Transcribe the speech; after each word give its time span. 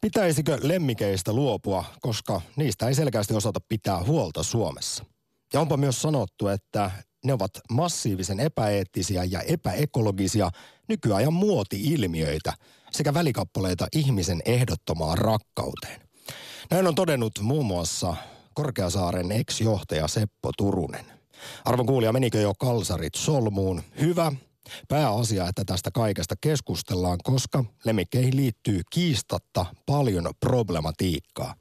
Pitäisikö 0.00 0.58
lemmikeistä 0.62 1.32
luopua, 1.32 1.84
koska 2.00 2.40
niistä 2.56 2.88
ei 2.88 2.94
selkeästi 2.94 3.34
osata 3.34 3.60
pitää 3.68 4.04
huolta 4.04 4.42
Suomessa? 4.42 5.04
Ja 5.52 5.60
onpa 5.60 5.76
myös 5.76 6.02
sanottu, 6.02 6.48
että 6.48 6.90
ne 7.24 7.32
ovat 7.32 7.50
massiivisen 7.70 8.40
epäeettisiä 8.40 9.24
ja 9.24 9.40
epäekologisia 9.40 10.50
nykyajan 10.88 11.32
muoti-ilmiöitä 11.32 12.52
sekä 12.90 13.14
välikappaleita 13.14 13.86
ihmisen 13.92 14.42
ehdottomaan 14.44 15.18
rakkauteen. 15.18 16.00
Näin 16.70 16.86
on 16.86 16.94
todennut 16.94 17.38
muun 17.42 17.66
muassa 17.66 18.16
Korkeasaaren 18.54 19.32
ex-johtaja 19.32 20.08
Seppo 20.08 20.50
Turunen. 20.58 21.04
Arvon 21.64 21.86
kuulija, 21.86 22.12
menikö 22.12 22.40
jo 22.40 22.52
kalsarit 22.58 23.14
solmuun? 23.14 23.82
Hyvä, 24.00 24.32
Pääasia, 24.88 25.48
että 25.48 25.64
tästä 25.64 25.90
kaikesta 25.90 26.34
keskustellaan, 26.40 27.18
koska 27.24 27.64
lemmikkeihin 27.84 28.36
liittyy 28.36 28.80
kiistatta 28.92 29.66
paljon 29.86 30.24
problematiikkaa. 30.40 31.54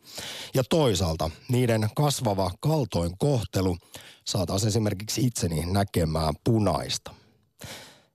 Ja 0.54 0.64
toisaalta 0.64 1.30
niiden 1.50 1.89
kasvava 1.96 2.52
kaltoin 2.60 3.18
kohtelu 3.18 3.78
saataisiin 4.25 4.68
esimerkiksi 4.68 5.25
itseni 5.25 5.66
näkemään 5.66 6.33
punaista. 6.43 7.14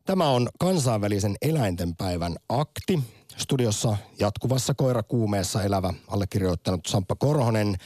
Tämä 0.05 0.29
on 0.29 0.49
kansainvälisen 0.59 1.37
eläintenpäivän 1.43 2.37
akti. 2.49 3.01
Studiossa 3.37 3.97
jatkuvassa 4.21 4.75
koirakuumeessa 4.75 5.63
elävä 5.63 5.95
allekirjoittanut 6.09 6.87
Samppa 6.87 7.15
Korhonen, 7.17 7.77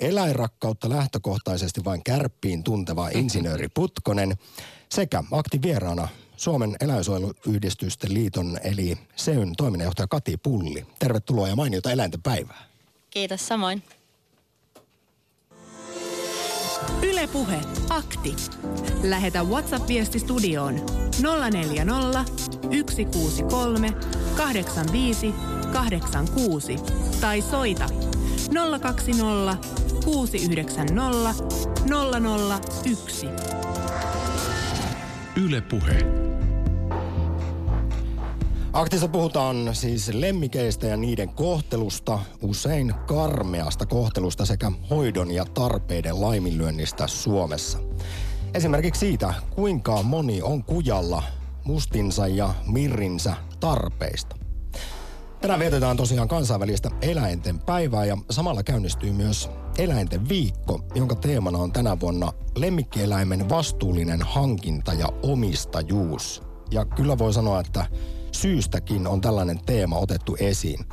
eläinrakkautta 0.00 0.88
lähtökohtaisesti 0.88 1.84
vain 1.84 2.04
kärppiin 2.04 2.64
tunteva 2.64 3.08
insinööri 3.08 3.68
Putkonen 3.68 4.36
sekä 4.92 5.24
aktivieraana 5.30 6.08
Suomen 6.44 6.76
eläinsuojeluyhdistysten 6.80 8.14
liiton 8.14 8.58
eli 8.64 8.98
SEYN 9.16 9.56
toiminnanjohtaja 9.56 10.06
Kati 10.06 10.36
Pulli. 10.36 10.86
Tervetuloa 10.98 11.48
ja 11.48 11.56
mainiota 11.56 11.90
eläinten 11.90 12.22
päivää. 12.22 12.62
Kiitos 13.10 13.48
samoin. 13.48 13.82
Ylepuhe 17.02 17.60
akti. 17.88 18.36
Lähetä 19.02 19.42
WhatsApp-viesti 19.42 20.18
studioon 20.18 20.74
040 21.50 22.24
163 22.90 23.92
85 24.36 25.34
86 25.72 26.76
tai 27.20 27.42
soita 27.42 27.88
020 28.80 29.68
690 30.04 31.34
001. 32.84 33.26
Ylepuhe. 35.36 36.24
Aktissa 38.74 39.08
puhutaan 39.08 39.74
siis 39.74 40.08
lemmikeistä 40.08 40.86
ja 40.86 40.96
niiden 40.96 41.28
kohtelusta, 41.28 42.18
usein 42.42 42.94
karmeasta 43.06 43.86
kohtelusta 43.86 44.46
sekä 44.46 44.72
hoidon 44.90 45.30
ja 45.30 45.44
tarpeiden 45.44 46.20
laiminlyönnistä 46.20 47.06
Suomessa. 47.06 47.78
Esimerkiksi 48.54 48.98
siitä, 48.98 49.34
kuinka 49.54 50.02
moni 50.02 50.42
on 50.42 50.64
kujalla 50.64 51.22
mustinsa 51.64 52.26
ja 52.26 52.54
mirrinsä 52.66 53.34
tarpeista. 53.60 54.36
Tänään 55.40 55.60
vietetään 55.60 55.96
tosiaan 55.96 56.28
kansainvälistä 56.28 56.90
eläinten 57.02 57.58
päivää 57.58 58.04
ja 58.04 58.16
samalla 58.30 58.62
käynnistyy 58.62 59.12
myös 59.12 59.50
eläinten 59.78 60.28
viikko, 60.28 60.80
jonka 60.94 61.14
teemana 61.14 61.58
on 61.58 61.72
tänä 61.72 62.00
vuonna 62.00 62.32
lemmikkieläimen 62.56 63.48
vastuullinen 63.48 64.22
hankinta 64.22 64.92
ja 64.92 65.08
omistajuus. 65.22 66.42
Ja 66.70 66.84
kyllä 66.84 67.18
voi 67.18 67.32
sanoa, 67.32 67.60
että 67.60 67.86
syystäkin 68.34 69.06
on 69.06 69.20
tällainen 69.20 69.60
teema 69.66 69.98
otettu 69.98 70.36
esiin. 70.40 70.86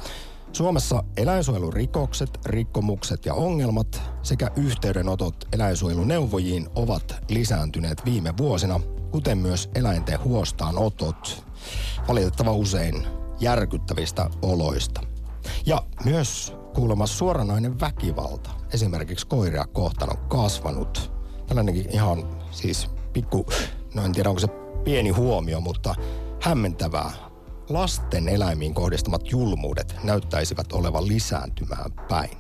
Suomessa 0.54 1.04
eläinsuojelurikokset, 1.18 2.40
rikkomukset 2.46 3.26
ja 3.26 3.34
ongelmat 3.34 4.02
sekä 4.24 4.52
yhteydenotot 4.56 5.36
eläinsuojeluneuvojiin 5.54 6.68
ovat 6.76 7.16
lisääntyneet 7.30 8.06
viime 8.06 8.34
vuosina, 8.38 8.80
kuten 9.12 9.38
myös 9.38 9.70
eläinten 9.76 10.24
huostaanotot, 10.24 11.46
valitettava 12.08 12.52
usein 12.52 13.08
järkyttävistä 13.40 14.30
oloista. 14.42 15.02
Ja 15.66 15.84
myös 16.06 16.54
kuulemma 16.74 17.08
suoranainen 17.08 17.80
väkivalta, 17.80 18.50
esimerkiksi 18.74 19.28
koiria 19.28 19.66
kohtaan 19.66 20.18
on 20.18 20.28
kasvanut. 20.28 21.12
Tällainenkin 21.48 21.90
ihan 21.90 22.24
siis 22.52 22.90
pikku, 23.14 23.46
no 23.94 24.06
en 24.06 24.12
tiedä 24.12 24.30
onko 24.30 24.40
se 24.40 24.48
pieni 24.84 25.10
huomio, 25.10 25.62
mutta 25.62 25.96
hämmentävää 26.42 27.31
lasten 27.74 28.30
eläimiin 28.30 28.74
kohdistumat 28.74 29.32
julmuudet 29.32 29.96
näyttäisivät 30.04 30.74
olevan 30.74 31.08
lisääntymään 31.08 31.92
päin. 32.10 32.38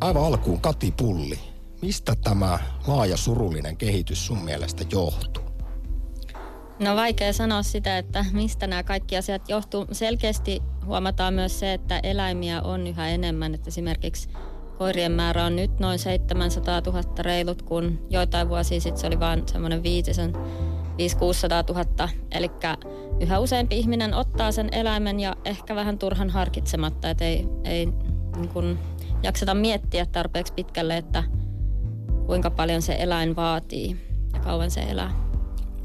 Aivan 0.00 0.24
alkuun 0.24 0.60
Kati 0.60 0.94
Pulli, 0.96 1.38
mistä 1.82 2.14
tämä 2.24 2.58
laaja 2.86 3.16
surullinen 3.16 3.76
kehitys 3.76 4.26
sun 4.26 4.38
mielestä 4.38 4.84
johtuu? 4.92 5.48
No 6.80 6.96
vaikea 6.96 7.32
sanoa 7.32 7.62
sitä, 7.62 7.98
että 7.98 8.24
mistä 8.32 8.66
nämä 8.66 8.82
kaikki 8.82 9.16
asiat 9.16 9.48
johtuu. 9.48 9.86
Selkeästi 9.92 10.62
huomataan 10.86 11.34
myös 11.34 11.60
se, 11.60 11.72
että 11.72 12.00
eläimiä 12.02 12.62
on 12.62 12.86
yhä 12.86 13.08
enemmän. 13.08 13.54
Että 13.54 13.68
esimerkiksi 13.68 14.28
koirien 14.78 15.12
määrä 15.12 15.44
on 15.44 15.56
nyt 15.56 15.80
noin 15.80 15.98
700 15.98 16.82
000 16.86 17.02
reilut, 17.18 17.62
kun 17.62 18.06
joitain 18.10 18.48
vuosia 18.48 18.80
sitten 18.80 19.00
se 19.00 19.06
oli 19.06 19.20
vain 19.20 19.42
semmoinen 19.48 19.82
viitisen 19.82 20.32
500 20.98 21.64
000. 21.68 22.08
Eli 22.30 22.50
yhä 23.20 23.38
useampi 23.38 23.78
ihminen 23.78 24.14
ottaa 24.14 24.52
sen 24.52 24.68
eläimen 24.72 25.20
ja 25.20 25.36
ehkä 25.44 25.74
vähän 25.74 25.98
turhan 25.98 26.30
harkitsematta, 26.30 27.10
että 27.10 27.24
ei, 27.24 27.48
ei 27.64 27.86
niin 28.36 28.78
jakseta 29.22 29.54
miettiä 29.54 30.06
tarpeeksi 30.06 30.52
pitkälle, 30.52 30.96
että 30.96 31.24
kuinka 32.26 32.50
paljon 32.50 32.82
se 32.82 32.96
eläin 32.98 33.36
vaatii 33.36 33.96
ja 34.32 34.40
kauan 34.40 34.70
se 34.70 34.80
elää. 34.80 35.28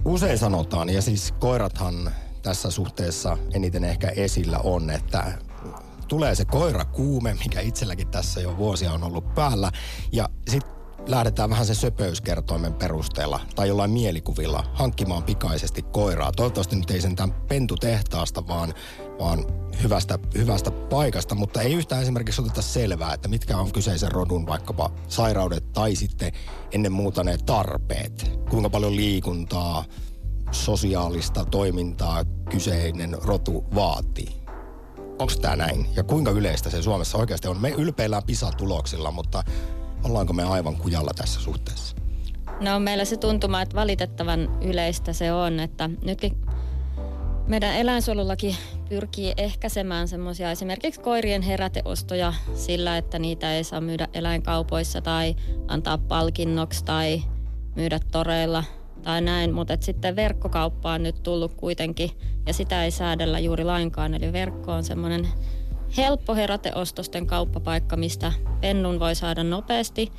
Usein 0.06 0.38
sanotaan, 0.38 0.90
ja 0.90 1.02
siis 1.02 1.32
koirathan 1.32 2.12
tässä 2.42 2.72
suhteessa 2.72 3.38
eniten 3.54 3.84
ehkä 3.84 4.08
esillä 4.08 4.60
on, 4.60 4.90
että 4.90 5.34
tulee 6.08 6.36
se 6.36 6.46
koira 6.46 6.86
kuume, 6.86 7.34
mikä 7.34 7.62
itselläkin 7.62 8.08
tässä 8.08 8.42
jo 8.42 8.58
vuosia 8.58 8.92
on 8.92 9.04
ollut 9.04 9.34
päällä, 9.36 9.72
ja 10.12 10.30
sitten 10.50 10.72
lähdetään 11.08 11.50
vähän 11.50 11.66
sen 11.66 11.76
söpöyskertoimen 11.76 12.74
perusteella 12.74 13.40
tai 13.56 13.68
jollain 13.68 13.92
mielikuvilla 13.92 14.64
hankkimaan 14.74 15.24
pikaisesti 15.24 15.82
koiraa. 15.82 16.32
Toivottavasti 16.32 16.76
nyt 16.76 16.92
ei 16.92 17.02
sentään 17.02 17.34
pentutehtaasta, 17.34 18.48
vaan, 18.48 18.74
vaan 19.20 19.46
hyvästä, 19.84 20.20
hyvästä 20.38 20.72
paikasta, 20.72 21.36
mutta 21.36 21.62
ei 21.62 21.74
yhtään 21.74 22.02
esimerkiksi 22.02 22.42
oteta 22.42 22.62
selvää, 22.62 23.14
että 23.14 23.28
mitkä 23.28 23.58
on 23.58 23.72
kyseisen 23.72 24.12
rodun 24.12 24.46
vaikkapa 24.48 24.90
sairaudet 25.08 25.72
tai 25.72 25.96
sitten 25.96 26.32
ennen 26.72 26.92
muuta 26.92 27.24
ne 27.24 27.38
tarpeet. 27.46 28.40
Kuinka 28.50 28.70
paljon 28.70 28.96
liikuntaa, 28.96 29.86
sosiaalista 30.52 31.46
toimintaa 31.46 32.26
kyseinen 32.50 33.18
rotu 33.24 33.66
vaatii. 33.76 34.44
Onko 35.20 35.34
tämä 35.42 35.56
näin? 35.56 35.88
Ja 35.96 36.04
kuinka 36.04 36.32
yleistä 36.32 36.70
se 36.70 36.82
Suomessa 36.82 37.18
oikeasti 37.18 37.48
on? 37.48 37.62
Me 37.62 37.70
ylpeillään 37.70 38.24
PISA-tuloksilla, 38.24 39.12
mutta 39.12 39.44
Ollaanko 40.04 40.34
me 40.34 40.44
aivan 40.44 40.76
kujalla 40.76 41.12
tässä 41.16 41.42
suhteessa? 41.42 41.96
No 42.60 42.80
meillä 42.80 43.06
se 43.06 43.18
tuntuma, 43.18 43.62
että 43.62 43.76
valitettavan 43.76 44.58
yleistä 44.62 45.14
se 45.14 45.34
on, 45.34 45.60
että 45.60 45.90
nytkin 46.06 46.38
meidän 47.48 47.76
eläinsuojelullakin 47.76 48.56
pyrkii 48.90 49.34
ehkäisemään 49.38 50.08
semmoisia 50.08 50.52
esimerkiksi 50.52 51.02
koirien 51.02 51.42
heräteostoja 51.42 52.34
sillä, 52.56 52.98
että 52.98 53.20
niitä 53.20 53.54
ei 53.54 53.64
saa 53.64 53.82
myydä 53.82 54.08
eläinkaupoissa 54.14 55.02
tai 55.02 55.36
antaa 55.68 55.98
palkinnoksi 55.98 56.86
tai 56.86 57.24
myydä 57.76 58.00
toreilla 58.12 58.64
tai 59.04 59.22
näin, 59.22 59.54
mutta 59.54 59.78
sitten 59.80 60.16
verkkokauppa 60.16 60.92
on 60.92 61.04
nyt 61.04 61.24
tullut 61.24 61.54
kuitenkin 61.54 62.12
ja 62.48 62.54
sitä 62.54 62.84
ei 62.84 62.92
säädellä 62.92 63.40
juuri 63.40 63.64
lainkaan. 63.64 64.14
Eli 64.14 64.34
verkko 64.34 64.72
on 64.72 64.84
semmoinen 64.84 65.28
helppo 65.98 66.36
heräteostosten 66.36 67.28
kauppapaikka, 67.28 67.96
mistä 67.98 68.34
pennun 68.62 69.00
voi 69.00 69.16
saada 69.16 69.44
nopeasti. 69.44 70.12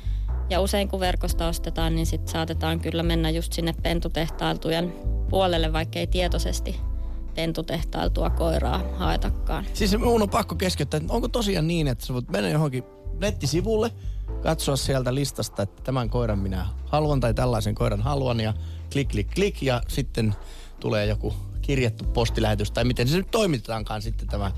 Ja 0.49 0.61
usein 0.61 0.87
kun 0.87 0.99
verkosta 0.99 1.47
ostetaan, 1.47 1.95
niin 1.95 2.05
sitten 2.05 2.31
saatetaan 2.31 2.79
kyllä 2.79 3.03
mennä 3.03 3.29
just 3.29 3.53
sinne 3.53 3.73
pentutehtailtujen 3.83 4.93
puolelle, 5.29 5.73
vaikka 5.73 5.99
ei 5.99 6.07
tietoisesti 6.07 6.79
pentutehtailtua 7.35 8.29
koiraa 8.29 8.81
haetakaan. 8.97 9.65
Siis 9.73 9.97
mun 9.97 10.21
on 10.21 10.29
pakko 10.29 10.55
keskeyttää, 10.55 11.01
onko 11.09 11.27
tosiaan 11.27 11.67
niin, 11.67 11.87
että 11.87 12.05
sä 12.05 12.13
voit 12.13 12.29
mennä 12.29 12.49
johonkin 12.49 12.83
nettisivulle, 13.19 13.91
katsoa 14.43 14.75
sieltä 14.75 15.15
listasta, 15.15 15.63
että 15.63 15.83
tämän 15.83 16.09
koiran 16.09 16.39
minä 16.39 16.65
haluan 16.85 17.19
tai 17.19 17.33
tällaisen 17.33 17.75
koiran 17.75 18.01
haluan 18.01 18.39
ja 18.39 18.53
klik, 18.91 19.07
klik, 19.07 19.27
klik 19.35 19.61
ja 19.61 19.81
sitten 19.87 20.35
tulee 20.79 21.05
joku 21.05 21.33
kirjattu 21.61 22.03
postilähetys 22.05 22.71
tai 22.71 22.83
miten 22.83 23.07
se 23.07 23.17
nyt 23.17 23.31
toimitetaankaan 23.31 24.01
sitten 24.01 24.27
tämä 24.27 24.51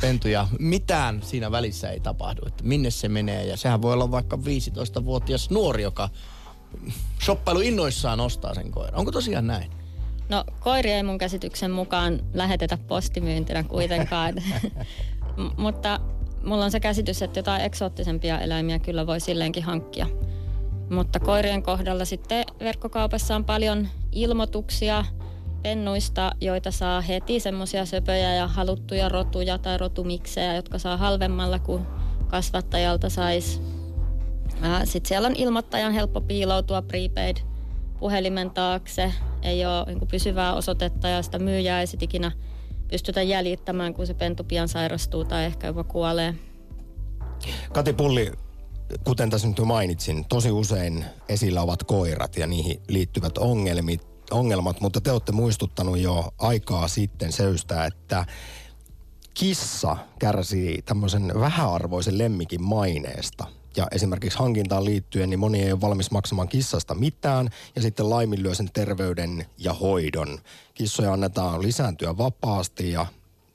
pentu 0.00 0.28
ja 0.28 0.48
mitään 0.58 1.22
siinä 1.22 1.50
välissä 1.50 1.90
ei 1.90 2.00
tapahdu, 2.00 2.42
että 2.46 2.64
minne 2.64 2.90
se 2.90 3.08
menee. 3.08 3.46
Ja 3.46 3.56
sehän 3.56 3.82
voi 3.82 3.92
olla 3.92 4.10
vaikka 4.10 4.36
15-vuotias 4.36 5.50
nuori, 5.50 5.82
joka 5.82 6.08
shoppailu 7.24 7.60
innoissaan 7.60 8.20
ostaa 8.20 8.54
sen 8.54 8.70
koiran. 8.70 8.98
Onko 8.98 9.12
tosiaan 9.12 9.46
näin? 9.46 9.70
No 10.28 10.44
koiria 10.60 10.96
ei 10.96 11.02
mun 11.02 11.18
käsityksen 11.18 11.70
mukaan 11.70 12.20
lähetetä 12.34 12.78
postimyyntinä 12.88 13.62
kuitenkaan. 13.62 14.34
mutta 15.56 16.00
mulla 16.44 16.64
on 16.64 16.70
se 16.70 16.80
käsitys, 16.80 17.22
että 17.22 17.38
jotain 17.38 17.62
eksoottisempia 17.62 18.40
eläimiä 18.40 18.78
kyllä 18.78 19.06
voi 19.06 19.20
silleenkin 19.20 19.62
hankkia. 19.62 20.06
Mutta 20.90 21.20
koirien 21.20 21.62
kohdalla 21.62 22.04
sitten 22.04 22.44
verkkokaupassa 22.60 23.36
on 23.36 23.44
paljon 23.44 23.88
ilmoituksia 24.12 25.04
pennuista, 25.62 26.32
joita 26.40 26.70
saa 26.70 27.00
heti 27.00 27.40
semmoisia 27.40 27.86
söpöjä 27.86 28.34
ja 28.34 28.46
haluttuja 28.46 29.08
rotuja 29.08 29.58
tai 29.58 29.78
rotumiksejä, 29.78 30.54
jotka 30.54 30.78
saa 30.78 30.96
halvemmalla 30.96 31.58
kuin 31.58 31.86
kasvattajalta 32.26 33.10
saisi. 33.10 33.60
Sitten 34.84 35.08
siellä 35.08 35.26
on 35.28 35.36
ilmoittajan 35.36 35.92
helppo 35.92 36.20
piiloutua 36.20 36.82
prepaid 36.82 37.36
puhelimen 38.00 38.50
taakse. 38.50 39.12
Ei 39.42 39.66
ole 39.66 39.84
niin 39.86 40.08
pysyvää 40.08 40.54
osoitetta 40.54 41.08
ja 41.08 41.22
sitä 41.22 41.38
myyjää 41.38 41.80
ei 41.80 41.86
sit 41.86 42.02
ikinä 42.02 42.32
pystytä 42.88 43.22
jäljittämään, 43.22 43.94
kun 43.94 44.06
se 44.06 44.14
pentu 44.14 44.44
pian 44.44 44.68
sairastuu 44.68 45.24
tai 45.24 45.44
ehkä 45.44 45.66
jopa 45.66 45.84
kuolee. 45.84 46.34
Kati 47.72 47.92
Pulli, 47.92 48.32
kuten 49.04 49.30
tässä 49.30 49.48
nyt 49.48 49.58
jo 49.58 49.64
mainitsin, 49.64 50.24
tosi 50.24 50.50
usein 50.50 51.04
esillä 51.28 51.62
ovat 51.62 51.82
koirat 51.82 52.36
ja 52.36 52.46
niihin 52.46 52.82
liittyvät 52.88 53.38
ongelmit, 53.38 54.07
ongelmat, 54.30 54.80
mutta 54.80 55.00
te 55.00 55.12
olette 55.12 55.32
muistuttanut 55.32 55.98
jo 55.98 56.34
aikaa 56.38 56.88
sitten 56.88 57.32
söystä, 57.32 57.84
että 57.84 58.26
kissa 59.34 59.96
kärsii 60.18 60.82
tämmöisen 60.82 61.32
vähäarvoisen 61.40 62.18
lemmikin 62.18 62.62
maineesta. 62.62 63.44
Ja 63.76 63.86
esimerkiksi 63.92 64.38
hankintaan 64.38 64.84
liittyen, 64.84 65.30
niin 65.30 65.40
moni 65.40 65.62
ei 65.62 65.72
ole 65.72 65.80
valmis 65.80 66.10
maksamaan 66.10 66.48
kissasta 66.48 66.94
mitään 66.94 67.50
ja 67.76 67.82
sitten 67.82 68.10
laiminlyö 68.10 68.54
sen 68.54 68.70
terveyden 68.72 69.46
ja 69.58 69.72
hoidon. 69.72 70.38
Kissoja 70.74 71.12
annetaan 71.12 71.62
lisääntyä 71.62 72.18
vapaasti 72.18 72.92
ja 72.92 73.06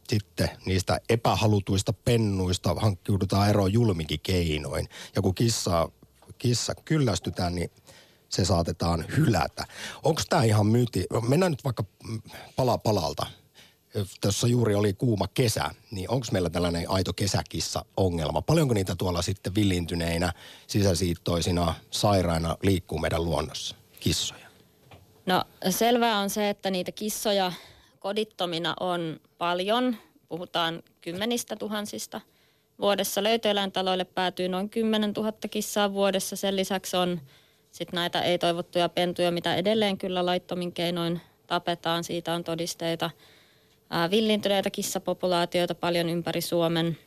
sitten 0.08 0.50
niistä 0.66 1.00
epähalutuista 1.10 1.94
pennuista 1.94 2.76
hankkiudutaan 2.76 3.50
eroon 3.50 3.74
julmikin 3.74 4.20
keinoin. 4.24 4.90
Ja 5.16 5.22
kun 5.22 5.36
kissa, 5.36 5.92
kissa 6.38 6.76
kyllästytään, 6.76 7.56
niin 7.56 7.72
se 8.34 8.46
saatetaan 8.46 9.06
hylätä. 9.18 9.66
Onko 10.04 10.22
tämä 10.30 10.44
ihan 10.44 10.68
myyti? 10.68 11.06
Mennään 11.28 11.52
nyt 11.52 11.64
vaikka 11.64 11.84
pala 12.56 12.78
palalta. 12.78 13.26
Tuossa 14.22 14.48
juuri 14.48 14.76
oli 14.76 14.94
kuuma 14.94 15.28
kesä, 15.34 15.70
niin 15.92 16.10
onko 16.10 16.28
meillä 16.32 16.50
tällainen 16.50 16.90
aito 16.90 17.14
kesäkissa-ongelma? 17.14 18.42
Paljonko 18.42 18.74
niitä 18.74 18.96
tuolla 18.96 19.22
sitten 19.22 19.56
villintyneinä, 19.56 20.34
sisäsiittoisina, 20.68 21.76
sairaina 21.92 22.58
liikkuu 22.64 23.00
meidän 23.00 23.26
luonnossa, 23.26 23.76
kissoja? 24.00 24.48
No 25.26 25.44
selvää 25.70 26.20
on 26.20 26.30
se, 26.30 26.50
että 26.50 26.72
niitä 26.72 26.92
kissoja 26.92 27.52
kodittomina 28.00 28.74
on 28.80 29.20
paljon. 29.38 29.98
Puhutaan 30.30 30.84
kymmenistä 31.02 31.56
tuhansista. 31.56 32.22
Vuodessa 32.80 33.24
löytöeläintaloille 33.24 34.06
päätyy 34.06 34.48
noin 34.50 34.70
10 34.70 35.14
000 35.18 35.32
kissaa 35.52 35.94
vuodessa. 35.94 36.36
Sen 36.36 36.56
lisäksi 36.56 36.98
on 36.98 37.22
sitten 37.74 37.98
näitä 37.98 38.22
ei-toivottuja 38.22 38.90
pentuja, 38.90 39.32
mitä 39.32 39.56
edelleen 39.56 39.98
kyllä 39.98 40.26
laittomin 40.26 40.74
keinoin 40.74 41.22
tapetaan. 41.48 42.04
Siitä 42.04 42.34
on 42.34 42.44
todisteita. 42.44 43.10
villintyneitä 44.12 44.70
kissapopulaatioita 44.70 45.76
paljon 45.76 46.10
ympäri 46.10 46.42
Suomen. 46.42 46.98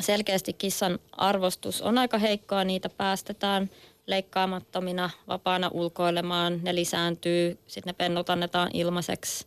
Selkeästi 0.00 0.52
kissan 0.52 0.98
arvostus 1.12 1.82
on 1.82 1.98
aika 1.98 2.18
heikkoa. 2.18 2.64
Niitä 2.64 2.88
päästetään 2.88 3.70
leikkaamattomina, 4.06 5.10
vapaana 5.28 5.70
ulkoilemaan. 5.72 6.60
Ne 6.62 6.74
lisääntyy, 6.74 7.58
sitten 7.66 7.90
ne 7.90 7.94
pennut 7.98 8.30
annetaan 8.30 8.70
ilmaiseksi. 8.72 9.46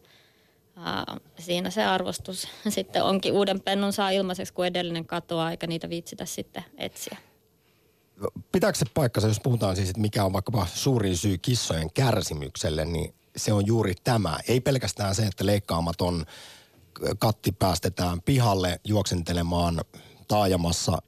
Siinä 1.39 1.69
se 1.69 1.83
arvostus 1.83 2.47
sitten 2.69 3.03
onkin. 3.03 3.33
Uuden 3.33 3.61
pennun 3.61 3.93
saa 3.93 4.09
ilmaiseksi, 4.09 4.53
kun 4.53 4.65
edellinen 4.65 5.05
katoaa, 5.05 5.51
eikä 5.51 5.67
niitä 5.67 5.89
viitsitä 5.89 6.25
sitten 6.25 6.63
etsiä 6.77 7.17
pitääkö 8.51 8.77
se 8.77 8.85
paikkansa, 8.93 9.27
jos 9.27 9.39
puhutaan 9.39 9.75
siis, 9.75 9.89
että 9.89 10.01
mikä 10.01 10.25
on 10.25 10.33
vaikkapa 10.33 10.67
suurin 10.73 11.17
syy 11.17 11.37
kissojen 11.37 11.93
kärsimykselle, 11.93 12.85
niin 12.85 13.13
se 13.35 13.53
on 13.53 13.65
juuri 13.65 13.93
tämä. 14.03 14.37
Ei 14.47 14.61
pelkästään 14.61 15.15
se, 15.15 15.25
että 15.25 15.45
leikkaamaton 15.45 16.25
katti 17.19 17.51
päästetään 17.51 18.21
pihalle 18.21 18.79
juoksentelemaan 18.83 19.81
taajamassa, 20.27 21.01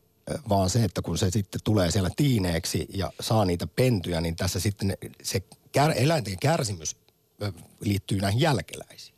vaan 0.49 0.69
se, 0.69 0.83
että 0.83 1.01
kun 1.01 1.17
se 1.17 1.29
sitten 1.29 1.61
tulee 1.63 1.91
siellä 1.91 2.09
tiineeksi 2.15 2.87
ja 2.93 3.11
saa 3.19 3.45
niitä 3.45 3.67
pentyjä, 3.67 4.21
niin 4.21 4.35
tässä 4.35 4.59
sitten 4.59 4.97
se 5.23 5.41
kär, 5.71 5.93
eläinten 5.95 6.39
kärsimys 6.39 6.95
liittyy 7.79 8.19
näihin 8.19 8.41
jälkeläisiin. 8.41 9.15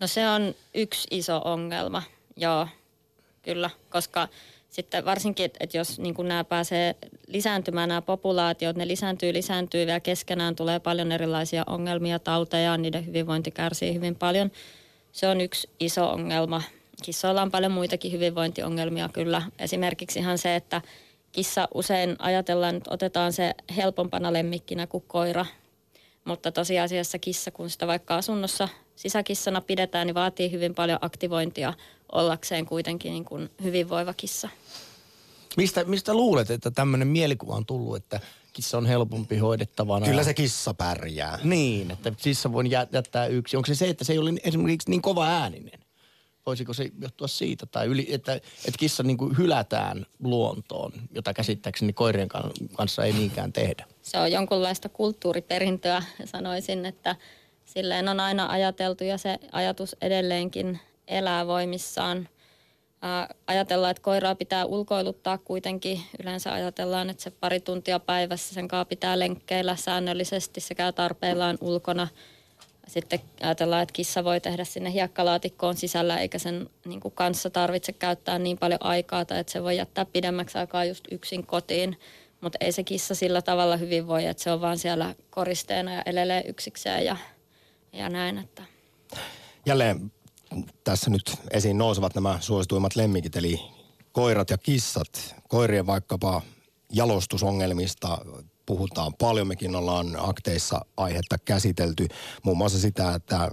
No 0.00 0.06
se 0.06 0.28
on 0.28 0.54
yksi 0.74 1.08
iso 1.10 1.42
ongelma, 1.44 2.02
joo, 2.36 2.68
kyllä, 3.42 3.70
koska 3.90 4.28
sitten 4.70 5.04
varsinkin, 5.04 5.46
että 5.46 5.58
et 5.60 5.74
jos 5.74 5.98
niin 5.98 6.14
nämä 6.22 6.44
pääsee 6.44 6.96
lisääntymään, 7.26 7.88
nämä 7.88 8.02
populaatiot, 8.02 8.76
ne 8.76 8.88
lisääntyy, 8.88 9.32
lisääntyy 9.32 9.86
vielä 9.86 10.00
keskenään, 10.00 10.56
tulee 10.56 10.80
paljon 10.80 11.12
erilaisia 11.12 11.64
ongelmia, 11.66 12.18
tauteja, 12.18 12.76
niiden 12.76 13.06
hyvinvointi 13.06 13.50
kärsii 13.50 13.94
hyvin 13.94 14.14
paljon. 14.14 14.50
Se 15.12 15.28
on 15.28 15.40
yksi 15.40 15.68
iso 15.80 16.10
ongelma. 16.10 16.62
Kissoilla 17.02 17.42
on 17.42 17.50
paljon 17.50 17.72
muitakin 17.72 18.12
hyvinvointiongelmia 18.12 19.08
kyllä. 19.12 19.42
Esimerkiksi 19.58 20.18
ihan 20.18 20.38
se, 20.38 20.56
että 20.56 20.82
kissa 21.32 21.68
usein 21.74 22.16
ajatellaan, 22.18 22.76
että 22.76 22.94
otetaan 22.94 23.32
se 23.32 23.54
helpompana 23.76 24.32
lemmikkinä 24.32 24.86
kuin 24.86 25.04
koira. 25.06 25.46
Mutta 26.24 26.52
tosiasiassa 26.52 27.18
kissa, 27.18 27.50
kun 27.50 27.70
sitä 27.70 27.86
vaikka 27.86 28.16
asunnossa 28.16 28.68
sisäkissana 28.96 29.60
pidetään, 29.60 30.06
niin 30.06 30.14
vaatii 30.14 30.52
hyvin 30.52 30.74
paljon 30.74 30.98
aktivointia 31.00 31.74
ollakseen 32.12 32.66
kuitenkin 32.66 33.12
niin 33.12 33.24
kuin 33.24 33.50
hyvinvoiva 33.62 34.14
kissa. 34.14 34.48
Mistä, 35.56 35.84
mistä 35.84 36.14
luulet, 36.14 36.50
että 36.50 36.70
tämmöinen 36.70 37.08
mielikuva 37.08 37.54
on 37.54 37.66
tullut, 37.66 37.96
että 37.96 38.20
kissa 38.52 38.78
on 38.78 38.86
helpompi 38.86 39.38
hoidettavana? 39.38 40.06
Kyllä 40.06 40.24
se 40.24 40.34
kissa 40.34 40.74
pärjää. 40.74 41.38
Niin, 41.44 41.90
että 41.90 42.10
kissa 42.10 42.52
voi 42.52 42.64
jättää 42.70 43.26
yksi. 43.26 43.56
Onko 43.56 43.66
se 43.66 43.74
se, 43.74 43.88
että 43.88 44.04
se 44.04 44.12
ei 44.12 44.18
ole 44.18 44.32
esimerkiksi 44.44 44.90
niin 44.90 45.02
kova 45.02 45.26
ääninen? 45.26 45.80
Voisiko 46.46 46.72
se 46.72 46.90
johtua 47.00 47.28
siitä? 47.28 47.66
Tai 47.66 47.86
yli, 47.86 48.06
että, 48.10 48.32
että 48.34 48.78
kissa 48.78 49.02
niin 49.02 49.16
kuin 49.16 49.38
hylätään 49.38 50.06
luontoon, 50.22 50.92
jota 51.14 51.34
käsittääkseni 51.34 51.92
koirien 51.92 52.28
kanssa 52.76 53.04
ei 53.04 53.12
niinkään 53.12 53.52
tehdä? 53.52 53.84
Se 54.02 54.18
on 54.18 54.32
jonkunlaista 54.32 54.88
kulttuuriperintöä, 54.88 56.02
sanoisin, 56.24 56.86
että 56.86 57.16
silleen 57.64 58.08
on 58.08 58.20
aina 58.20 58.50
ajateltu 58.50 59.04
ja 59.04 59.18
se 59.18 59.38
ajatus 59.52 59.96
edelleenkin 60.00 60.80
elää 61.10 61.46
voimissaan. 61.46 62.28
ajatellaan, 63.46 63.90
että 63.90 64.02
koiraa 64.02 64.34
pitää 64.34 64.64
ulkoiluttaa 64.64 65.38
kuitenkin. 65.38 66.00
Yleensä 66.22 66.52
ajatellaan, 66.52 67.10
että 67.10 67.22
se 67.22 67.30
pari 67.30 67.60
tuntia 67.60 67.98
päivässä 67.98 68.54
sen 68.54 68.68
kanssa 68.68 68.84
pitää 68.84 69.18
lenkkeillä 69.18 69.76
säännöllisesti. 69.76 70.60
Se 70.60 70.74
käy 70.74 70.92
tarpeillaan 70.92 71.58
ulkona. 71.60 72.08
Sitten 72.88 73.20
ajatellaan, 73.42 73.82
että 73.82 73.92
kissa 73.92 74.24
voi 74.24 74.40
tehdä 74.40 74.64
sinne 74.64 74.92
hiekkalaatikkoon 74.92 75.76
sisällä, 75.76 76.18
eikä 76.18 76.38
sen 76.38 76.70
niin 76.84 77.00
kuin 77.00 77.14
kanssa 77.14 77.50
tarvitse 77.50 77.92
käyttää 77.92 78.38
niin 78.38 78.58
paljon 78.58 78.82
aikaa, 78.82 79.24
tai 79.24 79.38
että 79.38 79.52
se 79.52 79.62
voi 79.62 79.76
jättää 79.76 80.04
pidemmäksi 80.04 80.58
aikaa 80.58 80.84
just 80.84 81.04
yksin 81.10 81.46
kotiin. 81.46 82.00
Mutta 82.40 82.58
ei 82.60 82.72
se 82.72 82.84
kissa 82.84 83.14
sillä 83.14 83.42
tavalla 83.42 83.76
hyvin 83.76 84.06
voi, 84.06 84.26
että 84.26 84.42
se 84.42 84.52
on 84.52 84.60
vaan 84.60 84.78
siellä 84.78 85.14
koristeena 85.30 85.94
ja 85.94 86.02
elelee 86.06 86.44
yksikseen 86.46 87.04
ja, 87.04 87.16
ja 87.92 88.08
näin. 88.08 88.38
Että. 88.38 88.62
Jälleen 89.66 90.12
tässä 90.84 91.10
nyt 91.10 91.36
esiin 91.50 91.78
nousevat 91.78 92.14
nämä 92.14 92.38
suosituimmat 92.40 92.96
lemmikit, 92.96 93.36
eli 93.36 93.60
koirat 94.12 94.50
ja 94.50 94.58
kissat. 94.58 95.34
Koirien 95.48 95.86
vaikkapa 95.86 96.42
jalostusongelmista 96.92 98.18
puhutaan 98.66 99.14
paljon. 99.14 99.46
Mekin 99.46 99.76
ollaan 99.76 100.16
akteissa 100.18 100.84
aihetta 100.96 101.38
käsitelty. 101.38 102.08
Muun 102.42 102.58
muassa 102.58 102.78
sitä, 102.78 103.14
että 103.14 103.50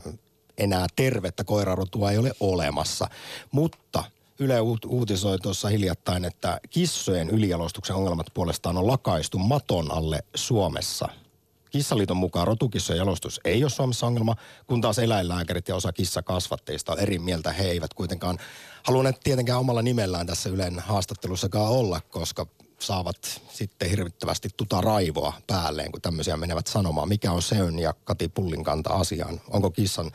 enää 0.58 0.88
tervettä 0.96 1.44
koirarotua 1.44 2.12
ei 2.12 2.18
ole 2.18 2.32
olemassa. 2.40 3.10
Mutta 3.52 4.04
Yle 4.40 4.60
uutisoi 4.88 5.40
tuossa 5.40 5.68
hiljattain, 5.68 6.26
että 6.26 6.60
kissojen 6.70 7.30
ylijalostuksen 7.30 7.96
ongelmat 7.96 8.28
puolestaan 8.34 8.78
on 8.78 8.88
lakaistu 8.88 9.38
maton 9.38 9.92
alle 9.92 10.24
Suomessa– 10.36 11.10
Kissaliiton 11.70 12.18
mukaan 12.18 12.48
rotukissojen 12.48 12.98
jalostus 12.98 13.42
ei 13.46 13.64
ole 13.64 13.70
Suomessa 13.70 14.08
ongelma, 14.08 14.36
kun 14.68 14.82
taas 14.82 15.00
eläinlääkärit 15.00 15.68
ja 15.68 15.76
osa 15.76 15.94
kissakasvatteista 15.94 16.92
on 16.92 17.00
eri 17.00 17.20
mieltä. 17.20 17.52
He 17.52 17.64
eivät 17.64 17.94
kuitenkaan 17.94 18.38
halunneet 18.84 19.20
tietenkään 19.24 19.60
omalla 19.60 19.82
nimellään 19.82 20.28
tässä 20.28 20.50
Ylen 20.50 20.80
haastattelussakaan 20.80 21.72
olla, 21.72 22.02
koska 22.02 22.48
saavat 22.80 23.42
sitten 23.50 23.90
hirvittävästi 23.90 24.50
tuta 24.58 24.82
raivoa 24.82 25.34
päälleen, 25.48 25.92
kun 25.92 26.02
tämmöisiä 26.02 26.38
menevät 26.38 26.68
sanomaan. 26.68 27.08
Mikä 27.08 27.32
on 27.32 27.42
Seön 27.42 27.80
ja 27.80 27.94
Kati 28.04 28.28
Pullin 28.28 28.64
kanta 28.64 28.90
asiaan? 28.94 29.42
Onko 29.50 29.72
kissan, 29.72 30.12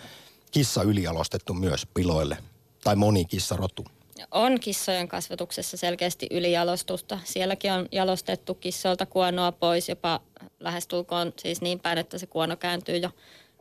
kissa 0.51 0.83
ylijalostettu 0.83 1.55
myös 1.55 1.87
piloille? 1.95 2.37
Tai 2.85 2.97
moni 2.97 3.25
kissarotu? 3.25 3.85
On 4.31 4.61
kissojen 4.61 5.09
kasvatuksessa 5.09 5.77
selkeästi 5.77 6.27
ylijalostusta. 6.31 7.19
Sielläkin 7.25 7.73
on 7.73 7.89
jalostettu 7.93 8.55
kissoilta 8.55 9.07
kuonoa 9.07 9.53
pois 9.53 9.89
jopa 9.89 10.21
lähestulkoon 10.63 11.33
siis 11.39 11.61
niin 11.61 11.81
päin, 11.81 11.99
että 11.99 12.19
se 12.19 12.27
kuono 12.27 12.57
kääntyy 12.57 12.97
jo 12.97 13.11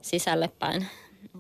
sisälle 0.02 0.48
päin. 0.60 0.88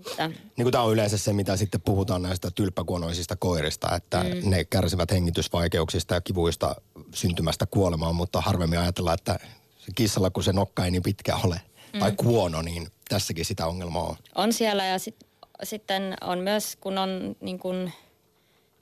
Että... 0.07 0.27
Niin 0.27 0.63
kuin 0.63 0.71
tämä 0.71 0.83
on 0.83 0.93
yleensä 0.93 1.17
se, 1.17 1.33
mitä 1.33 1.57
sitten 1.57 1.81
puhutaan 1.81 2.21
näistä 2.21 2.51
tylppäkuonoisista 2.55 3.35
koirista, 3.35 3.95
että 3.95 4.23
mm. 4.23 4.49
ne 4.49 4.63
kärsivät 4.63 5.11
hengitysvaikeuksista 5.11 6.13
ja 6.13 6.21
kivuista 6.21 6.75
syntymästä 7.13 7.65
kuolemaan, 7.65 8.15
mutta 8.15 8.41
harvemmin 8.41 8.79
ajatellaan, 8.79 9.17
että 9.19 9.39
se 9.77 9.91
kissalla, 9.95 10.29
kun 10.29 10.43
se 10.43 10.53
nokka 10.53 10.85
ei 10.85 10.91
niin 10.91 11.03
pitkä 11.03 11.35
ole, 11.43 11.61
mm. 11.93 11.99
tai 11.99 12.11
kuono, 12.11 12.61
niin 12.61 12.87
tässäkin 13.09 13.45
sitä 13.45 13.67
ongelmaa 13.67 14.03
on. 14.03 14.15
On 14.35 14.53
siellä 14.53 14.85
ja 14.85 14.99
sit, 14.99 15.15
sitten 15.63 16.15
on 16.21 16.39
myös, 16.39 16.75
kun 16.75 16.97
on 16.97 17.35
niin 17.41 17.59
kuin 17.59 17.93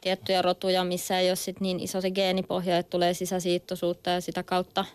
tiettyjä 0.02 0.42
rotuja, 0.42 0.84
missä 0.84 1.20
ei 1.20 1.30
ole 1.30 1.36
sit 1.36 1.62
niin 1.62 1.80
iso 1.80 2.02
se 2.02 2.12
geenipohja, 2.12 2.78
että 2.78 2.90
tulee 2.90 3.14
sisäsiittoisuutta 3.14 4.10
ja 4.10 4.22
sitä 4.22 4.44
kautta 4.44 4.86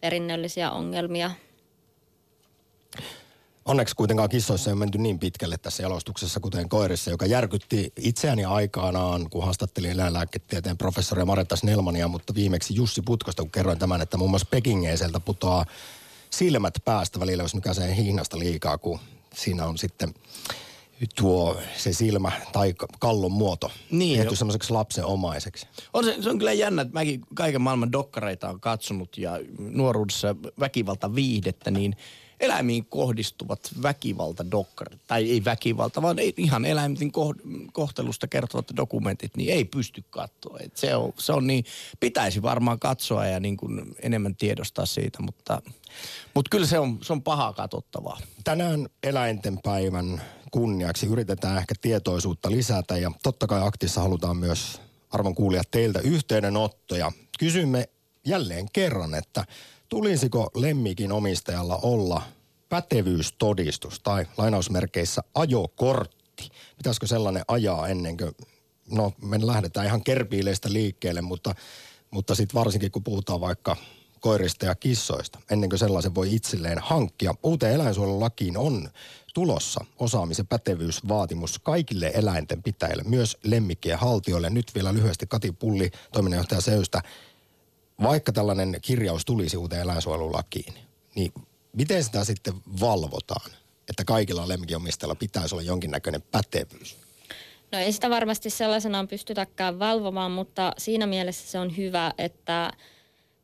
perinnöllisiä 0.00 0.70
ongelmia. 0.70 1.30
Onneksi 3.64 3.96
kuitenkaan 3.96 4.28
kissoissa 4.28 4.70
ei 4.70 4.76
menty 4.76 4.98
niin 4.98 5.18
pitkälle 5.18 5.58
tässä 5.58 5.82
jalostuksessa, 5.82 6.40
kuten 6.40 6.68
koirissa, 6.68 7.10
joka 7.10 7.26
järkytti 7.26 7.92
itseäni 7.96 8.44
aikanaan, 8.44 9.30
kun 9.30 9.44
haastattelin 9.44 9.90
eläinlääketieteen 9.90 10.78
professori 10.78 11.24
Maretta 11.24 11.56
Snellmania, 11.56 12.08
mutta 12.08 12.34
viimeksi 12.34 12.74
Jussi 12.74 13.02
Putkosta, 13.02 13.42
kun 13.42 13.50
kerroin 13.50 13.78
tämän, 13.78 14.00
että 14.00 14.16
muun 14.16 14.30
muassa 14.30 14.48
Pekingeiseltä 14.50 15.20
putoaa 15.20 15.66
silmät 16.30 16.74
päästä 16.84 17.20
välillä, 17.20 17.42
jos 17.42 17.54
nykäisee 17.54 17.96
hihnasta 17.96 18.38
liikaa, 18.38 18.78
kun 18.78 18.98
siinä 19.34 19.66
on 19.66 19.78
sitten 19.78 20.14
tuo 21.14 21.60
se 21.76 21.92
silmä 21.92 22.32
tai 22.52 22.74
kallon 22.98 23.32
muoto 23.32 23.70
niin, 23.90 24.18
tehty 24.18 24.36
semmoiseksi 24.36 24.72
lapsenomaiseksi. 24.72 25.66
On 25.92 26.04
se, 26.04 26.16
se 26.22 26.30
on 26.30 26.38
kyllä 26.38 26.52
jännä, 26.52 26.82
että 26.82 26.94
mäkin 26.94 27.20
kaiken 27.34 27.62
maailman 27.62 27.92
dokkareita 27.92 28.48
on 28.48 28.60
katsonut 28.60 29.18
ja 29.18 29.38
nuoruudessa 29.58 30.36
väkivalta 30.60 31.14
viihdettä, 31.14 31.70
niin 31.70 31.96
eläimiin 32.40 32.84
kohdistuvat 32.84 33.70
väkivaltadokkarit, 33.82 35.00
tai 35.06 35.30
ei 35.30 35.44
väkivalta, 35.44 36.02
vaan 36.02 36.16
ihan 36.36 36.64
eläinten 36.64 37.10
kohtelusta 37.72 38.26
kertovat 38.26 38.66
dokumentit, 38.76 39.36
niin 39.36 39.52
ei 39.52 39.64
pysty 39.64 40.04
katsoa. 40.10 40.58
Et 40.60 40.76
se, 40.76 40.96
on, 40.96 41.12
se 41.18 41.32
on 41.32 41.46
niin, 41.46 41.64
pitäisi 42.00 42.42
varmaan 42.42 42.78
katsoa 42.78 43.26
ja 43.26 43.40
niin 43.40 43.56
kuin 43.56 43.94
enemmän 44.02 44.36
tiedostaa 44.36 44.86
siitä, 44.86 45.22
mutta, 45.22 45.62
mutta 46.34 46.48
kyllä 46.50 46.66
se 46.66 46.78
on, 46.78 46.98
se 47.02 47.12
on 47.12 47.22
pahaa 47.22 47.52
katsottavaa. 47.52 48.18
Tänään 48.44 48.88
eläinten 49.02 49.58
päivän 49.62 50.22
kunniaksi 50.50 51.06
yritetään 51.06 51.58
ehkä 51.58 51.74
tietoisuutta 51.80 52.50
lisätä 52.50 52.96
ja 52.96 53.10
totta 53.22 53.46
kai 53.46 53.66
aktissa 53.66 54.00
halutaan 54.00 54.36
myös 54.36 54.80
arvon 55.10 55.34
kuulijat 55.34 55.70
teiltä 55.70 56.00
yhteydenottoja. 56.00 57.12
Kysymme 57.38 57.88
jälleen 58.26 58.66
kerran, 58.72 59.14
että 59.14 59.44
tulisiko 59.88 60.50
lemmikin 60.54 61.12
omistajalla 61.12 61.78
olla 61.82 62.22
pätevyystodistus 62.68 64.00
tai 64.00 64.26
lainausmerkeissä 64.36 65.22
ajokortti? 65.34 66.50
Pitäisikö 66.76 67.06
sellainen 67.06 67.44
ajaa 67.48 67.88
ennen 67.88 68.16
kuin, 68.16 68.34
no 68.90 69.12
me 69.22 69.46
lähdetään 69.46 69.86
ihan 69.86 70.04
kerpiileistä 70.04 70.72
liikkeelle, 70.72 71.20
mutta, 71.20 71.54
mutta 72.10 72.34
sitten 72.34 72.54
varsinkin 72.54 72.90
kun 72.90 73.04
puhutaan 73.04 73.40
vaikka 73.40 73.76
koirista 74.20 74.66
ja 74.66 74.74
kissoista, 74.74 75.38
ennen 75.50 75.70
kuin 75.70 75.78
sellaisen 75.78 76.14
voi 76.14 76.34
itselleen 76.34 76.78
hankkia. 76.78 77.34
Uuteen 77.42 77.74
eläinsuojelulakiin 77.74 78.56
on 78.56 78.90
tulossa 79.34 79.84
osaamisen 79.98 80.46
pätevyysvaatimus 80.46 81.58
kaikille 81.58 82.10
eläinten 82.14 82.62
pitäjille, 82.62 83.02
myös 83.02 83.36
lemmikkien 83.44 83.98
haltijoille. 83.98 84.50
Nyt 84.50 84.74
vielä 84.74 84.94
lyhyesti 84.94 85.26
Kati 85.26 85.52
Pulli, 85.52 85.90
toiminnanjohtaja 86.12 86.60
Seystä. 86.60 87.02
Vaikka 88.02 88.32
tällainen 88.32 88.78
kirjaus 88.82 89.24
tulisi 89.24 89.56
uuteen 89.56 89.82
eläinsuojelulakiin, 89.82 90.74
niin 91.14 91.32
miten 91.72 92.04
sitä 92.04 92.24
sitten 92.24 92.54
valvotaan, 92.80 93.50
että 93.88 94.04
kaikilla 94.04 94.48
lemmikkiomistajilla 94.48 95.14
pitäisi 95.14 95.54
olla 95.54 95.62
jonkinnäköinen 95.62 96.22
pätevyys? 96.22 96.96
No 97.72 97.78
ei 97.78 97.92
sitä 97.92 98.10
varmasti 98.10 98.50
sellaisenaan 98.50 99.08
pystytäkään 99.08 99.78
valvomaan, 99.78 100.30
mutta 100.30 100.72
siinä 100.78 101.06
mielessä 101.06 101.50
se 101.50 101.58
on 101.58 101.76
hyvä, 101.76 102.12
että 102.18 102.70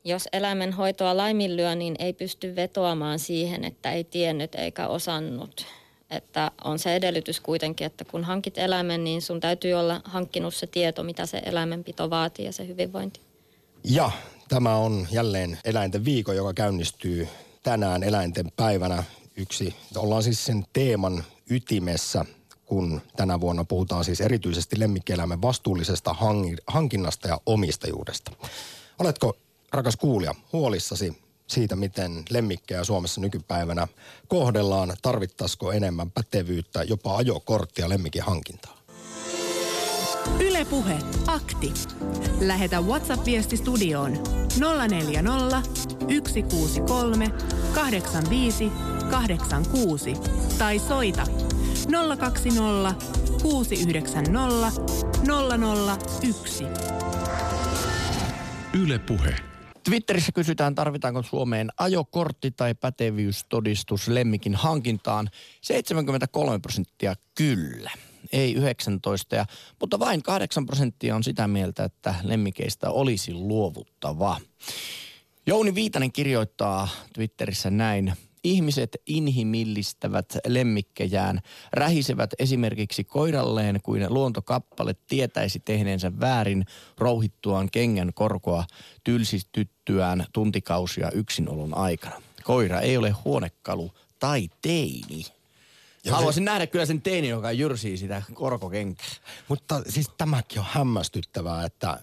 jos 0.07 0.29
eläimen 0.33 0.73
hoitoa 0.73 1.17
laiminlyö, 1.17 1.75
niin 1.75 1.97
ei 1.99 2.13
pysty 2.13 2.57
vetoamaan 2.57 3.19
siihen, 3.19 3.65
että 3.65 3.93
ei 3.93 4.05
tiennyt 4.05 4.55
eikä 4.55 4.89
osannut. 4.89 5.67
Että 6.11 6.51
on 6.65 6.79
se 6.79 6.97
edellytys 6.97 7.41
kuitenkin, 7.41 7.87
että 7.87 8.05
kun 8.05 8.25
hankit 8.25 8.59
eläimen, 8.59 9.05
niin 9.05 9.23
sun 9.23 9.41
täytyy 9.41 9.75
olla 9.75 10.01
hankkinut 10.05 10.55
se 10.55 10.67
tieto, 10.67 11.03
mitä 11.03 11.27
se 11.27 11.43
eläimenpito 11.45 12.11
vaatii 12.11 12.45
ja 12.45 12.53
se 12.53 12.67
hyvinvointi. 12.67 13.21
Ja 13.85 14.11
tämä 14.49 14.77
on 14.77 15.07
jälleen 15.11 15.59
eläinten 15.65 16.05
viikko, 16.05 16.33
joka 16.33 16.55
käynnistyy 16.55 17.29
tänään 17.63 18.03
eläinten 18.03 18.53
päivänä. 18.57 19.05
Yksi, 19.37 19.75
ollaan 19.97 20.23
siis 20.23 20.45
sen 20.45 20.65
teeman 20.73 21.25
ytimessä, 21.51 22.25
kun 22.65 23.01
tänä 23.17 23.41
vuonna 23.41 23.65
puhutaan 23.65 24.05
siis 24.05 24.21
erityisesti 24.21 24.81
lemmikkieläimen 24.81 25.43
vastuullisesta 25.43 26.15
hankinnasta 26.67 27.29
ja 27.29 27.41
omistajuudesta. 27.47 28.33
Oletko 28.99 29.37
rakas 29.77 29.97
kuulija, 29.97 30.35
huolissasi 30.53 31.17
siitä, 31.47 31.77
miten 31.77 32.25
lemmikkejä 32.31 32.85
Suomessa 32.85 33.21
nykypäivänä 33.21 33.89
kohdellaan? 34.29 34.97
Tarvittaisiko 35.03 35.73
enemmän 35.73 36.11
pätevyyttä, 36.11 36.83
jopa 36.83 37.17
ajokorttia 37.17 37.89
lemmikin 37.89 38.23
hankintaa? 38.23 38.77
Ylepuhe 40.41 40.99
akti. 41.27 41.73
Lähetä 42.41 42.81
WhatsApp-viesti 42.81 43.57
studioon 43.57 44.13
040 44.89 45.63
163 46.27 47.31
85 47.75 48.73
86 49.11 50.15
tai 50.59 50.79
soita 50.79 51.27
020 52.19 52.95
690 53.43 54.73
001. 56.23 56.65
Ylepuhe. 58.73 59.56
Twitterissä 59.87 60.33
kysytään, 60.33 60.75
tarvitaanko 60.75 61.23
Suomeen 61.23 61.71
ajokortti 61.79 62.51
tai 62.51 62.75
pätevyystodistus 62.75 64.09
lemmikin 64.09 64.55
hankintaan. 64.55 65.29
73 65.61 66.59
prosenttia 66.59 67.15
kyllä, 67.35 67.91
ei 68.33 68.55
19, 68.55 69.37
ja, 69.37 69.47
mutta 69.81 69.99
vain 69.99 70.23
8 70.23 70.67
prosenttia 70.67 71.17
on 71.17 71.25
sitä 71.25 71.49
mieltä, 71.49 71.85
että 71.85 72.15
lemmikeistä 72.23 72.91
olisi 72.91 73.35
luovuttava. 73.35 74.41
Jouni 75.47 75.75
Viitanen 75.75 76.13
kirjoittaa 76.13 76.89
Twitterissä 77.13 77.71
näin. 77.71 78.13
Ihmiset 78.47 78.97
inhimillistävät 79.07 80.37
lemmikkejään, 80.47 81.41
rähisevät 81.73 82.31
esimerkiksi 82.39 83.05
koiralleen 83.05 83.81
kuin 83.83 84.07
luontokappale 84.09 84.95
tietäisi 85.07 85.61
tehneensä 85.61 86.21
väärin 86.21 86.65
rouhittuaan 86.99 87.69
kengän 87.73 88.13
korkoa 88.15 88.65
tylsistyttyään 89.05 90.27
tuntikausia 90.33 91.11
yksinolon 91.11 91.77
aikana. 91.77 92.23
Koira 92.45 92.81
ei 92.81 92.97
ole 92.97 93.11
huonekalu 93.11 93.91
tai 94.19 94.49
teini. 94.63 95.25
Ja 96.05 96.13
Haluaisin 96.13 96.41
se... 96.41 96.45
nähdä 96.45 96.67
kyllä 96.67 96.87
sen 96.87 97.03
teini, 97.03 97.29
joka 97.29 97.53
jyrsii 97.53 97.97
sitä 97.97 98.23
korkokenkää. 98.35 99.07
Mutta 99.49 99.83
siis 99.89 100.11
tämäkin 100.19 100.59
on 100.59 100.67
hämmästyttävää, 100.69 101.65
että 101.65 102.01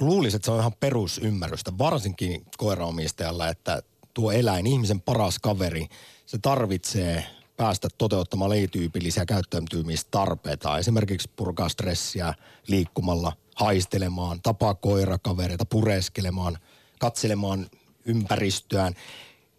luulisin, 0.00 0.36
että 0.36 0.46
se 0.46 0.52
on 0.52 0.60
ihan 0.60 0.74
perusymmärrystä, 0.80 1.78
varsinkin 1.78 2.46
koiraomistajalla, 2.56 3.48
että 3.48 3.82
tuo 4.14 4.32
eläin, 4.32 4.66
ihmisen 4.66 5.00
paras 5.00 5.38
kaveri, 5.38 5.86
se 6.26 6.38
tarvitsee 6.38 7.26
päästä 7.56 7.88
toteuttamaan 7.98 8.50
lajityypillisiä 8.50 9.26
käyttäytymistarpeita. 9.26 10.78
Esimerkiksi 10.78 11.30
purkaa 11.36 11.68
stressiä 11.68 12.34
liikkumalla, 12.66 13.32
haistelemaan, 13.54 14.40
tapaa 14.42 14.74
koirakavereita, 14.74 15.64
pureskelemaan, 15.64 16.58
katselemaan 16.98 17.70
ympäristöään. 18.04 18.94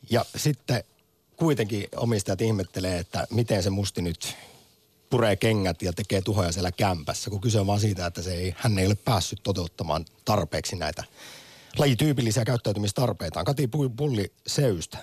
Ja 0.09 0.25
sitten 0.35 0.83
kuitenkin 1.37 1.87
omistajat 1.95 2.41
ihmettelee, 2.41 2.99
että 2.99 3.27
miten 3.31 3.63
se 3.63 3.69
musti 3.69 4.01
nyt 4.01 4.35
puree 5.09 5.35
kengät 5.35 5.81
ja 5.81 5.93
tekee 5.93 6.21
tuhoja 6.21 6.51
siellä 6.51 6.71
kämpässä, 6.71 7.29
kun 7.29 7.41
kyse 7.41 7.59
on 7.59 7.67
vaan 7.67 7.79
siitä, 7.79 8.05
että 8.05 8.21
se 8.21 8.33
ei, 8.33 8.55
hän 8.57 8.79
ei 8.79 8.85
ole 8.85 8.95
päässyt 8.95 9.39
toteuttamaan 9.43 10.05
tarpeeksi 10.25 10.75
näitä 10.75 11.03
lajityypillisiä 11.77 12.45
käyttäytymistarpeitaan. 12.45 13.45
Kati 13.45 13.69
Pulli 13.97 14.33
Seystä. 14.47 14.97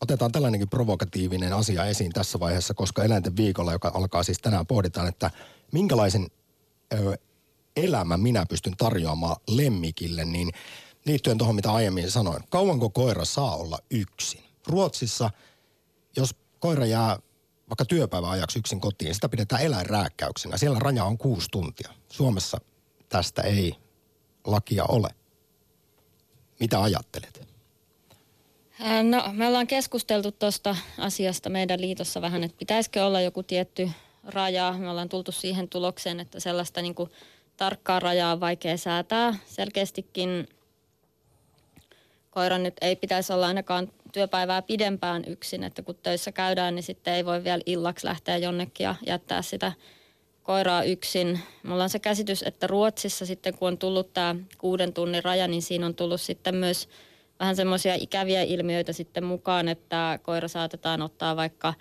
Otetaan 0.00 0.32
tällainenkin 0.32 0.68
provokatiivinen 0.68 1.52
asia 1.52 1.84
esiin 1.84 2.12
tässä 2.12 2.40
vaiheessa, 2.40 2.74
koska 2.74 3.04
eläinten 3.04 3.36
viikolla, 3.36 3.72
joka 3.72 3.90
alkaa 3.94 4.22
siis 4.22 4.38
tänään, 4.38 4.66
pohditaan, 4.66 5.08
että 5.08 5.30
minkälaisen 5.72 6.26
ö, 6.94 7.18
elämän 7.76 8.20
minä 8.20 8.46
pystyn 8.46 8.76
tarjoamaan 8.76 9.36
lemmikille, 9.48 10.24
niin 10.24 10.52
liittyen 11.04 11.38
tuohon, 11.38 11.54
mitä 11.54 11.72
aiemmin 11.72 12.10
sanoin. 12.10 12.42
Kauanko 12.50 12.90
koira 12.90 13.24
saa 13.24 13.56
olla 13.56 13.78
yksin? 13.90 14.42
Ruotsissa, 14.66 15.30
jos 16.16 16.34
koira 16.58 16.86
jää 16.86 17.18
vaikka 17.68 17.84
työpäivän 17.84 18.30
ajaksi 18.30 18.58
yksin 18.58 18.80
kotiin, 18.80 19.14
sitä 19.14 19.28
pidetään 19.28 19.62
eläinrääkkäyksenä. 19.62 20.56
Siellä 20.56 20.78
raja 20.78 21.04
on 21.04 21.18
kuusi 21.18 21.48
tuntia. 21.50 21.90
Suomessa 22.08 22.60
tästä 23.08 23.42
ei 23.42 23.74
lakia 24.44 24.84
ole. 24.84 25.08
Mitä 26.62 26.82
ajattelet? 26.82 27.48
No, 29.02 29.24
me 29.32 29.46
ollaan 29.46 29.66
keskusteltu 29.66 30.32
tuosta 30.32 30.76
asiasta 30.98 31.50
meidän 31.50 31.80
liitossa 31.80 32.22
vähän, 32.22 32.44
että 32.44 32.58
pitäisikö 32.58 33.04
olla 33.04 33.20
joku 33.20 33.42
tietty 33.42 33.90
raja. 34.24 34.74
Me 34.78 34.90
ollaan 34.90 35.08
tultu 35.08 35.32
siihen 35.32 35.68
tulokseen, 35.68 36.20
että 36.20 36.40
sellaista 36.40 36.82
niin 36.82 36.94
kuin 36.94 37.10
tarkkaa 37.56 38.00
rajaa 38.00 38.32
on 38.32 38.40
vaikea 38.40 38.76
säätää. 38.76 39.34
Selkeästikin 39.46 40.48
koiran 42.30 42.62
nyt 42.62 42.76
ei 42.80 42.96
pitäisi 42.96 43.32
olla 43.32 43.46
ainakaan 43.46 43.92
työpäivää 44.12 44.62
pidempään 44.62 45.24
yksin, 45.26 45.64
että 45.64 45.82
kun 45.82 45.98
töissä 46.02 46.32
käydään, 46.32 46.74
niin 46.74 46.82
sitten 46.82 47.14
ei 47.14 47.24
voi 47.24 47.44
vielä 47.44 47.62
illaksi 47.66 48.06
lähteä 48.06 48.36
jonnekin 48.36 48.84
ja 48.84 48.94
jättää 49.06 49.42
sitä 49.42 49.72
koiraa 50.42 50.82
yksin. 50.82 51.40
Mulla 51.62 51.82
on 51.82 51.90
se 51.90 51.98
käsitys, 51.98 52.42
että 52.42 52.66
Ruotsissa 52.66 53.26
sitten 53.26 53.54
kun 53.58 53.68
on 53.68 53.78
tullut 53.78 54.12
tämä 54.12 54.36
kuuden 54.58 54.92
tunnin 54.92 55.24
raja, 55.24 55.48
niin 55.48 55.62
siinä 55.62 55.86
on 55.86 55.94
tullut 55.94 56.20
sitten 56.20 56.54
myös 56.54 56.88
vähän 57.40 57.56
semmoisia 57.56 57.94
ikäviä 57.94 58.42
ilmiöitä 58.42 58.92
sitten 58.92 59.24
mukaan, 59.24 59.68
että 59.68 60.18
koira 60.22 60.48
saatetaan 60.48 61.02
ottaa 61.02 61.36
vaikka 61.36 61.74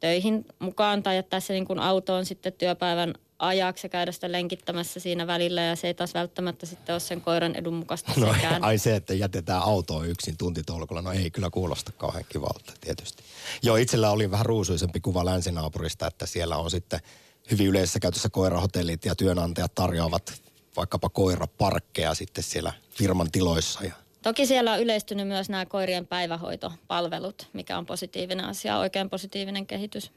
töihin 0.00 0.44
mukaan 0.58 1.02
tai 1.02 1.16
jättää 1.16 1.40
se 1.40 1.52
niin 1.52 1.66
kuin 1.66 1.78
autoon 1.78 2.26
sitten 2.26 2.52
työpäivän 2.52 3.14
ajaksi 3.38 3.84
ja 3.86 3.88
käydä 3.88 4.12
sitä 4.12 4.32
lenkittämässä 4.32 5.00
siinä 5.00 5.26
välillä 5.26 5.62
ja 5.62 5.76
se 5.76 5.86
ei 5.86 5.94
taas 5.94 6.14
välttämättä 6.14 6.66
sitten 6.66 6.92
ole 6.92 7.00
sen 7.00 7.20
koiran 7.20 7.54
edun 7.54 7.74
mukaista 7.74 8.12
No 8.16 8.34
sekään. 8.34 8.64
ai 8.64 8.78
se, 8.78 8.96
että 8.96 9.14
jätetään 9.14 9.62
autoon 9.62 10.08
yksin 10.08 10.36
tuntitolkulla, 10.36 11.02
no 11.02 11.12
ei 11.12 11.30
kyllä 11.30 11.50
kuulosta 11.50 11.92
kauhean 11.92 12.24
kivalta 12.28 12.72
tietysti. 12.80 13.22
Joo, 13.62 13.76
itsellä 13.76 14.10
oli 14.10 14.30
vähän 14.30 14.46
ruusuisempi 14.46 15.00
kuva 15.00 15.24
länsinaapurista, 15.24 16.06
että 16.06 16.26
siellä 16.26 16.56
on 16.56 16.70
sitten 16.70 17.00
hyvin 17.50 17.66
yleisessä 17.66 18.00
käytössä 18.00 18.28
koirahotellit 18.28 19.04
ja 19.04 19.14
työnantajat 19.14 19.74
tarjoavat 19.74 20.42
vaikkapa 20.76 21.08
koiraparkkeja 21.08 22.14
sitten 22.14 22.44
siellä 22.44 22.72
firman 22.90 23.30
tiloissa 23.30 23.84
ja 23.84 23.92
Toki 24.26 24.46
siellä 24.46 24.72
on 24.72 24.80
yleistynyt 24.80 25.28
myös 25.28 25.48
nämä 25.48 25.66
koirien 25.66 26.06
päivähoitopalvelut, 26.06 27.48
mikä 27.52 27.78
on 27.78 27.86
positiivinen 27.86 28.44
asia, 28.44 28.78
oikein 28.78 29.10
positiivinen 29.10 29.66
kehitys. 29.66 30.12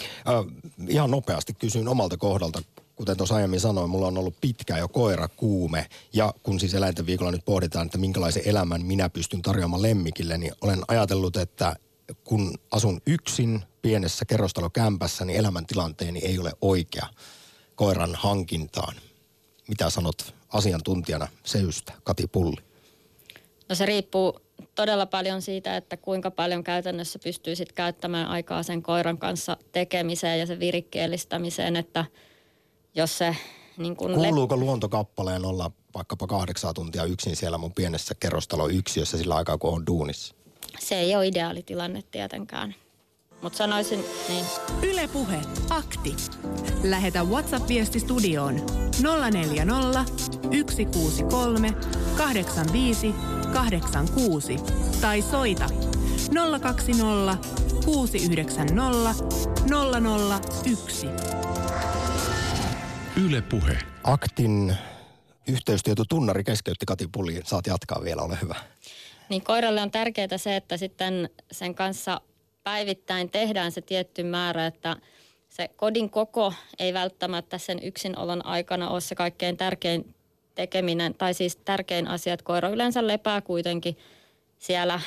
Ö, 0.00 0.32
ihan 0.88 1.10
nopeasti 1.10 1.54
kysyn 1.54 1.88
omalta 1.88 2.16
kohdalta. 2.16 2.62
Kuten 2.96 3.16
tuossa 3.16 3.34
aiemmin 3.34 3.60
sanoin, 3.60 3.90
mulla 3.90 4.06
on 4.06 4.18
ollut 4.18 4.40
pitkä 4.40 4.78
jo 4.78 4.88
koira 4.88 5.28
kuume. 5.28 5.86
Ja 6.12 6.34
kun 6.42 6.60
siis 6.60 6.74
eläinten 6.74 7.06
viikolla 7.06 7.30
nyt 7.30 7.44
pohditaan, 7.44 7.86
että 7.86 7.98
minkälaisen 7.98 8.42
elämän 8.46 8.84
minä 8.84 9.08
pystyn 9.08 9.42
tarjoamaan 9.42 9.82
lemmikille, 9.82 10.38
niin 10.38 10.52
olen 10.60 10.82
ajatellut, 10.88 11.36
että 11.36 11.76
kun 12.24 12.54
asun 12.70 13.00
yksin 13.06 13.62
pienessä 13.82 14.24
kerrostalokämpässä, 14.24 15.24
niin 15.24 15.38
elämäntilanteeni 15.38 16.18
ei 16.24 16.38
ole 16.38 16.52
oikea 16.60 17.06
koiran 17.74 18.14
hankintaan. 18.14 18.94
Mitä 19.68 19.90
sanot 19.90 20.34
asiantuntijana 20.52 21.28
Seystä, 21.44 21.92
Kati 22.04 22.26
Pulli? 22.26 22.56
No 23.68 23.74
se 23.74 23.86
riippuu 23.86 24.40
todella 24.74 25.06
paljon 25.06 25.42
siitä, 25.42 25.76
että 25.76 25.96
kuinka 25.96 26.30
paljon 26.30 26.64
käytännössä 26.64 27.18
pystyy 27.18 27.56
sit 27.56 27.72
käyttämään 27.72 28.26
aikaa 28.26 28.62
sen 28.62 28.82
koiran 28.82 29.18
kanssa 29.18 29.56
tekemiseen 29.72 30.40
ja 30.40 30.46
sen 30.46 30.60
virikkeellistämiseen, 30.60 31.76
että 31.76 32.04
jos 32.94 33.18
se 33.18 33.36
niin 33.76 33.96
kun 33.96 34.14
Kuuluuko 34.14 34.56
luontokappaleen 34.56 35.44
olla 35.44 35.70
vaikkapa 35.94 36.26
kahdeksan 36.26 36.74
tuntia 36.74 37.04
yksin 37.04 37.36
siellä 37.36 37.58
mun 37.58 37.74
pienessä 37.74 38.14
kerrostaloyksiössä 38.14 39.18
sillä 39.18 39.34
aikaa, 39.34 39.58
kun 39.58 39.74
on 39.74 39.86
duunissa? 39.86 40.34
Se 40.78 40.94
ei 40.94 41.16
ole 41.16 41.26
ideaalitilanne 41.26 42.02
tietenkään. 42.10 42.74
Mutta 43.42 43.58
sanoisin, 43.58 44.04
niin 44.28 44.46
Ylepuhe 44.82 45.40
akti. 45.70 46.16
Lähetä 46.82 47.22
WhatsApp-viesti 47.24 48.00
studioon 48.00 48.54
040 49.30 50.04
163 50.70 51.74
85 52.16 53.14
86 53.52 54.56
tai 55.00 55.22
soita 55.22 55.66
020 56.60 57.36
690 57.84 59.14
001. 60.70 61.06
Yle 63.26 63.42
Puhe. 63.42 63.78
Aktin 64.04 64.76
yhteystieto 65.48 66.04
tunnari 66.08 66.44
keskeytti 66.44 66.86
Kati 66.86 67.08
Pulli. 67.12 67.40
Saat 67.44 67.66
jatkaa 67.66 68.04
vielä, 68.04 68.22
ole 68.22 68.38
hyvä. 68.42 68.54
Niin 69.30 69.44
koiralle 69.44 69.82
on 69.82 69.90
tärkeää 69.90 70.36
se, 70.36 70.56
että 70.56 70.76
sitten 70.76 71.30
sen 71.52 71.74
kanssa 71.74 72.20
päivittäin 72.64 73.30
tehdään 73.30 73.72
se 73.72 73.80
tietty 73.80 74.22
määrä, 74.22 74.66
että 74.66 74.96
se 75.48 75.68
kodin 75.76 76.10
koko 76.10 76.54
ei 76.78 76.94
välttämättä 76.94 77.58
sen 77.58 77.78
yksinolon 77.82 78.46
aikana 78.46 78.88
ole 78.88 79.00
se 79.00 79.14
kaikkein 79.14 79.56
tärkein 79.56 80.14
tekeminen, 80.54 81.14
tai 81.14 81.34
siis 81.34 81.56
tärkein 81.56 82.08
asia, 82.08 82.34
että 82.34 82.44
koira 82.44 82.68
yleensä 82.68 83.06
lepää 83.06 83.40
kuitenkin 83.40 83.98
siellä 84.58 85.00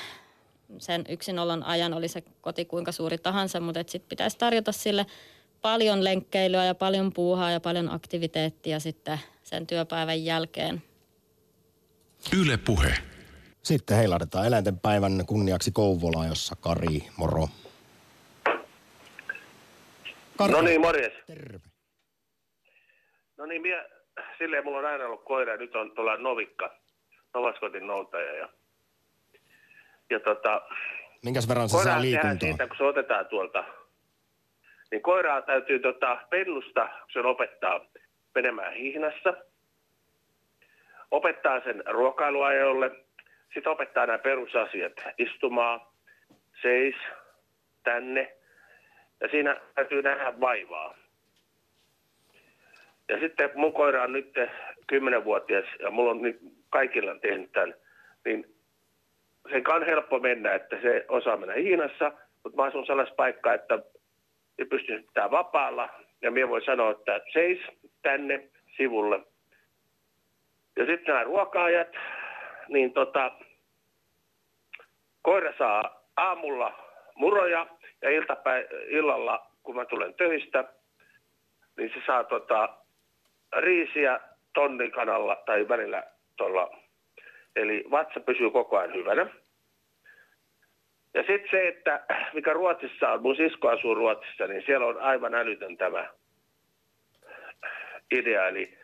sen 0.77 1.03
yksinolon 1.09 1.63
ajan, 1.63 1.93
oli 1.93 2.07
se 2.07 2.23
koti 2.41 2.65
kuinka 2.65 2.91
suuri 2.91 3.17
tahansa, 3.17 3.59
mutta 3.59 3.83
sitten 3.87 4.09
pitäisi 4.09 4.37
tarjota 4.37 4.71
sille 4.71 5.05
paljon 5.61 6.03
lenkkeilyä 6.03 6.65
ja 6.65 6.75
paljon 6.75 7.13
puuhaa 7.13 7.51
ja 7.51 7.59
paljon 7.59 7.91
aktiviteettia 7.91 8.79
sitten 8.79 9.19
sen 9.43 9.67
työpäivän 9.67 10.25
jälkeen. 10.25 10.83
Yle 12.37 12.57
Puhe. 12.57 13.12
Sitten 13.63 13.97
heilahdetaan 13.97 14.47
eläinten 14.47 14.79
päivän 14.79 15.11
kunniaksi 15.27 15.71
Kouvolaan, 15.71 16.27
jossa 16.27 16.55
Kari, 16.61 16.99
moro. 17.17 17.47
Kari, 20.37 20.51
No 20.53 20.61
niin, 20.61 20.81
morjes. 20.81 21.13
terve. 21.27 21.59
No 23.37 23.45
niin, 23.45 23.61
minä, 23.61 23.85
silleen 24.37 24.63
mulla 24.63 24.77
on 24.79 24.85
aina 24.85 25.05
ollut 25.05 25.23
koira, 25.25 25.57
nyt 25.57 25.75
on 25.75 25.91
tuolla 25.91 26.17
Novikka, 26.17 26.75
Novaskotin 27.33 27.87
noutaja. 27.87 28.33
Ja, 28.35 28.49
ja 30.09 30.19
tota, 30.19 30.61
Minkäs 31.23 31.47
verran 31.47 31.69
se 31.69 31.83
saa 31.83 32.01
liikuntaa? 32.01 32.37
siitä, 32.39 32.67
kun 32.67 32.77
se 32.77 32.83
otetaan 32.83 33.25
tuolta, 33.25 33.63
niin 34.91 35.01
koiraa 35.01 35.41
täytyy 35.41 35.79
tota, 35.79 36.17
pennusta, 36.29 36.85
kun 36.87 37.09
se 37.13 37.19
opettaa 37.19 37.79
menemään 38.35 38.73
hihnassa, 38.73 39.33
opettaa 41.11 41.59
sen 41.63 41.83
ruokailuajolle, 41.91 43.02
sitten 43.53 43.71
opettaa 43.71 44.05
nämä 44.05 44.17
perusasiat, 44.17 44.93
istumaan, 45.17 45.81
seis, 46.61 46.95
tänne, 47.83 48.35
ja 49.21 49.27
siinä 49.27 49.61
täytyy 49.75 50.01
nähdä 50.01 50.39
vaivaa. 50.39 50.95
Ja 53.09 53.19
sitten 53.19 53.51
mun 53.55 53.73
koira 53.73 54.03
on 54.03 54.13
nyt 54.13 54.33
10-vuotias 54.91 55.65
ja 55.79 55.91
mulla 55.91 56.11
on 56.11 56.21
nyt 56.21 56.39
kaikilla 56.69 57.15
tehnyt 57.15 57.51
tämän, 57.51 57.73
niin 58.25 58.55
sen 59.51 59.63
on 59.67 59.85
helppo 59.85 60.19
mennä, 60.19 60.53
että 60.53 60.81
se 60.81 61.05
osaa 61.07 61.37
mennä 61.37 61.53
Hiinassa, 61.53 62.11
mutta 62.43 62.61
mä 62.61 62.63
asun 62.63 62.85
sellaisessa 62.85 63.15
paikkaa, 63.15 63.53
että 63.53 63.79
se 64.57 64.65
pystyy 64.65 65.01
pitää 65.01 65.31
vapaalla. 65.31 65.89
Ja 66.21 66.31
minä 66.31 66.49
voin 66.49 66.65
sanoa, 66.65 66.91
että 66.91 67.21
seis 67.33 67.59
tänne 68.01 68.49
sivulle. 68.77 69.19
Ja 70.75 70.85
sitten 70.85 71.13
nämä 71.13 71.23
ruokaajat, 71.23 71.87
niin 72.73 72.93
tota, 72.93 73.31
koira 75.21 75.53
saa 75.57 76.03
aamulla 76.17 76.73
muroja 77.15 77.67
ja 78.01 78.09
iltapä- 78.09 78.67
illalla, 78.87 79.47
kun 79.63 79.75
mä 79.75 79.85
tulen 79.85 80.13
töistä, 80.13 80.63
niin 81.77 81.89
se 81.93 82.01
saa 82.05 82.23
tota, 82.23 82.69
riisiä 83.57 84.19
tonnikanalla 84.53 85.35
tai 85.45 85.67
välillä 85.67 86.03
tuolla. 86.37 86.77
Eli 87.55 87.83
vatsa 87.91 88.19
pysyy 88.19 88.51
koko 88.51 88.77
ajan 88.77 88.93
hyvänä. 88.93 89.27
Ja 91.13 91.23
sitten 91.27 91.47
se, 91.51 91.67
että 91.67 92.05
mikä 92.33 92.53
Ruotsissa 92.53 93.09
on, 93.09 93.21
mun 93.21 93.35
sisko 93.35 93.69
asuu 93.69 93.95
Ruotsissa, 93.95 94.47
niin 94.47 94.63
siellä 94.65 94.85
on 94.87 95.01
aivan 95.01 95.35
älytön 95.35 95.77
tämä 95.77 96.09
idea. 98.11 98.47
Eli 98.47 98.77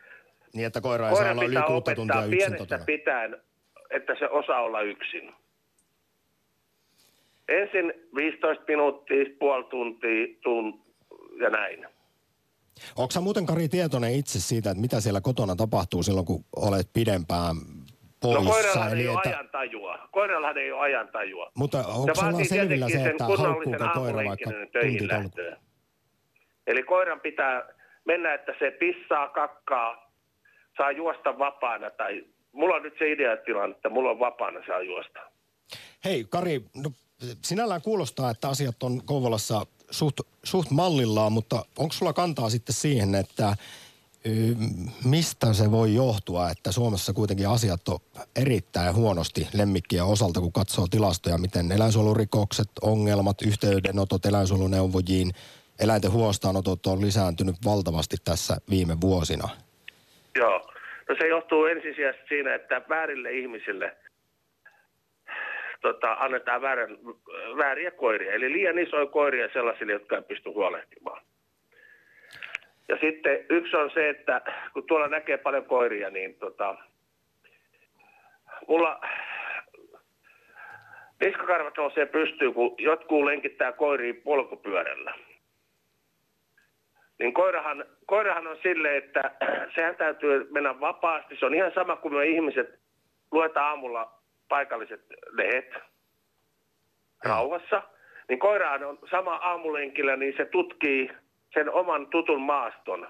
Niin, 0.54 0.66
että 0.66 0.80
koira 0.80 1.08
ei 1.08 1.14
saa 1.16 1.24
koira 1.24 1.32
olla 1.32 1.44
yli 1.44 1.66
kuutta 1.66 1.94
tuntia 1.94 2.18
opettaa 2.18 2.56
yksin 2.56 2.86
pitäen, 2.86 3.42
että 3.90 4.14
se 4.18 4.28
osaa 4.28 4.60
olla 4.62 4.80
yksin. 4.80 5.32
Ensin 7.48 7.92
15 8.16 8.64
minuuttia, 8.68 9.24
puoli 9.38 9.64
tuntia, 9.64 10.26
tun 10.42 10.82
ja 11.40 11.50
näin. 11.50 11.86
Onko 12.96 13.10
sä 13.10 13.20
muuten 13.20 13.46
Kari 13.46 13.68
tietoinen 13.68 14.14
itse 14.14 14.40
siitä, 14.40 14.70
että 14.70 14.80
mitä 14.80 15.00
siellä 15.00 15.20
kotona 15.20 15.56
tapahtuu 15.56 16.02
silloin, 16.02 16.26
kun 16.26 16.44
olet 16.56 16.86
pidempään 16.92 17.56
poissa? 18.20 18.44
No 18.44 18.50
koirallahan 18.50 18.92
Eli 18.92 19.00
ei 19.00 19.08
ole 19.08 19.18
että, 19.24 19.28
ajantajua. 19.28 19.98
Koirallahan 20.12 20.58
ei 20.58 20.72
ole 20.72 20.80
ajantajua. 20.80 21.50
mutta 21.54 21.78
onko 21.78 22.14
sulla 22.14 22.32
vaatii 22.32 22.48
selvillä 22.48 22.88
se, 22.88 23.04
että 23.10 23.24
haukkuuko 23.24 23.84
koira 23.94 24.24
vaikka 24.24 24.50
lähtöön. 25.08 25.56
Eli 26.66 26.82
koiran 26.82 27.20
pitää 27.20 27.62
mennä, 28.04 28.34
että 28.34 28.52
se 28.58 28.70
pissaa, 28.70 29.28
kakkaa, 29.28 30.12
saa 30.76 30.90
juosta 30.90 31.38
vapaana. 31.38 31.90
Tai 31.90 32.24
mulla 32.52 32.74
on 32.74 32.82
nyt 32.82 32.94
se 32.98 33.12
ideatilanne, 33.12 33.76
että 33.76 33.88
mulla 33.88 34.10
on 34.10 34.18
vapaana, 34.18 34.60
saa 34.66 34.82
juosta. 34.82 35.20
Hei 36.04 36.26
Kari, 36.30 36.64
no, 36.76 36.92
sinällään 37.42 37.82
kuulostaa, 37.82 38.30
että 38.30 38.48
asiat 38.48 38.82
on 38.82 39.02
Kouvolassa 39.04 39.66
suht, 39.90 40.20
suht 40.42 40.70
mallillaan, 40.70 41.32
mutta 41.32 41.64
onko 41.78 41.92
sulla 41.92 42.12
kantaa 42.12 42.50
sitten 42.50 42.74
siihen, 42.74 43.14
että 43.14 43.56
Mistä 45.04 45.52
se 45.52 45.70
voi 45.70 45.94
johtua, 45.94 46.50
että 46.50 46.72
Suomessa 46.72 47.12
kuitenkin 47.12 47.48
asiat 47.48 47.88
on 47.88 47.98
erittäin 48.36 48.94
huonosti 48.94 49.48
lemmikkien 49.52 50.04
osalta, 50.04 50.40
kun 50.40 50.52
katsoo 50.52 50.86
tilastoja, 50.90 51.38
miten 51.38 51.72
eläinsuojelurikokset, 51.72 52.68
ongelmat, 52.82 53.42
yhteydenotot 53.42 54.26
eläinsuojeluneuvojiin, 54.26 55.32
eläinten 55.78 56.12
huostaanotot 56.12 56.86
on 56.86 57.00
lisääntynyt 57.00 57.56
valtavasti 57.64 58.16
tässä 58.24 58.56
viime 58.70 59.00
vuosina. 59.00 59.48
Joo. 60.36 60.69
No 61.10 61.16
se 61.18 61.28
johtuu 61.28 61.64
ensisijaisesti 61.64 62.28
siinä, 62.28 62.54
että 62.54 62.82
väärille 62.88 63.32
ihmisille 63.32 63.96
tota, 65.80 66.12
annetaan 66.12 66.62
väärän, 66.62 66.98
vääriä 67.56 67.90
koiria. 67.90 68.32
Eli 68.32 68.52
liian 68.52 68.78
isoja 68.78 69.06
koiria 69.06 69.48
sellaisille, 69.52 69.92
jotka 69.92 70.16
ei 70.16 70.22
pysty 70.22 70.50
huolehtimaan. 70.50 71.22
Ja 72.88 72.98
sitten 73.00 73.46
yksi 73.48 73.76
on 73.76 73.90
se, 73.90 74.08
että 74.08 74.42
kun 74.72 74.86
tuolla 74.86 75.08
näkee 75.08 75.36
paljon 75.36 75.64
koiria, 75.64 76.10
niin 76.10 76.34
tota, 76.34 76.76
mulla 78.68 79.00
niskakarvat 81.20 81.76
nousee 81.76 82.06
pystyyn, 82.06 82.54
kun 82.54 82.74
jotkut 82.78 83.24
lenkittää 83.24 83.72
koiriin 83.72 84.16
polkupyörällä. 84.16 85.14
Niin 87.20 87.34
koirahan, 87.34 87.84
koirahan 88.06 88.46
on 88.46 88.56
silleen, 88.62 88.96
että 88.96 89.30
sehän 89.74 89.96
täytyy 89.96 90.48
mennä 90.50 90.80
vapaasti. 90.80 91.36
Se 91.36 91.46
on 91.46 91.54
ihan 91.54 91.72
sama 91.74 91.96
kuin 91.96 92.14
me 92.14 92.26
ihmiset 92.26 92.80
luetaan 93.32 93.66
aamulla 93.66 94.12
paikalliset 94.48 95.00
lehdet 95.30 95.74
rauhassa. 97.24 97.82
Niin 98.28 98.38
koirahan 98.38 98.84
on 98.84 98.98
sama 99.10 99.34
aamulenkillä, 99.34 100.16
niin 100.16 100.34
se 100.36 100.44
tutkii 100.44 101.10
sen 101.54 101.70
oman 101.70 102.06
tutun 102.06 102.40
maaston. 102.40 103.08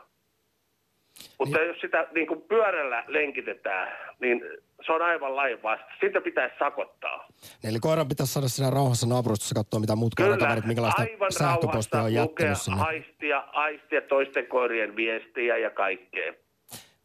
Mutta 1.38 1.58
niin. 1.58 1.68
jos 1.68 1.80
sitä 1.80 2.06
niin 2.14 2.26
kuin 2.26 2.42
pyörällä 2.42 3.04
lenkitetään, 3.06 3.88
niin 4.20 4.42
se 4.86 4.92
on 4.92 5.02
aivan 5.02 5.36
lain 5.36 5.62
vasta. 5.62 5.86
Sitä 6.00 6.20
pitäisi 6.20 6.54
sakottaa. 6.58 7.28
Eli 7.64 7.78
koiran 7.80 8.08
pitäisi 8.08 8.32
saada 8.32 8.48
siinä 8.48 8.70
rauhassa 8.70 9.06
naapurustossa 9.06 9.54
katsoa, 9.54 9.80
mitä 9.80 9.96
muut 9.96 10.14
koirakaverit, 10.14 10.66
minkälaista 10.66 11.02
aivan 11.02 11.32
sähköpostia 11.32 12.02
on 12.02 12.14
jättänyt 12.14 12.30
lukea, 12.30 12.54
sinne. 12.54 12.82
Aistia, 12.82 13.38
aistia 13.52 14.00
toisten 14.00 14.46
koirien 14.46 14.96
viestiä 14.96 15.56
ja 15.56 15.70
kaikkea. 15.70 16.32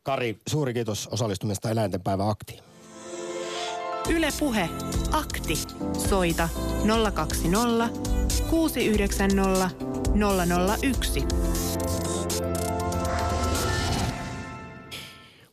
Kari, 0.04 0.36
suuri 0.48 0.74
kiitos 0.74 1.08
osallistumista 1.08 1.70
eläintenpäivä 1.70 2.30
aktiin. 2.30 2.60
Yle 4.10 4.28
Puhe. 4.40 4.70
Akti. 5.14 5.56
Soita 6.10 6.50
020 7.14 7.90
690 8.50 9.70
001. 10.82 11.20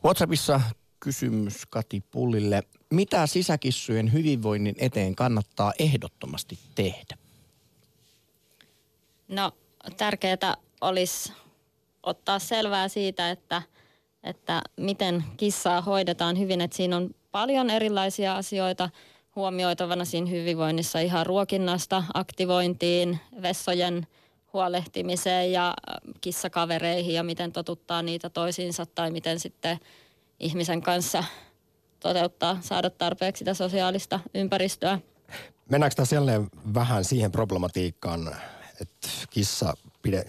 WhatsAppissa 0.04 0.60
kysymys 1.00 1.66
Kati 1.70 2.02
Pullille. 2.10 2.62
Mitä 2.90 3.26
sisäkissujen 3.26 4.12
hyvinvoinnin 4.12 4.74
eteen 4.78 5.14
kannattaa 5.14 5.72
ehdottomasti 5.78 6.58
tehdä? 6.74 7.16
No 9.28 9.52
tärkeää 9.96 10.56
olisi 10.80 11.32
ottaa 12.02 12.38
selvää 12.38 12.88
siitä, 12.88 13.30
että, 13.30 13.62
että 14.24 14.62
miten 14.76 15.24
kissaa 15.36 15.80
hoidetaan 15.80 16.38
hyvin. 16.38 16.60
Että 16.60 16.76
siinä 16.76 16.96
on 16.96 17.10
paljon 17.32 17.70
erilaisia 17.70 18.36
asioita 18.36 18.90
huomioitavana 19.36 20.04
siinä 20.04 20.30
hyvinvoinnissa 20.30 21.00
ihan 21.00 21.26
ruokinnasta, 21.26 22.04
aktivointiin, 22.14 23.20
vessojen 23.42 24.06
huolehtimiseen 24.52 25.52
ja 25.52 25.68
äh, 25.68 26.14
kissakavereihin 26.20 27.14
ja 27.14 27.22
miten 27.22 27.52
totuttaa 27.52 28.02
niitä 28.02 28.30
toisiinsa 28.30 28.86
tai 28.86 29.10
miten 29.10 29.40
sitten 29.40 29.78
ihmisen 30.40 30.82
kanssa 30.82 31.24
toteuttaa, 32.00 32.58
saada 32.60 32.90
tarpeeksi 32.90 33.38
sitä 33.38 33.54
sosiaalista 33.54 34.20
ympäristöä. 34.34 34.98
Mennäänkö 35.70 35.94
tässä 35.94 36.16
jälleen 36.16 36.48
vähän 36.74 37.04
siihen 37.04 37.32
problematiikkaan, 37.32 38.36
että 38.80 39.08
kissa, 39.30 39.74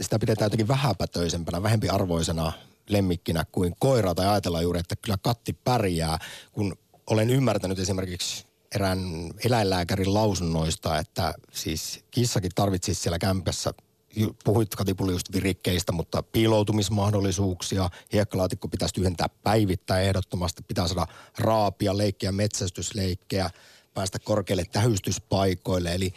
sitä 0.01 0.19
pidetään 0.19 0.45
jotenkin 0.45 0.67
vähäpätöisempänä, 0.67 1.63
vähempiarvoisena 1.63 2.51
lemmikkinä 2.89 3.45
kuin 3.51 3.75
koira, 3.79 4.15
tai 4.15 4.27
ajatellaan 4.27 4.63
juuri, 4.63 4.79
että 4.79 4.95
kyllä 4.95 5.17
katti 5.21 5.53
pärjää, 5.63 6.17
kun 6.51 6.75
olen 7.07 7.29
ymmärtänyt 7.29 7.79
esimerkiksi 7.79 8.45
erään 8.75 8.99
eläinlääkärin 9.45 10.13
lausunnoista, 10.13 10.97
että 10.97 11.33
siis 11.51 12.03
kissakin 12.11 12.51
tarvitsisi 12.55 13.01
siellä 13.01 13.19
kämpässä 13.19 13.73
puhuit 14.43 14.75
Katipulli 14.75 15.11
just 15.11 15.31
virikkeistä, 15.33 15.91
mutta 15.91 16.23
piiloutumismahdollisuuksia, 16.23 17.89
hiekkalaatikko 18.13 18.67
pitäisi 18.67 18.93
tyhjentää 18.93 19.27
päivittäin 19.43 20.05
ehdottomasti, 20.05 20.63
pitää 20.67 20.87
saada 20.87 21.07
raapia, 21.37 21.97
leikkiä, 21.97 22.31
metsästysleikkejä, 22.31 23.49
päästä 23.93 24.19
korkeille 24.19 24.63
tähystyspaikoille, 24.71 25.93
eli 25.95 26.13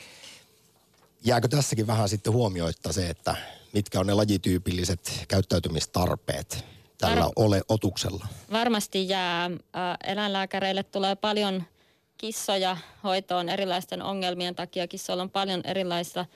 jääkö 1.25 1.49
tässäkin 1.49 1.87
vähän 1.87 2.09
sitten 2.09 2.33
huomioitta 2.33 2.93
se, 2.93 3.09
että 3.09 3.37
mitkä 3.73 4.01
on 4.01 4.07
ne 4.07 4.15
lajityypilliset 4.15 5.25
käyttäytymistarpeet 5.29 6.65
tällä 6.99 7.25
Var- 7.25 7.33
ole 7.37 7.63
otuksella? 7.69 8.27
Varmasti 8.53 9.09
jää. 9.09 9.45
Ä, 9.45 9.51
Eläinlääkäreille 10.05 10.83
tulee 10.83 11.17
paljon 11.17 11.63
kissoja 12.19 12.77
hoitoon 13.05 13.49
erilaisten 13.49 14.03
ongelmien 14.03 14.55
takia. 14.55 14.89
Kissoilla 14.89 15.23
on 15.23 15.31
paljon 15.31 15.61
erilaista 15.65 16.27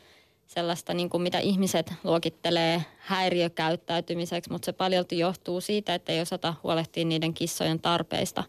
sellaista, 0.55 0.95
niin 0.95 1.11
kuin 1.11 1.23
mitä 1.23 1.39
ihmiset 1.39 1.93
luokittelee 2.05 2.85
häiriökäyttäytymiseksi, 2.99 4.51
mutta 4.53 4.67
se 4.67 4.73
paljolti 4.73 5.19
johtuu 5.19 5.61
siitä, 5.61 5.95
että 5.95 6.13
ei 6.13 6.21
osata 6.21 6.55
huolehtia 6.63 7.05
niiden 7.05 7.35
kissojen 7.35 7.81
tarpeista 7.81 8.45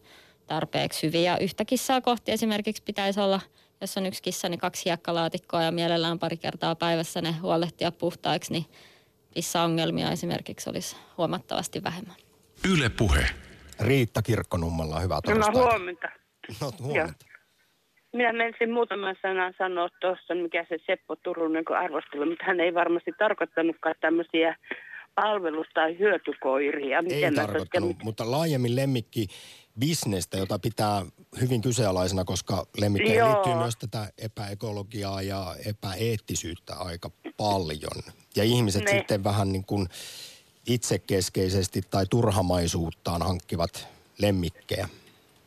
tarpeeksi 0.48 1.08
hyvin. 1.08 1.24
Ja 1.24 1.38
yhtä 1.38 1.66
kissaa 1.66 2.02
kohti 2.02 2.32
esimerkiksi 2.32 2.84
pitäisi 2.84 3.20
olla, 3.20 3.40
jos 3.82 3.98
on 3.98 4.06
yksi 4.06 4.22
kissa, 4.24 4.50
niin 4.50 4.60
kaksi 4.60 4.86
hiekkalaatikkoa 4.86 5.64
ja 5.64 5.72
mielellään 5.72 6.20
pari 6.20 6.38
kertaa 6.38 6.76
päivässä 6.76 7.22
ne 7.22 7.32
huolehtia 7.32 7.92
puhtaiksi, 7.92 8.54
niin 8.54 8.66
kissaongelmia 9.32 10.12
esimerkiksi 10.12 10.70
olisi 10.70 10.96
huomattavasti 11.18 11.84
vähemmän. 11.84 12.16
Yle 12.70 12.90
Puhe. 12.90 13.26
Riitta 13.80 14.22
Kirkkonummella, 14.22 15.00
hyvää 15.00 15.18
No 15.18 15.22
torstaita. 15.22 15.60
huomenta. 15.60 16.08
No, 16.62 16.72
huomenta. 16.82 17.26
Minä 18.14 18.34
menisin 18.34 18.72
muutaman 18.72 19.16
sanan 19.22 19.54
sanoa 19.58 19.90
tuossa, 20.02 20.36
mikä 20.36 20.66
se 20.70 20.78
Seppo 20.86 21.16
Turunen 21.16 21.66
kun 21.66 21.78
arvostelu, 21.78 22.26
mutta 22.26 22.46
hän 22.46 22.60
ei 22.60 22.74
varmasti 22.74 23.12
tarkoittanutkaan 23.20 23.96
tämmöisiä 24.02 24.56
palvelus- 25.16 25.74
tai 25.74 26.00
hyötykoiria. 26.00 26.98
Ei 26.98 27.04
Miten 27.04 27.34
mä 27.34 27.42
tarkoittanut, 27.42 27.90
mit- 27.90 28.04
mutta 28.04 28.32
laajemmin 28.32 28.76
lemmikki 28.76 29.28
bisnestä, 29.80 30.38
jota 30.38 30.60
pitää 30.60 31.06
hyvin 31.42 31.62
kyseenalaisena, 31.62 32.24
koska 32.24 32.66
lemmikkeihin 32.78 33.18
Joo. 33.18 33.32
liittyy 33.34 33.54
myös 33.54 33.76
tätä 33.78 34.08
epäekologiaa 34.18 35.22
ja 35.22 35.56
epäeettisyyttä 35.66 36.74
aika 36.76 37.10
paljon. 37.38 38.04
Ja 38.36 38.44
ihmiset 38.44 38.84
Ne. 38.84 38.92
sitten 38.92 39.24
vähän 39.24 39.52
niin 39.52 39.66
kuin 39.66 39.88
itsekeskeisesti 40.68 41.82
tai 41.92 42.06
turhamaisuuttaan 42.10 43.22
hankkivat 43.22 43.88
lemmikkejä. 44.22 44.90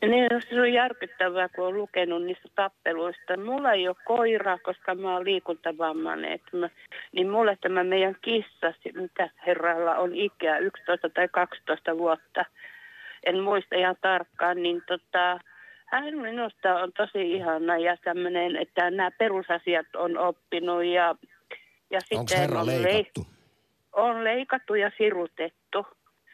Niin, 0.06 0.26
no, 0.32 0.40
se 0.40 0.60
on 0.60 0.72
järkyttävää, 0.72 1.48
kun 1.48 1.66
on 1.66 1.78
lukenut 1.78 2.22
niistä 2.22 2.48
tappeluista. 2.54 3.36
Mulla 3.36 3.72
ei 3.72 3.88
ole 3.88 3.96
koiraa, 4.04 4.58
koska 4.58 4.94
mä 4.94 5.14
oon 5.14 5.24
liikuntavammainen. 5.24 6.32
että 6.32 6.56
Mä, 6.56 6.68
niin 7.12 7.30
mulle 7.30 7.58
tämä 7.60 7.84
meidän 7.84 8.16
kissa, 8.22 8.72
mitä 8.94 9.30
herralla 9.46 9.96
on 9.96 10.14
ikää, 10.14 10.58
11 10.58 11.08
tai 11.08 11.28
12 11.28 11.98
vuotta, 11.98 12.44
en 13.26 13.40
muista 13.40 13.76
ihan 13.76 13.96
tarkkaan, 14.00 14.62
niin 14.62 14.82
tota, 14.86 15.40
hän 15.86 16.18
minusta 16.18 16.74
on 16.74 16.92
tosi 16.92 17.32
ihana 17.32 17.78
ja 17.78 17.96
tämmöinen, 18.04 18.56
että 18.56 18.90
nämä 18.90 19.10
perusasiat 19.10 19.86
on 19.96 20.18
oppinut 20.18 20.84
ja, 20.84 21.14
ja 21.90 21.98
Onko 22.12 22.28
sitten 22.28 22.38
herra 22.38 22.60
on, 22.60 22.66
lei- 22.66 22.82
leikattu? 22.82 23.26
on 23.92 24.24
leikattu 24.24 24.74
ja 24.74 24.90
sirutettu. 24.98 25.86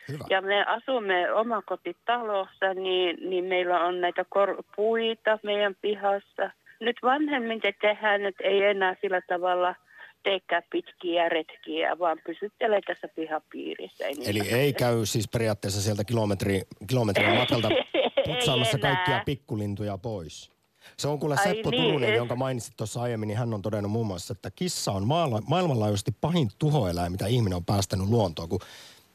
Hyvä. 0.09 0.25
Ja 0.31 0.43
me 0.43 0.65
asumme 0.65 1.33
omakotitalossa, 1.33 2.75
niin, 2.75 3.31
niin 3.31 3.45
meillä 3.45 3.85
on 3.85 4.01
näitä 4.01 4.25
kor- 4.29 4.63
puita 4.77 5.39
meidän 5.43 5.75
pihassa. 5.83 6.51
Nyt 6.81 6.97
vanhemmin 7.03 7.61
te 7.61 7.75
tehdään, 7.81 8.25
että 8.25 8.45
ei 8.45 8.63
enää 8.63 8.97
sillä 9.01 9.21
tavalla 9.29 9.75
teekään 10.23 10.63
pitkiä 10.71 11.29
retkiä, 11.29 11.99
vaan 11.99 12.19
pysyttelee 12.27 12.81
tässä 12.87 13.09
pihapiirissä. 13.09 14.07
Ei 14.07 14.15
Eli 14.27 14.41
ei 14.41 14.73
käy 14.73 15.07
siis 15.07 15.29
periaatteessa 15.29 15.83
sieltä 15.83 16.05
kilometri, 16.05 16.63
kilometrin 16.87 17.37
matkalta 17.37 17.69
putsaamassa 18.27 18.79
kaikkia 18.79 19.23
pikkulintuja 19.27 19.99
pois. 19.99 20.51
Se 20.97 21.09
on 21.09 21.19
kuule 21.19 21.35
Ai 21.39 21.45
Seppo 21.45 21.71
niin, 21.71 21.83
Turunen, 21.83 22.11
eh. 22.11 22.17
jonka 22.17 22.37
mainitsit 22.37 22.77
tuossa 22.77 23.03
aiemmin, 23.03 23.27
niin 23.27 23.39
hän 23.39 23.55
on 23.55 23.63
todennut 23.63 23.93
muun 23.93 24.07
muassa, 24.07 24.33
että 24.33 24.51
kissa 24.51 24.93
on 24.93 25.07
maailmanlaajuisesti 25.47 26.15
pahin 26.21 26.49
tuhoeläin, 26.59 27.13
mitä 27.13 27.27
ihminen 27.27 27.57
on 27.57 27.65
päästänyt 27.65 28.09
luontoon, 28.09 28.49
kun 28.49 28.61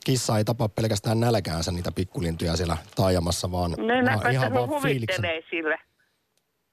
kissa 0.05 0.37
ei 0.37 0.43
tapa 0.43 0.69
pelkästään 0.69 1.19
nälkäänsä 1.19 1.71
niitä 1.71 1.91
pikkulintuja 1.91 2.55
siellä 2.55 2.77
taajamassa, 2.95 3.51
vaan, 3.51 3.71
No 3.71 3.77
vaan 4.21 4.31
ihan 4.31 4.53
vaan 4.53 4.81
fiiliksen. 4.81 5.23
sillä. 5.49 5.77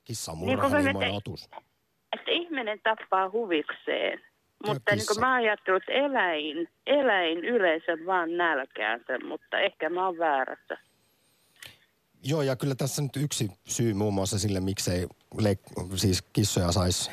Kissa 0.04 0.32
on 0.32 0.38
murha, 0.38 0.78
niin 0.78 0.98
te- 0.98 1.10
otus. 1.10 1.44
Että 2.12 2.30
ihminen 2.30 2.80
tappaa 2.82 3.30
huvikseen. 3.30 4.20
Mutta 4.66 4.94
niin 4.94 5.20
mä 5.20 5.34
ajattelen, 5.34 5.76
että 5.80 5.92
eläin, 5.92 6.68
eläin 6.86 7.38
yleensä 7.38 8.06
vaan 8.06 8.36
nälkäänsä, 8.36 9.18
mutta 9.28 9.58
ehkä 9.58 9.90
mä 9.90 10.06
oon 10.06 10.18
väärässä. 10.18 10.78
Joo, 12.24 12.42
ja 12.42 12.56
kyllä 12.56 12.74
tässä 12.74 13.02
nyt 13.02 13.16
yksi 13.16 13.50
syy 13.64 13.94
muun 13.94 14.14
muassa 14.14 14.38
sille, 14.38 14.60
miksei 14.60 15.06
leik- 15.40 15.96
siis 15.96 16.22
kissoja 16.22 16.72
saisi 16.72 17.10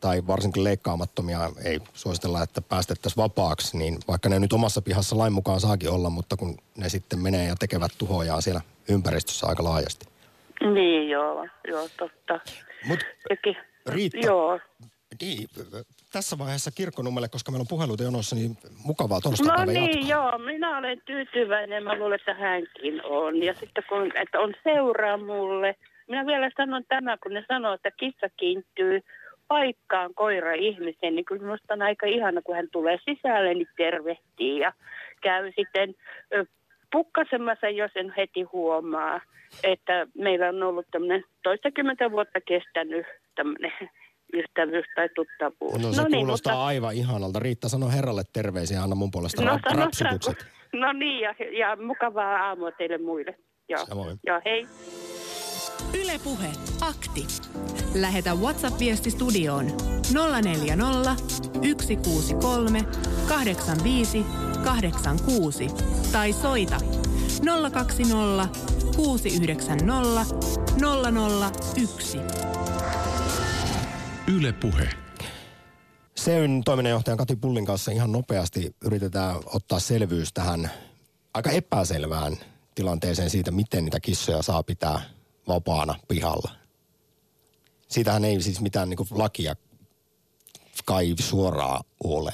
tai 0.00 0.26
varsinkin 0.26 0.64
leikkaamattomia 0.64 1.50
ei 1.64 1.80
suositella, 1.94 2.42
että 2.42 2.62
päästettäisiin 2.62 3.22
vapaaksi, 3.22 3.78
niin 3.78 3.98
vaikka 4.08 4.28
ne 4.28 4.38
nyt 4.38 4.52
omassa 4.52 4.82
pihassa 4.82 5.18
lain 5.18 5.32
mukaan 5.32 5.60
saakin 5.60 5.90
olla, 5.90 6.10
mutta 6.10 6.36
kun 6.36 6.56
ne 6.76 6.88
sitten 6.88 7.18
menee 7.18 7.46
ja 7.46 7.54
tekevät 7.58 7.92
tuhojaa 7.98 8.40
siellä 8.40 8.60
ympäristössä 8.88 9.46
aika 9.46 9.64
laajasti. 9.64 10.06
Niin 10.74 11.08
joo, 11.10 11.46
joo 11.68 11.88
totta. 11.98 12.40
Mut 12.86 12.98
Riitta, 13.88 14.26
Joo. 14.26 14.60
niin, 15.20 15.48
tässä 16.12 16.38
vaiheessa 16.38 16.70
kirkkonummelle, 16.70 17.28
koska 17.28 17.50
meillä 17.52 17.62
on 17.62 17.68
puheluita 17.68 18.02
jonossa, 18.02 18.36
niin 18.36 18.56
mukavaa 18.84 19.16
No 19.16 19.20
torstaipäivän 19.20 19.74
niin, 19.74 20.08
jatkoa. 20.08 20.08
joo, 20.08 20.38
minä 20.38 20.78
olen 20.78 21.02
tyytyväinen, 21.06 21.84
mä 21.84 21.98
luulen, 21.98 22.18
että 22.20 22.34
hänkin 22.34 23.04
on. 23.04 23.42
Ja 23.42 23.54
sitten 23.54 23.84
kun 23.88 24.16
että 24.16 24.40
on 24.40 24.54
seuraa 24.64 25.16
mulle, 25.16 25.74
minä 26.08 26.26
vielä 26.26 26.50
sanon 26.56 26.84
tämä, 26.88 27.16
kun 27.22 27.32
ne 27.34 27.44
sanoo, 27.48 27.74
että 27.74 27.90
kissa 27.90 28.28
kiintyy 28.36 29.00
paikkaan 29.48 30.14
koira 30.14 30.52
ihmiseen, 30.54 31.14
niin 31.14 31.24
kyllä 31.24 31.42
minusta 31.42 31.74
on 31.74 31.82
aika 31.82 32.06
ihana, 32.06 32.42
kun 32.42 32.56
hän 32.56 32.68
tulee 32.72 32.98
sisälle, 33.04 33.54
niin 33.54 33.68
tervehtii 33.76 34.58
ja 34.58 34.72
käy 35.22 35.52
sitten 35.56 35.94
pukkasemassa, 36.92 37.68
jos 37.68 37.90
en 37.94 38.14
heti 38.16 38.42
huomaa, 38.42 39.20
että 39.62 40.06
meillä 40.14 40.48
on 40.48 40.62
ollut 40.62 40.86
tämmöinen 40.90 41.24
toistakymmentä 41.42 42.10
vuotta 42.10 42.40
kestänyt 42.40 43.06
tämmöinen 43.34 43.72
ystävyys 44.32 44.86
tai 44.94 45.08
tuttavuus. 45.14 45.82
No 45.82 45.92
se 45.92 46.02
niin, 46.02 46.12
kuulostaa 46.12 46.52
mutta- 46.52 46.66
aivan 46.66 46.94
ihanalta. 46.94 47.38
Riitta, 47.38 47.68
sano 47.68 47.88
herralle 47.96 48.22
terveisiä, 48.32 48.82
anna 48.82 48.94
mun 48.96 49.10
puolesta 49.10 49.44
no, 49.44 49.58
sano- 49.70 49.82
rapsutukset. 49.82 50.46
No 50.72 50.92
niin, 50.92 51.20
ja, 51.20 51.34
ja 51.58 51.76
mukavaa 51.76 52.46
aamua 52.46 52.70
teille 52.72 52.98
muille. 52.98 53.34
Joo, 53.68 53.86
Samoin. 53.86 54.18
joo 54.26 54.40
hei. 54.44 54.66
Ylepuhe 55.94 56.52
akti. 56.80 57.26
Lähetä 57.94 58.34
WhatsApp-viesti 58.34 59.10
studioon 59.10 59.66
040 60.42 61.16
163 61.82 62.84
85 63.28 64.24
86 64.64 65.66
tai 66.12 66.32
soita 66.32 66.80
020 67.72 68.48
690 68.96 70.34
001. 71.76 72.18
Yle 74.34 74.52
Puhe. 74.52 74.88
Seyn 76.16 76.62
toiminnanjohtajan 76.64 77.18
Kati 77.18 77.36
Pullin 77.36 77.66
kanssa 77.66 77.90
ihan 77.90 78.12
nopeasti 78.12 78.76
yritetään 78.84 79.36
ottaa 79.46 79.80
selvyys 79.80 80.32
tähän 80.32 80.70
aika 81.34 81.50
epäselvään 81.50 82.36
tilanteeseen 82.74 83.30
siitä, 83.30 83.50
miten 83.50 83.84
niitä 83.84 84.00
kissoja 84.00 84.42
saa 84.42 84.62
pitää 84.62 85.17
vapaana 85.48 85.94
pihalla. 86.08 86.50
Siitähän 87.88 88.24
ei 88.24 88.40
siis 88.40 88.60
mitään 88.60 88.88
niin 88.90 88.98
lakia 89.10 89.56
kai 90.84 91.14
suoraan 91.20 91.84
ole. 92.04 92.32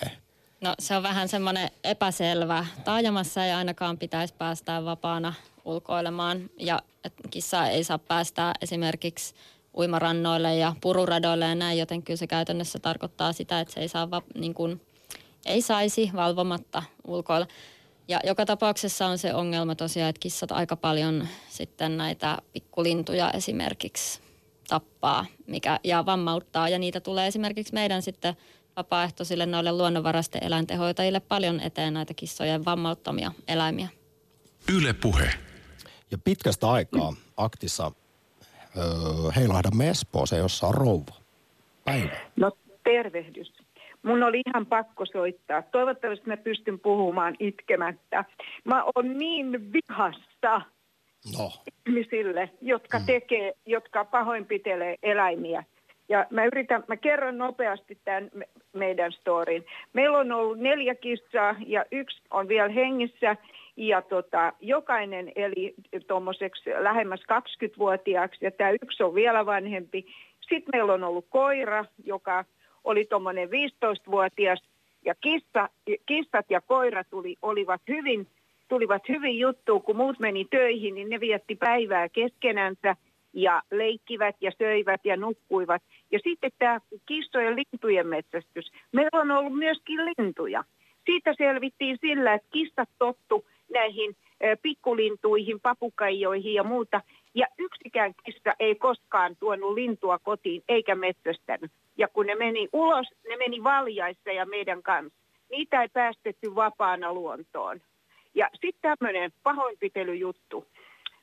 No 0.60 0.74
se 0.78 0.96
on 0.96 1.02
vähän 1.02 1.28
semmoinen 1.28 1.70
epäselvä. 1.84 2.66
Taajamassa 2.84 3.44
ei 3.44 3.52
ainakaan 3.52 3.98
pitäisi 3.98 4.34
päästää 4.34 4.84
vapaana 4.84 5.34
ulkoilemaan 5.64 6.50
ja 6.58 6.80
et 7.04 7.12
kissaa 7.30 7.68
ei 7.68 7.84
saa 7.84 7.98
päästää 7.98 8.54
esimerkiksi 8.60 9.34
uimarannoille 9.76 10.56
ja 10.56 10.74
pururadoille 10.80 11.44
ja 11.44 11.54
näin, 11.54 11.78
joten 11.78 12.02
kyllä 12.02 12.16
se 12.16 12.26
käytännössä 12.26 12.78
tarkoittaa 12.78 13.32
sitä, 13.32 13.60
että 13.60 13.74
se 13.74 13.80
ei, 13.80 13.88
saa 13.88 14.10
va- 14.10 14.22
niin 14.34 14.54
kuin, 14.54 14.80
ei 15.46 15.62
saisi 15.62 16.10
valvomatta 16.16 16.82
ulkoilla. 17.06 17.46
Ja 18.08 18.20
joka 18.24 18.46
tapauksessa 18.46 19.06
on 19.06 19.18
se 19.18 19.34
ongelma 19.34 19.74
tosiaan, 19.74 20.10
että 20.10 20.20
kissat 20.20 20.52
aika 20.52 20.76
paljon 20.76 21.28
sitten 21.48 21.96
näitä 21.96 22.38
pikkulintuja 22.52 23.30
esimerkiksi 23.30 24.20
tappaa 24.68 25.26
mikä, 25.46 25.80
ja 25.84 26.06
vammauttaa. 26.06 26.68
Ja 26.68 26.78
niitä 26.78 27.00
tulee 27.00 27.26
esimerkiksi 27.26 27.74
meidän 27.74 28.02
sitten 28.02 28.36
vapaaehtoisille 28.76 29.46
noille 29.46 29.72
luonnonvaraisten 29.72 30.44
eläintehoitajille 30.44 31.20
paljon 31.20 31.60
eteen 31.60 31.94
näitä 31.94 32.14
kissojen 32.14 32.64
vammauttamia 32.64 33.32
eläimiä. 33.48 33.88
Yle 34.72 34.92
Puhe. 34.92 35.30
Ja 36.10 36.18
pitkästä 36.18 36.70
aikaa 36.70 37.14
aktissa 37.36 37.92
öö, 38.76 38.84
heilahdamme 39.36 39.88
Espooseen, 39.88 40.42
jossa 40.42 40.66
on 40.66 40.74
rouva. 40.74 41.14
Päivä. 41.84 42.16
No 42.36 42.52
tervehdys. 42.84 43.52
Mun 44.04 44.22
oli 44.22 44.42
ihan 44.46 44.66
pakko 44.66 45.06
soittaa. 45.06 45.62
Toivottavasti 45.62 46.26
mä 46.26 46.36
pystyn 46.36 46.80
puhumaan 46.80 47.36
itkemättä. 47.38 48.24
Mä 48.64 48.84
oon 48.84 49.18
niin 49.18 49.72
vihassa 49.72 50.60
No, 51.38 51.50
ihmisille, 51.88 52.50
jotka 52.60 53.00
tekee, 53.06 53.52
jotka 53.66 54.04
pahoinpitelee 54.04 54.96
eläimiä. 55.02 55.64
Ja 56.08 56.26
mä 56.30 56.44
yritän, 56.44 56.84
mä 56.88 56.96
kerron 56.96 57.38
nopeasti 57.38 57.98
tämän 58.04 58.30
me- 58.34 58.48
meidän 58.72 59.12
storin. 59.12 59.64
Meillä 59.92 60.18
on 60.18 60.32
ollut 60.32 60.58
neljä 60.58 60.94
kissaa 60.94 61.56
ja 61.66 61.84
yksi 61.92 62.22
on 62.30 62.48
vielä 62.48 62.68
hengissä. 62.68 63.36
Ja 63.76 64.02
tota, 64.02 64.52
jokainen 64.60 65.32
eli 65.36 65.74
tuommoiseksi 66.06 66.70
lähemmäs 66.78 67.20
20-vuotiaaksi 67.20 68.44
ja 68.44 68.50
tämä 68.50 68.70
yksi 68.70 69.02
on 69.02 69.14
vielä 69.14 69.46
vanhempi. 69.46 70.06
Sitten 70.40 70.72
meillä 70.72 70.92
on 70.92 71.04
ollut 71.04 71.26
koira, 71.30 71.84
joka 72.04 72.44
oli 72.84 73.04
tuommoinen 73.04 73.48
15-vuotias 73.48 74.62
ja 75.04 75.14
kissa, 75.14 75.68
kissat 76.06 76.46
ja 76.50 76.60
koira 76.60 77.04
tuli, 77.04 77.36
olivat 77.42 77.82
hyvin, 77.88 78.26
tulivat 78.68 79.08
hyvin 79.08 79.38
juttuun, 79.38 79.82
kun 79.82 79.96
muut 79.96 80.18
meni 80.18 80.44
töihin, 80.50 80.94
niin 80.94 81.10
ne 81.10 81.20
vietti 81.20 81.56
päivää 81.56 82.08
keskenänsä 82.08 82.96
ja 83.32 83.62
leikkivät 83.70 84.36
ja 84.40 84.52
söivät 84.58 85.00
ja 85.04 85.16
nukkuivat. 85.16 85.82
Ja 86.12 86.18
sitten 86.24 86.50
tämä 86.58 86.80
kissojen 87.06 87.56
lintujen 87.56 88.06
metsästys. 88.06 88.72
Meillä 88.92 89.20
on 89.20 89.30
ollut 89.30 89.58
myöskin 89.58 90.00
lintuja. 90.04 90.64
Siitä 91.06 91.34
selvittiin 91.38 91.98
sillä, 92.00 92.34
että 92.34 92.48
kissat 92.52 92.88
tottu 92.98 93.46
näihin 93.74 94.16
ö, 94.44 94.56
pikkulintuihin, 94.62 95.60
papukaijoihin 95.60 96.54
ja 96.54 96.64
muuta. 96.64 97.00
Ja 97.34 97.46
yksikään 97.58 98.14
kissa 98.24 98.54
ei 98.58 98.74
koskaan 98.74 99.36
tuonut 99.36 99.74
lintua 99.74 100.18
kotiin 100.18 100.62
eikä 100.68 100.94
metsästänyt. 100.94 101.72
Ja 101.98 102.08
kun 102.08 102.26
ne 102.26 102.34
meni 102.34 102.68
ulos, 102.72 103.06
ne 103.28 103.36
meni 103.36 103.64
valjaissa 103.64 104.32
ja 104.32 104.46
meidän 104.46 104.82
kanssa. 104.82 105.18
Niitä 105.50 105.82
ei 105.82 105.88
päästetty 105.88 106.54
vapaana 106.54 107.12
luontoon. 107.12 107.80
Ja 108.34 108.50
sitten 108.52 108.96
tämmöinen 108.98 109.32
pahoinpitelyjuttu. 109.42 110.66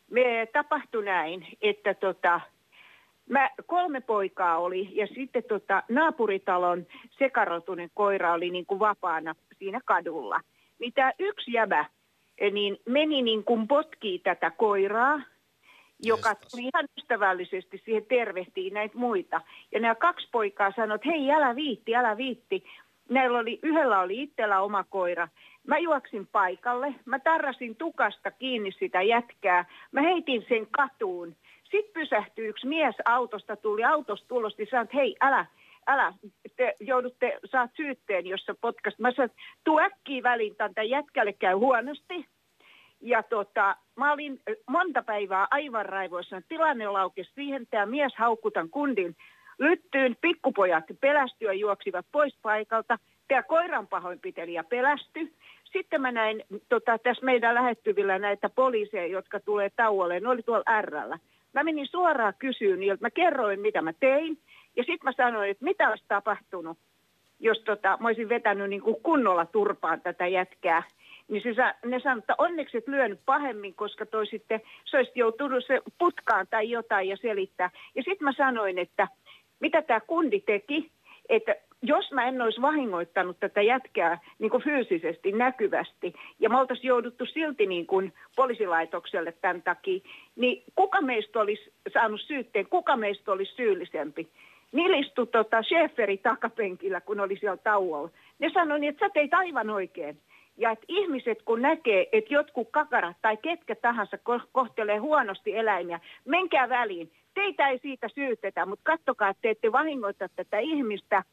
Me 0.09 0.47
tapahtui 0.53 1.05
näin, 1.05 1.47
että 1.61 1.93
tota, 1.93 2.41
mä, 3.29 3.49
kolme 3.65 4.01
poikaa 4.01 4.57
oli 4.57 4.89
ja 4.91 5.07
sitten 5.07 5.43
tota, 5.43 5.83
naapuritalon 5.89 6.85
sekarotunen 7.19 7.89
koira 7.93 8.33
oli 8.33 8.49
niin 8.49 8.65
kuin 8.65 8.79
vapaana 8.79 9.35
siinä 9.59 9.79
kadulla. 9.85 10.39
Tämä 10.95 11.11
yksi 11.19 11.53
jäbä 11.53 11.85
eh, 12.37 12.51
niin 12.51 12.77
meni 12.85 13.21
niin 13.21 13.43
kuin 13.43 13.67
potkii 13.67 14.19
tätä 14.19 14.51
koiraa, 14.51 15.21
joka 16.01 16.35
tuli 16.35 16.63
ihan 16.63 16.87
ystävällisesti 16.97 17.81
siihen 17.85 18.05
tervehtiin 18.05 18.73
näitä 18.73 18.97
muita. 18.97 19.41
Ja 19.71 19.79
nämä 19.79 19.95
kaksi 19.95 20.27
poikaa 20.31 20.71
sanoivat, 20.75 21.01
että 21.01 21.09
hei 21.09 21.31
älä 21.31 21.55
viitti, 21.55 21.95
älä 21.95 22.17
viitti. 22.17 22.63
Näillä 23.09 23.39
oli, 23.39 23.59
yhdellä 23.63 23.99
oli 23.99 24.23
itsellä 24.23 24.61
oma 24.61 24.83
koira. 24.83 25.27
Mä 25.67 25.77
juoksin 25.77 26.27
paikalle, 26.27 26.95
mä 27.05 27.19
tarrasin 27.19 27.75
tukasta 27.75 28.31
kiinni 28.31 28.71
sitä 28.71 29.01
jätkää, 29.01 29.65
mä 29.91 30.01
heitin 30.01 30.45
sen 30.49 30.67
katuun. 30.71 31.35
Sitten 31.63 31.93
pysähtyi 31.93 32.47
yksi 32.47 32.67
mies 32.67 32.95
autosta, 33.05 33.55
tuli 33.55 33.83
autosta 33.83 34.27
tulosta 34.27 34.61
ja 34.61 34.67
sanoi, 34.71 34.83
että 34.83 34.97
hei 34.97 35.15
älä, 35.21 35.45
älä, 35.87 36.13
te 36.55 36.75
joudutte, 36.79 37.39
saat 37.45 37.71
syytteen, 37.75 38.27
jos 38.27 38.41
sä 38.45 38.55
potkast. 38.61 38.99
Mä 38.99 39.11
sanoin, 39.11 39.29
että 39.31 39.41
tuu 39.63 39.79
äkkiä 39.79 40.23
väliin, 40.23 40.55
tämän 40.55 40.89
jätkälle 40.89 41.33
käy 41.33 41.53
huonosti. 41.53 42.25
Ja 43.01 43.23
tota, 43.23 43.75
mä 43.95 44.13
olin 44.13 44.39
monta 44.69 45.03
päivää 45.03 45.47
aivan 45.51 45.85
raivoissa. 45.85 46.41
Tilanne 46.49 46.87
laukesi 46.87 47.31
siihen, 47.35 47.67
tämä 47.69 47.85
mies 47.85 48.13
haukkutan 48.15 48.69
kundin 48.69 49.15
lyttyyn. 49.59 50.15
Pikkupojat 50.21 50.83
pelästyä 51.01 51.53
juoksivat 51.53 52.05
pois 52.11 52.37
paikalta. 52.41 52.99
Tämä 53.27 53.43
koiran 53.43 53.87
pahoinpitelijä 53.87 54.63
pelästyi. 54.63 55.33
Sitten 55.71 56.01
mä 56.01 56.11
näin 56.11 56.43
tota, 56.69 56.97
tässä 56.97 57.25
meidän 57.25 57.55
lähettyvillä 57.55 58.19
näitä 58.19 58.49
poliiseja, 58.49 59.07
jotka 59.07 59.39
tulee 59.39 59.69
tauolle. 59.75 60.19
Ne 60.19 60.29
oli 60.29 60.43
tuolla 60.43 60.81
Rllä. 60.81 61.19
Mä 61.53 61.63
menin 61.63 61.87
suoraan 61.87 62.33
kysyyn 62.39 62.79
niiltä. 62.79 63.01
Mä 63.01 63.09
kerroin, 63.09 63.59
mitä 63.59 63.81
mä 63.81 63.93
tein. 63.93 64.37
Ja 64.77 64.83
sitten 64.83 65.03
mä 65.03 65.11
sanoin, 65.17 65.49
että 65.49 65.65
mitä 65.65 65.89
olisi 65.89 66.05
tapahtunut, 66.07 66.77
jos 67.39 67.59
tota, 67.59 67.97
mä 67.99 68.07
olisin 68.07 68.29
vetänyt 68.29 68.69
niin 68.69 68.81
kunnolla 69.03 69.45
turpaan 69.45 70.01
tätä 70.01 70.27
jätkää. 70.27 70.83
Niin 71.31 71.55
se, 71.55 71.63
ne 71.85 71.99
sanoi, 71.99 72.19
että 72.19 72.35
onneksi 72.37 72.77
et 72.77 72.87
lyönyt 72.87 73.19
pahemmin, 73.25 73.73
koska 73.73 74.05
toi 74.05 74.27
sitten, 74.27 74.61
se 74.85 74.97
olisi 74.97 75.11
joutunut 75.15 75.65
se 75.67 75.81
putkaan 75.97 76.47
tai 76.49 76.69
jotain 76.69 77.09
ja 77.09 77.17
selittää. 77.17 77.69
Ja 77.95 78.03
sitten 78.03 78.25
mä 78.25 78.33
sanoin, 78.33 78.77
että 78.77 79.07
mitä 79.59 79.81
tämä 79.81 79.99
kundi 79.99 80.39
teki, 80.39 80.91
että 81.29 81.55
jos 81.81 82.11
mä 82.11 82.27
en 82.27 82.41
olisi 82.41 82.61
vahingoittanut 82.61 83.39
tätä 83.39 83.61
jätkää 83.61 84.19
niin 84.39 84.51
kuin 84.51 84.63
fyysisesti, 84.63 85.31
näkyvästi, 85.31 86.13
ja 86.39 86.49
me 86.49 86.57
oltaisiin 86.57 86.89
jouduttu 86.89 87.25
silti 87.25 87.65
niin 87.65 87.87
kuin 87.87 88.13
poliisilaitokselle 88.35 89.31
tämän 89.31 89.61
takia, 89.61 89.99
niin 90.35 90.63
kuka 90.75 91.01
meistä 91.01 91.39
olisi 91.39 91.73
saanut 91.93 92.21
syytteen, 92.21 92.67
kuka 92.69 92.97
meistä 92.97 93.31
olisi 93.31 93.53
syyllisempi? 93.55 94.27
Niillä 94.71 94.97
istui 94.97 95.27
tota 95.27 95.63
Schäferi 95.63 96.17
takapenkillä, 96.17 97.01
kun 97.01 97.19
oli 97.19 97.37
siellä 97.37 97.57
tauolla. 97.57 98.09
Ne 98.39 98.49
sanoi, 98.53 98.79
niin, 98.79 98.89
että 98.89 99.05
sä 99.05 99.09
teit 99.13 99.33
aivan 99.33 99.69
oikein. 99.69 100.17
Ja 100.57 100.71
että 100.71 100.85
ihmiset 100.87 101.41
kun 101.41 101.61
näkee, 101.61 102.07
että 102.11 102.33
jotkut 102.33 102.67
kakarat 102.71 103.17
tai 103.21 103.37
ketkä 103.37 103.75
tahansa 103.75 104.17
kohtelee 104.51 104.97
huonosti 104.97 105.55
eläimiä, 105.55 105.99
menkää 106.25 106.69
väliin. 106.69 107.11
Teitä 107.33 107.67
ei 107.67 107.79
siitä 107.81 108.07
syytetä, 108.15 108.65
mutta 108.65 108.91
kattokaa, 108.91 109.29
että 109.29 109.41
te 109.41 109.49
ette 109.49 109.71
vahingoita 109.71 110.29
tätä 110.35 110.59
ihmistä, 110.59 111.23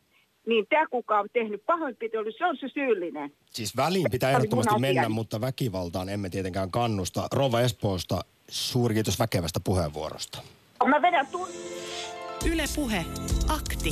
niin 0.47 0.67
tämä 0.69 0.87
kuka 0.87 1.21
on 1.21 1.29
tehnyt 1.33 1.63
pahoinpitely, 1.67 2.33
se 2.33 2.47
on 2.47 2.57
se 2.57 2.69
syyllinen. 2.69 3.33
Siis 3.51 3.77
väliin 3.77 4.07
pitää 4.11 4.31
ehdottomasti 4.31 4.79
mennä, 4.79 5.09
mutta 5.09 5.41
väkivaltaan 5.41 6.09
emme 6.09 6.31
tietenkään 6.31 6.71
kannusta. 6.71 7.29
Rova 7.33 7.61
Espoosta, 7.61 8.21
suuri 8.49 8.95
kiitos 8.95 9.19
väkevästä 9.19 9.61
puheenvuorosta. 9.65 10.39
Mä 10.87 11.03
vedän 11.03 11.27
tun- 11.27 12.18
Yle 12.45 12.65
Puhe. 12.77 13.05
Akti. 13.49 13.91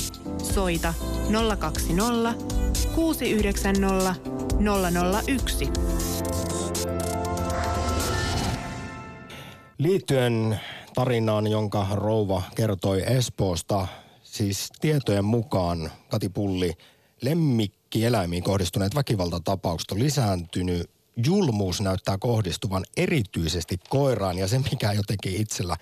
Soita 0.53 0.93
020 1.57 2.33
690 2.95 4.15
001. 5.27 5.69
Liittyen 9.77 10.59
tarinaan, 10.95 11.47
jonka 11.47 11.87
rouva 11.91 12.43
kertoi 12.55 13.03
Espoosta, 13.07 13.87
siis 14.23 14.69
tietojen 14.81 15.25
mukaan 15.25 15.91
Kati 16.09 16.29
Pulli, 16.29 16.73
lemmikkieläimiin 17.21 18.43
kohdistuneet 18.43 18.95
väkivaltatapaukset 18.95 19.91
on 19.91 19.99
lisääntynyt. 19.99 20.89
Julmuus 21.25 21.81
näyttää 21.81 22.17
kohdistuvan 22.17 22.85
erityisesti 22.97 23.79
koiraan 23.89 24.37
ja 24.37 24.47
se, 24.47 24.59
mikä 24.59 24.93
jotenkin 24.93 25.41
itsellä 25.41 25.77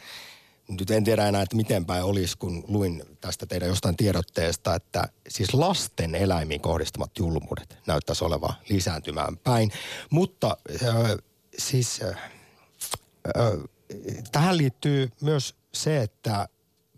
nyt 0.67 0.91
en 0.91 1.03
tiedä 1.03 1.27
enää, 1.27 1.41
että 1.41 1.55
miten 1.55 1.85
päin 1.85 2.03
olisi, 2.03 2.37
kun 2.37 2.63
luin 2.67 3.03
tästä 3.21 3.45
teidän 3.45 3.69
jostain 3.69 3.97
tiedotteesta, 3.97 4.75
että 4.75 5.09
siis 5.29 5.53
lasten 5.53 6.15
eläimiin 6.15 6.61
kohdistumat 6.61 7.11
julmuudet 7.19 7.77
näyttäisi 7.87 8.23
olevan 8.23 8.53
lisääntymään 8.69 9.37
päin. 9.37 9.71
Mutta 10.09 10.57
äh, 10.83 10.95
siis 11.57 12.01
äh, 12.01 12.09
äh, 13.37 13.51
tähän 14.31 14.57
liittyy 14.57 15.09
myös 15.21 15.55
se, 15.73 16.01
että 16.01 16.47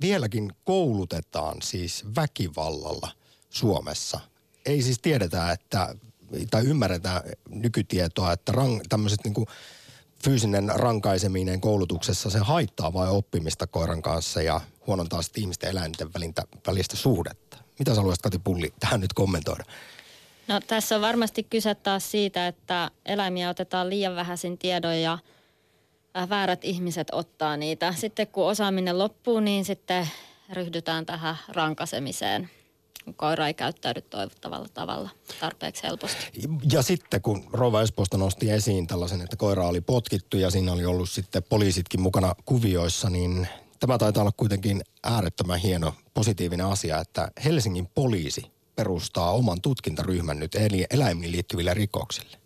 vieläkin 0.02 0.52
koulutetaan 0.64 1.58
siis 1.62 2.06
väkivallalla 2.16 3.12
Suomessa. 3.50 4.20
Ei 4.66 4.82
siis 4.82 5.00
tiedetä, 5.00 5.52
että, 5.52 5.96
tai 6.52 6.64
ymmärretä 6.66 7.24
nykytietoa, 7.50 8.32
että 8.32 8.52
rang, 8.52 8.82
tämmöiset 8.90 9.20
niin 9.24 9.48
fyysinen 10.24 10.72
rankaiseminen 10.76 11.62
koulutuksessa, 11.62 12.30
se 12.30 12.40
haittaa 12.40 12.94
vain 12.94 13.10
oppimista 13.10 13.68
koiran 13.68 14.02
kanssa 14.02 14.42
ja 14.42 14.62
huonontaa 14.88 15.22
sitten 15.22 15.42
ihmisten 15.42 15.70
eläinten 15.70 16.14
välintä, 16.14 16.44
välistä 16.68 16.96
suhdetta. 16.96 17.58
Mitä 17.80 17.92
sä 17.92 17.96
haluaisit 17.96 18.22
Kati 18.22 18.40
Pulli 18.40 18.74
tähän 18.80 19.02
nyt 19.02 19.14
kommentoida? 19.14 19.64
No 20.48 20.60
tässä 20.68 20.96
on 20.96 21.02
varmasti 21.02 21.44
kyse 21.44 21.76
taas 21.76 22.12
siitä, 22.12 22.48
että 22.48 22.92
eläimiä 23.06 23.50
otetaan 23.50 23.90
liian 23.90 24.16
vähäisin 24.16 24.58
tiedoin 24.58 25.02
ja 25.02 25.20
äh, 26.18 26.30
väärät 26.30 26.66
ihmiset 26.66 27.08
ottaa 27.12 27.58
niitä. 27.58 27.94
Sitten 27.94 28.28
kun 28.28 28.48
osaaminen 28.48 29.00
loppuu, 29.00 29.40
niin 29.40 29.66
sitten 29.66 30.08
ryhdytään 30.54 31.06
tähän 31.06 31.38
rankasemiseen 31.50 32.50
koira 33.16 33.48
ei 33.48 33.54
käyttäydy 33.54 34.02
toivottavalla 34.02 34.68
tavalla 34.74 35.10
tarpeeksi 35.40 35.84
helposti. 35.84 36.32
Ja 36.72 36.82
sitten 36.82 37.22
kun 37.22 37.44
Rova 37.54 37.82
Espoosta 37.82 38.18
nosti 38.18 38.52
esiin 38.52 38.88
tällaisen, 38.88 39.22
että 39.22 39.36
koira 39.36 39.68
oli 39.68 39.82
potkittu 39.82 40.38
ja 40.38 40.52
siinä 40.52 40.74
oli 40.74 40.86
ollut 40.86 41.10
sitten 41.10 41.44
poliisitkin 41.44 42.02
mukana 42.02 42.36
kuvioissa, 42.46 43.10
niin 43.10 43.48
tämä 43.80 43.98
taitaa 43.98 44.22
olla 44.22 44.34
kuitenkin 44.38 44.82
äärettömän 45.04 45.60
hieno 45.60 45.94
positiivinen 46.14 46.66
asia, 46.66 47.00
että 47.00 47.32
Helsingin 47.46 47.88
poliisi 47.88 48.52
perustaa 48.76 49.32
oman 49.32 49.62
tutkintaryhmän 49.62 50.40
nyt 50.40 50.52
eläimiin 50.90 51.32
liittyville 51.32 51.74
rikoksille. 51.74 52.38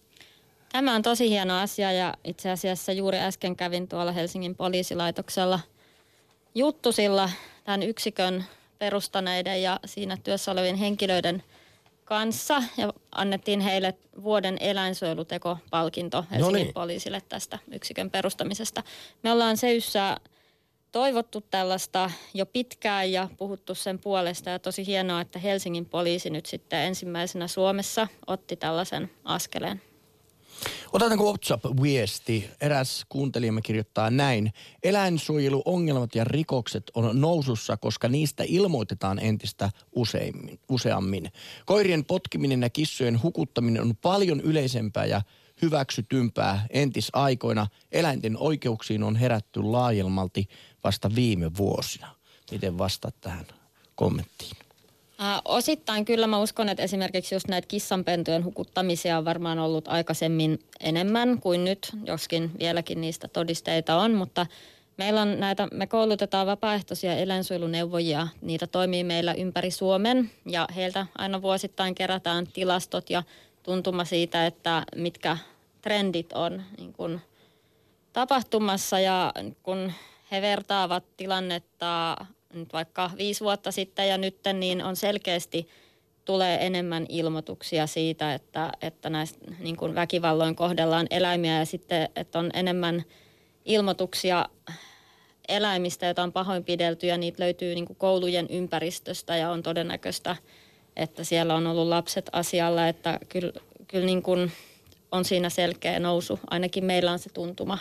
Tämä 0.72 0.96
on 0.96 1.02
tosi 1.02 1.30
hieno 1.30 1.60
asia 1.60 1.92
ja 1.92 2.14
itse 2.24 2.50
asiassa 2.50 2.92
juuri 2.92 3.20
äsken 3.20 3.56
kävin 3.56 3.88
tuolla 3.88 4.12
Helsingin 4.12 4.56
poliisilaitoksella 4.56 5.60
juttusilla 6.56 7.30
tämän 7.64 7.84
yksikön 7.84 8.46
perustaneiden 8.82 9.62
ja 9.62 9.80
siinä 9.86 10.18
työssä 10.24 10.52
olevien 10.52 10.76
henkilöiden 10.76 11.44
kanssa 12.06 12.64
ja 12.78 12.94
annettiin 13.12 13.60
heille 13.60 13.94
vuoden 14.24 14.58
eläinsuojelutekopalkinto 14.60 16.26
Helsingin 16.32 16.60
no 16.60 16.64
niin. 16.64 16.74
poliisille 16.74 17.22
tästä 17.30 17.60
yksikön 17.72 18.12
perustamisesta. 18.12 18.84
Me 19.24 19.32
ollaan 19.32 19.58
Seyssä 19.58 20.18
toivottu 20.92 21.42
tällaista 21.42 22.12
jo 22.34 22.46
pitkään 22.46 23.12
ja 23.12 23.30
puhuttu 23.38 23.76
sen 23.76 24.00
puolesta 24.00 24.50
ja 24.50 24.60
tosi 24.60 24.86
hienoa, 24.86 25.22
että 25.22 25.40
Helsingin 25.40 25.86
poliisi 25.86 26.30
nyt 26.30 26.46
sitten 26.46 26.80
ensimmäisenä 26.80 27.48
Suomessa 27.48 28.08
otti 28.28 28.56
tällaisen 28.56 29.12
askeleen. 29.24 29.82
Otetaanko 30.94 31.24
WhatsApp-viesti? 31.26 32.50
Eräs 32.62 33.06
kuuntelijamme 33.10 33.62
kirjoittaa 33.62 34.10
näin. 34.10 34.54
Eläinsuojeluongelmat 34.84 36.16
ja 36.16 36.24
rikokset 36.24 36.92
on 36.94 37.22
nousussa, 37.22 37.78
koska 37.78 38.08
niistä 38.08 38.44
ilmoitetaan 38.48 39.20
entistä 39.20 39.70
useimmin, 39.92 40.60
useammin. 40.70 41.32
Koirien 41.66 42.06
potkiminen 42.06 42.62
ja 42.62 42.70
kissojen 42.70 43.24
hukuttaminen 43.24 43.82
on 43.82 43.96
paljon 44.02 44.42
yleisempää 44.42 45.06
ja 45.06 45.22
hyväksytympää 45.62 46.66
entisaikoina. 46.70 47.68
Eläinten 47.92 48.38
oikeuksiin 48.38 49.04
on 49.04 49.16
herätty 49.16 49.64
laajelmalti 49.64 50.50
vasta 50.84 51.16
viime 51.16 51.52
vuosina. 51.58 52.16
Miten 52.52 52.78
vastaat 52.78 53.16
tähän 53.22 53.46
kommenttiin? 53.96 54.71
Osittain 55.46 56.06
kyllä 56.06 56.28
mä 56.28 56.40
uskon, 56.40 56.70
että 56.70 56.84
esimerkiksi 56.84 57.36
just 57.36 57.48
näitä 57.48 57.68
kissanpentujen 57.68 58.46
hukuttamisia 58.46 59.18
on 59.18 59.26
varmaan 59.26 59.60
ollut 59.60 59.88
aikaisemmin 59.88 60.60
enemmän 60.80 61.40
kuin 61.42 61.66
nyt, 61.66 61.92
joskin 62.06 62.52
vieläkin 62.60 63.02
niistä 63.02 63.28
todisteita 63.28 63.96
on, 63.96 64.14
mutta 64.14 64.46
meillä 64.98 65.22
on 65.22 65.40
näitä, 65.40 65.68
me 65.74 65.88
koulutetaan 65.88 66.48
vapaaehtoisia 66.48 67.16
eläinsuojeluneuvojia, 67.16 68.28
niitä 68.42 68.68
toimii 68.68 69.04
meillä 69.04 69.34
ympäri 69.34 69.72
Suomen 69.72 70.32
ja 70.46 70.68
heiltä 70.76 71.06
aina 71.18 71.42
vuosittain 71.42 71.96
kerätään 71.96 72.48
tilastot 72.48 73.10
ja 73.10 73.24
tuntuma 73.64 74.06
siitä, 74.06 74.46
että 74.46 74.84
mitkä 74.96 75.38
trendit 75.82 76.34
on 76.34 76.64
niin 76.78 76.94
kun 76.94 77.20
tapahtumassa. 78.14 79.00
Ja 79.00 79.34
kun 79.64 79.92
he 80.32 80.42
vertaavat 80.42 81.04
tilannetta 81.18 82.18
nyt 82.54 82.74
vaikka 82.74 83.12
viisi 83.18 83.44
vuotta 83.44 83.72
sitten 83.72 84.08
ja 84.08 84.18
nyt, 84.18 84.38
niin 84.54 84.84
on 84.84 84.96
selkeästi 84.96 85.68
tulee 86.26 86.66
enemmän 86.66 87.06
ilmoituksia 87.10 87.88
siitä, 87.88 88.34
että, 88.34 88.72
että 88.82 89.10
näistä 89.10 89.40
niin 89.60 89.78
kuin 89.78 89.96
väkivalloin 89.96 90.56
kohdellaan 90.56 91.08
eläimiä 91.10 91.60
ja 91.60 91.66
sitten, 91.66 92.10
että 92.16 92.40
on 92.40 92.52
enemmän 92.54 93.04
ilmoituksia 93.66 94.50
eläimistä, 95.48 96.06
joita 96.06 96.24
on 96.24 96.32
pahoinpidelty 96.32 97.08
ja 97.08 97.18
niitä 97.18 97.44
löytyy 97.44 97.76
niin 97.76 97.86
kuin 97.86 97.98
koulujen 97.98 98.48
ympäristöstä 98.50 99.38
ja 99.38 99.52
on 99.52 99.64
todennäköistä, 99.64 100.36
että 100.96 101.24
siellä 101.24 101.56
on 101.56 101.68
ollut 101.68 101.88
lapset 101.88 102.30
asialla, 102.32 102.88
että 102.88 103.20
kyllä, 103.30 103.54
kyllä 103.88 104.06
niin 104.06 104.24
kuin 104.24 104.52
on 105.12 105.26
siinä 105.26 105.50
selkeä 105.50 106.00
nousu. 106.00 106.40
Ainakin 106.50 106.86
meillä 106.86 107.12
on 107.12 107.20
se 107.20 107.30
tuntuma. 107.30 107.78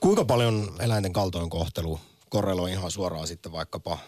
Kuinka 0.00 0.24
paljon 0.24 0.68
eläinten 0.80 1.12
kaltoinkohtelu 1.12 2.00
korreloi 2.30 2.72
ihan 2.72 2.90
suoraan 2.90 3.26
sitten 3.26 3.52
vaikkapa 3.52 3.98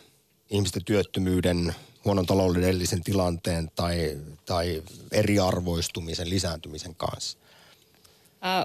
ihmisten 0.51 0.85
työttömyyden, 0.85 1.75
huonon 2.05 2.27
taloudellisen 2.27 3.03
tilanteen 3.03 3.71
tai, 3.77 4.19
tai 4.47 4.83
eriarvoistumisen 5.13 6.31
lisääntymisen 6.31 6.95
kanssa? 6.95 7.39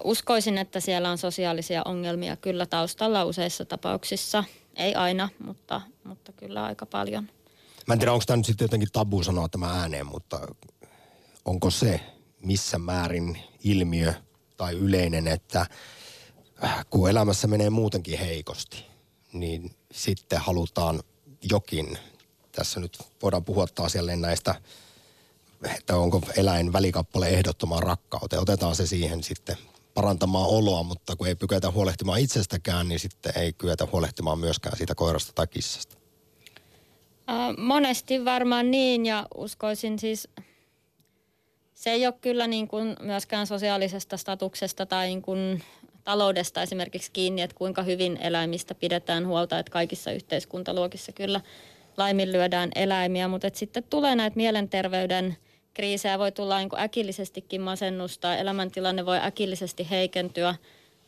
uskoisin, 0.03 0.57
että 0.57 0.79
siellä 0.79 1.09
on 1.09 1.17
sosiaalisia 1.17 1.81
ongelmia 1.85 2.35
kyllä 2.35 2.65
taustalla 2.65 3.25
useissa 3.25 3.65
tapauksissa. 3.65 4.43
Ei 4.75 4.95
aina, 4.95 5.29
mutta, 5.39 5.81
mutta 6.03 6.31
kyllä 6.31 6.65
aika 6.65 6.85
paljon. 6.85 7.29
Mä 7.87 7.93
en 7.93 7.99
tiedä, 7.99 8.13
onko 8.13 8.25
tämä 8.27 8.37
nyt 8.37 8.45
sitten 8.45 8.65
jotenkin 8.65 8.89
tabu 8.93 9.23
sanoa 9.23 9.49
tämä 9.49 9.79
ääneen, 9.79 10.05
mutta 10.05 10.47
onko 11.45 11.69
se 11.69 11.99
missä 12.41 12.77
määrin 12.77 13.39
ilmiö 13.63 14.13
tai 14.57 14.73
yleinen, 14.73 15.27
että 15.27 15.65
äh, 16.63 16.85
kun 16.89 17.09
elämässä 17.09 17.47
menee 17.47 17.69
muutenkin 17.69 18.19
heikosti– 18.19 18.85
niin 19.33 19.75
sitten 19.91 20.39
halutaan 20.39 21.03
jokin, 21.51 21.97
tässä 22.51 22.79
nyt 22.79 22.97
voidaan 23.21 23.45
puhua 23.45 23.67
taas 23.67 23.95
jälleen 23.95 24.21
näistä, 24.21 24.55
että 25.75 25.95
onko 25.95 26.21
eläin 26.37 26.73
välikappale 26.73 27.29
ehdottomaan 27.29 27.83
rakkauteen. 27.83 28.41
Otetaan 28.41 28.75
se 28.75 28.87
siihen 28.87 29.23
sitten 29.23 29.57
parantamaan 29.93 30.49
oloa, 30.49 30.83
mutta 30.83 31.15
kun 31.15 31.27
ei 31.27 31.35
pykätä 31.35 31.71
huolehtimaan 31.71 32.19
itsestäkään, 32.19 32.87
niin 32.87 32.99
sitten 32.99 33.33
ei 33.35 33.53
kyetä 33.53 33.87
huolehtimaan 33.91 34.39
myöskään 34.39 34.77
siitä 34.77 34.95
koirasta 34.95 35.33
tai 35.33 35.47
kissasta. 35.47 35.97
Monesti 37.57 38.25
varmaan 38.25 38.71
niin 38.71 39.05
ja 39.05 39.27
uskoisin 39.35 39.99
siis, 39.99 40.27
se 41.73 41.89
ei 41.89 42.05
ole 42.05 42.13
kyllä 42.21 42.47
niin 42.47 42.67
kuin 42.67 42.95
myöskään 43.01 43.47
sosiaalisesta 43.47 44.17
statuksesta 44.17 44.85
tai 44.85 45.07
niin 45.07 45.21
kuin 45.21 45.63
taloudesta 46.07 46.61
esimerkiksi 46.61 47.11
kiinni, 47.11 47.41
että 47.41 47.55
kuinka 47.55 47.83
hyvin 47.83 48.17
eläimistä 48.21 48.75
pidetään 48.75 49.27
huolta, 49.27 49.59
että 49.59 49.71
kaikissa 49.71 50.11
yhteiskuntaluokissa 50.11 51.11
kyllä 51.11 51.41
laiminlyödään 51.97 52.69
eläimiä, 52.75 53.27
mutta 53.27 53.47
sitten 53.53 53.83
tulee 53.83 54.15
näitä 54.15 54.35
mielenterveyden 54.35 55.37
kriisejä, 55.73 56.19
voi 56.19 56.31
tulla 56.31 56.57
niin 56.57 56.69
äkillisestikin 56.79 57.61
masennusta, 57.61 58.35
elämäntilanne 58.35 59.05
voi 59.05 59.17
äkillisesti 59.17 59.87
heikentyä. 59.89 60.55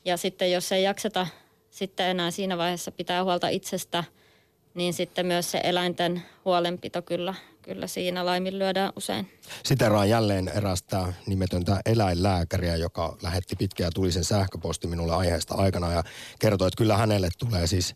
Ja 0.05 0.17
sitten 0.17 0.51
jos 0.51 0.71
ei 0.71 0.83
jakseta 0.83 1.27
sitten 1.69 2.07
enää 2.07 2.31
siinä 2.31 2.57
vaiheessa 2.57 2.91
pitää 2.91 3.23
huolta 3.23 3.47
itsestä, 3.47 4.03
niin 4.79 4.93
sitten 4.93 5.25
myös 5.25 5.51
se 5.51 5.61
eläinten 5.63 6.23
huolenpito 6.45 7.01
kyllä, 7.01 7.33
kyllä 7.61 7.87
siinä 7.87 8.25
laiminlyödään 8.25 8.93
usein. 8.95 9.31
Siteraan 9.65 10.09
jälleen 10.09 10.47
erästä 10.47 11.13
nimetöntä 11.27 11.81
eläinlääkäriä, 11.85 12.75
joka 12.75 13.17
lähetti 13.21 13.55
pitkään 13.55 13.87
ja 13.87 13.91
tuli 13.91 14.11
sen 14.11 14.23
sähköposti 14.23 14.87
minulle 14.87 15.15
aiheesta 15.15 15.55
aikana 15.55 15.91
ja 15.91 16.03
kertoi, 16.39 16.67
että 16.67 16.77
kyllä 16.77 16.97
hänelle 16.97 17.29
tulee 17.37 17.67
siis 17.67 17.95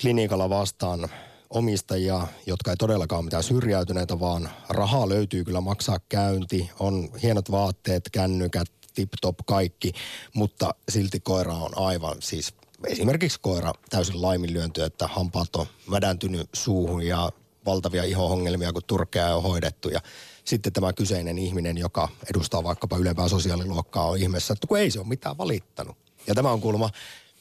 klinikalla 0.00 0.50
vastaan 0.50 1.08
omistajia, 1.50 2.26
jotka 2.46 2.70
ei 2.70 2.76
todellakaan 2.76 3.24
mitään 3.24 3.42
syrjäytyneitä, 3.42 4.20
vaan 4.20 4.50
rahaa 4.68 5.08
löytyy 5.08 5.44
kyllä 5.44 5.60
maksaa 5.60 5.98
käynti, 6.08 6.70
on 6.80 7.08
hienot 7.22 7.50
vaatteet, 7.50 8.02
kännykät, 8.12 8.68
tip-top 8.94 9.36
kaikki, 9.46 9.92
mutta 10.34 10.74
silti 10.88 11.20
koira 11.20 11.54
on 11.54 11.78
aivan 11.78 12.16
siis 12.20 12.54
esimerkiksi 12.86 13.38
koira 13.42 13.72
täysin 13.90 14.22
laiminlyönty, 14.22 14.82
että 14.82 15.06
hampaat 15.06 15.56
on 15.56 15.66
vädäntynyt 15.90 16.48
suuhun 16.52 17.02
ja 17.02 17.30
valtavia 17.66 18.04
ihohongelmia, 18.04 18.72
kun 18.72 18.82
turkea 18.86 19.36
on 19.36 19.42
hoidettu. 19.42 19.88
Ja 19.88 20.00
sitten 20.44 20.72
tämä 20.72 20.92
kyseinen 20.92 21.38
ihminen, 21.38 21.78
joka 21.78 22.08
edustaa 22.30 22.64
vaikkapa 22.64 22.96
ylempää 22.96 23.28
sosiaaliluokkaa, 23.28 24.08
on 24.08 24.18
ihmeessä, 24.18 24.52
että 24.52 24.66
kun 24.66 24.78
ei 24.78 24.90
se 24.90 24.98
ole 24.98 25.08
mitään 25.08 25.38
valittanut. 25.38 25.96
Ja 26.26 26.34
tämä 26.34 26.52
on 26.52 26.60
kuulemma 26.60 26.90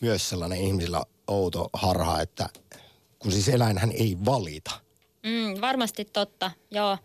myös 0.02 0.30
sellainen 0.30 0.62
ihmisillä 0.62 1.04
outo 1.28 1.70
harha, 1.74 2.22
että 2.22 2.50
kun 3.20 3.32
siis 3.32 3.50
eläinhän 3.50 3.92
ei 3.92 4.18
valita. 4.26 4.72
Mm, 5.24 5.62
varmasti 5.62 6.06
totta, 6.06 6.52
joo. 6.72 6.98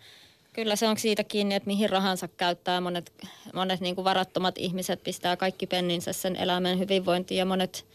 Kyllä 0.52 0.76
se 0.76 0.88
on 0.88 0.98
siitä 0.98 1.24
kiinni, 1.24 1.54
että 1.54 1.66
mihin 1.66 1.90
rahansa 1.90 2.28
käyttää. 2.28 2.80
Monet, 2.80 3.12
monet 3.54 3.80
niin 3.80 3.94
kuin 3.94 4.04
varattomat 4.04 4.58
ihmiset 4.58 5.02
pistää 5.02 5.36
kaikki 5.36 5.66
penninsä 5.66 6.12
sen 6.12 6.36
eläimen 6.36 6.78
hyvinvointiin 6.78 7.38
ja 7.38 7.44
monet 7.44 7.86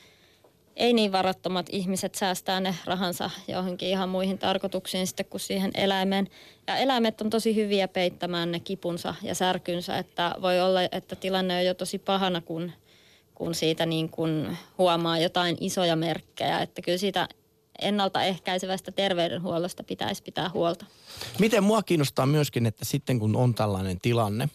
ei 0.77 0.93
niin 0.93 1.11
varattomat 1.11 1.65
ihmiset 1.71 2.15
säästää 2.15 2.59
ne 2.59 2.75
rahansa 2.85 3.29
johonkin 3.47 3.89
ihan 3.89 4.09
muihin 4.09 4.37
tarkoituksiin 4.37 5.07
sitten 5.07 5.25
kuin 5.25 5.41
siihen 5.41 5.71
eläimeen. 5.75 6.27
Ja 6.67 6.77
eläimet 6.77 7.21
on 7.21 7.29
tosi 7.29 7.55
hyviä 7.55 7.87
peittämään 7.87 8.51
ne 8.51 8.59
kipunsa 8.59 9.15
ja 9.21 9.35
särkynsä, 9.35 9.97
että 9.97 10.35
voi 10.41 10.61
olla, 10.61 10.79
että 10.91 11.15
tilanne 11.15 11.57
on 11.57 11.65
jo 11.65 11.73
tosi 11.73 11.99
pahana, 11.99 12.41
kun, 12.41 12.71
kun 13.35 13.55
siitä 13.55 13.85
niin 13.85 14.09
kuin 14.09 14.57
huomaa 14.77 15.19
jotain 15.19 15.57
isoja 15.59 15.95
merkkejä. 15.95 16.59
Että 16.59 16.81
kyllä 16.81 16.97
siitä 16.97 17.27
ennaltaehkäisevästä 17.81 18.91
terveydenhuollosta 18.91 19.83
pitäisi 19.83 20.23
pitää 20.23 20.49
huolta. 20.53 20.85
Miten 21.39 21.63
mua 21.63 21.83
kiinnostaa 21.83 22.25
myöskin, 22.25 22.65
että 22.65 22.85
sitten 22.85 23.19
kun 23.19 23.35
on 23.35 23.55
tällainen 23.55 23.99
tilanne, 24.01 24.49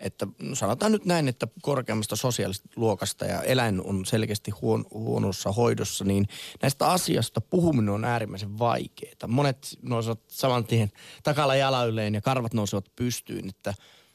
että 0.00 0.26
no 0.38 0.54
sanotaan 0.54 0.92
nyt 0.92 1.04
näin, 1.04 1.28
että 1.28 1.48
korkeammasta 1.62 2.16
sosiaalisesta 2.16 2.68
luokasta 2.76 3.24
ja 3.24 3.42
eläin 3.42 3.80
on 3.80 4.06
selkeästi 4.06 4.50
huon, 4.50 4.84
huonossa 4.90 5.52
hoidossa, 5.52 6.04
niin 6.04 6.28
näistä 6.62 6.86
asioista 6.86 7.40
puhuminen 7.40 7.94
on 7.94 8.04
äärimmäisen 8.04 8.58
vaikeaa. 8.58 9.26
Monet 9.26 9.78
nousevat 9.82 10.20
saman 10.28 10.64
tien 10.64 10.90
takalla 11.22 11.56
jalayleen 11.56 12.14
ja 12.14 12.20
karvat 12.20 12.54
nousevat 12.54 12.96
pystyyn, 12.96 13.48
että 13.48 13.74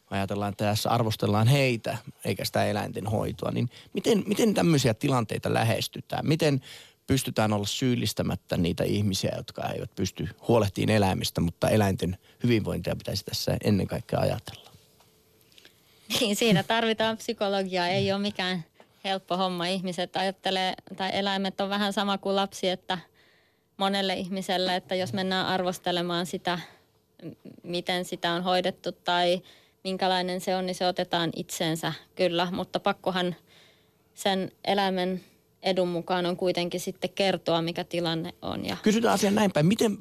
ajatellaan, 0.10 0.52
että 0.52 0.66
tässä 0.66 0.90
arvostellaan 0.90 1.48
heitä 1.48 1.98
eikä 2.26 2.46
sitä 2.46 2.66
eläinten 2.66 3.08
hoitoa, 3.08 3.52
niin 3.52 3.70
miten, 3.94 4.24
miten 4.28 4.54
tämmöisiä 4.54 4.94
tilanteita 4.94 5.54
lähestytään? 5.54 6.28
Miten 6.28 6.62
pystytään 7.08 7.54
olla 7.54 7.66
syyllistämättä 7.66 8.58
niitä 8.58 8.84
ihmisiä, 8.84 9.34
jotka 9.38 9.70
eivät 9.70 9.96
pysty 9.96 10.30
huolehtiin 10.48 10.90
eläimistä, 10.90 11.42
mutta 11.42 11.70
eläinten 11.70 12.18
hyvinvointia 12.44 12.96
pitäisi 12.96 13.26
tässä 13.26 13.58
ennen 13.64 13.88
kaikkea 13.88 14.20
ajatella. 14.20 14.72
Niin, 16.20 16.36
siinä 16.36 16.64
tarvitaan 16.64 17.18
psykologiaa. 17.18 17.88
Ei 17.88 18.12
ole 18.12 18.22
mikään 18.22 18.64
helppo 19.04 19.38
homma. 19.38 19.66
Ihmiset 19.66 20.16
ajattelee, 20.16 20.74
tai 20.98 21.10
eläimet 21.14 21.62
on 21.62 21.70
vähän 21.70 21.94
sama 21.94 22.18
kuin 22.18 22.36
lapsi, 22.36 22.70
että 22.70 22.98
monelle 23.78 24.14
ihmiselle, 24.14 24.76
että 24.76 24.96
jos 24.96 25.14
mennään 25.14 25.46
arvostelemaan 25.46 26.26
sitä, 26.26 26.60
miten 27.64 28.06
sitä 28.06 28.32
on 28.32 28.44
hoidettu 28.44 28.92
tai 28.92 29.42
minkälainen 29.84 30.42
se 30.42 30.56
on, 30.56 30.66
niin 30.66 30.76
se 30.76 30.88
otetaan 30.88 31.30
itseensä 31.36 31.94
kyllä, 32.16 32.52
mutta 32.52 32.80
pakkohan 32.80 33.36
sen 34.14 34.52
eläimen 34.66 35.24
edun 35.64 35.88
mukaan 35.88 36.26
on 36.26 36.38
kuitenkin 36.38 36.80
sitten 36.80 37.10
kertoa, 37.10 37.62
mikä 37.62 37.84
tilanne 37.84 38.34
on. 38.42 38.66
Ja... 38.66 38.78
Kysytään 38.84 39.14
asian 39.14 39.36
näin 39.36 39.52
päin. 39.52 39.66
Miten, 39.66 39.98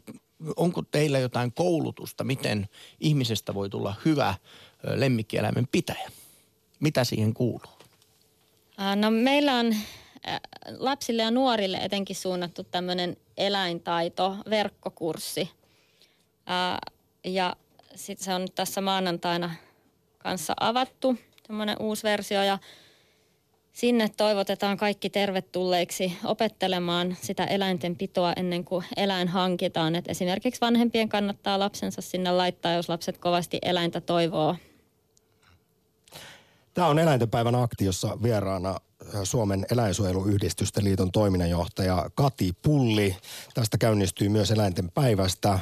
onko 0.56 0.82
teillä 0.82 1.18
jotain 1.18 1.52
koulutusta, 1.52 2.24
miten 2.24 2.68
ihmisestä 3.00 3.54
voi 3.54 3.70
tulla 3.70 3.94
hyvä 4.04 4.34
lemmikkieläimen 4.94 5.68
pitäjä? 5.72 6.10
Mitä 6.80 7.04
siihen 7.04 7.34
kuuluu? 7.34 7.72
No 8.96 9.10
meillä 9.10 9.54
on 9.54 9.76
lapsille 10.78 11.22
ja 11.22 11.30
nuorille 11.30 11.76
etenkin 11.76 12.16
suunnattu 12.16 12.64
tämmöinen 12.64 13.16
eläintaito, 13.36 14.36
verkkokurssi. 14.50 15.50
Ja 17.24 17.56
sitten 17.94 18.24
se 18.24 18.34
on 18.34 18.40
nyt 18.40 18.54
tässä 18.54 18.80
maanantaina 18.80 19.54
kanssa 20.18 20.54
avattu, 20.60 21.16
tämmöinen 21.46 21.76
uusi 21.80 22.02
versio. 22.02 22.42
Ja 22.42 22.58
Sinne 23.76 24.10
toivotetaan 24.16 24.76
kaikki 24.76 25.10
tervetulleiksi 25.10 26.18
opettelemaan 26.24 27.16
sitä 27.22 27.44
eläinten 27.44 27.96
pitoa 27.96 28.32
ennen 28.36 28.64
kuin 28.64 28.84
eläin 28.96 29.28
hankitaan. 29.28 29.94
Et 29.94 30.04
esimerkiksi 30.08 30.60
vanhempien 30.60 31.08
kannattaa 31.08 31.58
lapsensa 31.58 32.02
sinne 32.02 32.30
laittaa, 32.30 32.72
jos 32.72 32.88
lapset 32.88 33.18
kovasti 33.18 33.58
eläintä 33.62 34.00
toivoo. 34.00 34.56
Tämä 36.74 36.86
on 36.86 36.98
eläintenpäivän 36.98 37.54
akti, 37.54 37.84
jossa 37.84 38.22
vieraana 38.22 38.70
äh, 38.70 39.20
Suomen 39.24 39.66
eläinsuojeluyhdistysten 39.72 40.84
liiton 40.84 41.12
toiminnanjohtaja 41.12 42.10
Kati 42.14 42.52
Pulli. 42.62 43.16
Tästä 43.54 43.78
käynnistyy 43.78 44.28
myös 44.28 44.50
eläinten 44.50 44.90
päivästä 44.90 45.58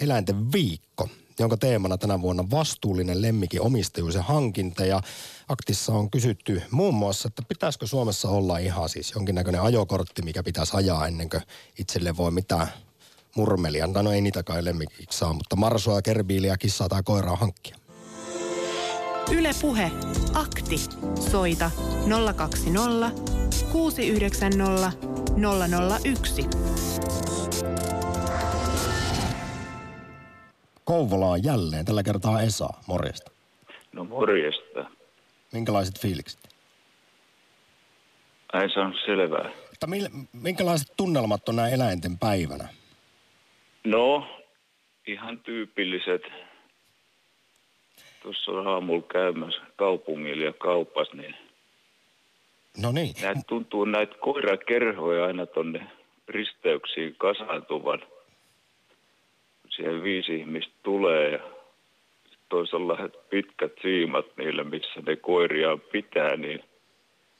eläinten 0.00 0.52
viikko 0.52 1.08
jonka 1.38 1.56
teemana 1.56 1.98
tänä 1.98 2.20
vuonna 2.22 2.50
vastuullinen 2.50 3.22
lemmikin 3.22 3.60
omistajuus 3.60 4.14
ja 4.14 4.22
hankinta. 4.22 4.84
Ja 4.84 5.00
aktissa 5.48 5.92
on 5.92 6.10
kysytty 6.10 6.62
muun 6.70 6.94
muassa, 6.94 7.28
että 7.28 7.42
pitäisikö 7.48 7.86
Suomessa 7.86 8.28
olla 8.28 8.58
ihan 8.58 8.88
siis 8.88 9.12
jonkinnäköinen 9.14 9.62
ajokortti, 9.62 10.22
mikä 10.22 10.42
pitäisi 10.42 10.76
ajaa 10.76 11.06
ennen 11.06 11.30
kuin 11.30 11.42
itselle 11.78 12.16
voi 12.16 12.30
mitään 12.30 12.68
murmelia. 13.36 13.86
No 13.86 14.12
ei 14.12 14.20
niitä 14.20 14.42
kai 14.42 14.64
lemmikiksi 14.64 15.18
saa, 15.18 15.32
mutta 15.32 15.56
marsua, 15.56 16.02
kerbiiliä, 16.02 16.56
kissaa 16.56 16.88
tai 16.88 17.02
koiraa 17.02 17.36
hankkia. 17.36 17.76
Yle 19.30 19.50
Puhe. 19.60 19.90
Akti. 20.34 20.80
Soita 21.30 21.70
020 22.36 23.10
690 23.72 24.92
001. 26.04 27.25
Kouvolaan 30.86 31.44
jälleen. 31.44 31.84
Tällä 31.84 32.02
kertaa 32.02 32.42
Esa. 32.42 32.68
Morjesta. 32.86 33.30
No 33.92 34.04
morjesta. 34.04 34.90
Minkälaiset 35.52 36.00
fiilikset? 36.00 36.48
Ai 38.52 38.70
se 38.70 38.80
on 38.80 38.94
selvää. 39.06 39.50
Mutta 39.70 39.86
mil, 39.86 40.08
minkälaiset 40.32 40.92
tunnelmat 40.96 41.48
on 41.48 41.56
näin 41.56 41.74
eläinten 41.74 42.18
päivänä? 42.18 42.68
No, 43.84 44.28
ihan 45.06 45.38
tyypilliset. 45.38 46.22
Tuossa 48.22 48.52
on 48.52 48.66
aamulla 48.66 49.06
käymässä 49.12 49.60
kaupungilla 49.76 50.44
ja 50.44 50.52
kaupas, 50.52 51.08
niin 51.12 51.34
No 52.82 52.92
niin. 52.92 53.14
näitä 53.22 53.40
tuntuu 53.48 53.84
näitä 53.84 54.14
koirakerhoja 54.20 55.24
aina 55.26 55.46
tonne 55.46 55.86
risteyksiin 56.28 57.14
kasaantuvan– 57.18 58.02
siihen 59.76 60.02
viisi 60.02 60.36
ihmistä 60.36 60.74
tulee 60.82 61.30
ja 61.30 61.40
toisella 62.48 62.96
pitkät 63.30 63.72
siimat 63.82 64.26
niillä, 64.36 64.64
missä 64.64 65.00
ne 65.06 65.16
koiria 65.16 65.76
pitää, 65.92 66.36
niin 66.36 66.64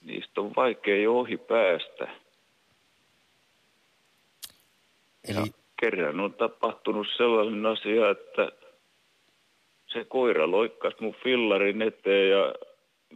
niistä 0.03 0.41
on 0.41 0.53
vaikea 0.57 1.11
ohi 1.11 1.37
päästä. 1.37 2.09
Eli... 5.28 5.37
Ja 5.39 5.47
kerran 5.80 6.20
on 6.20 6.34
tapahtunut 6.34 7.07
sellainen 7.16 7.66
asia, 7.66 8.11
että 8.11 8.53
se 9.87 10.05
koira 10.05 10.51
loikkasi 10.51 10.97
mun 11.01 11.14
fillarin 11.22 11.82
eteen 11.82 12.30
ja 12.30 12.55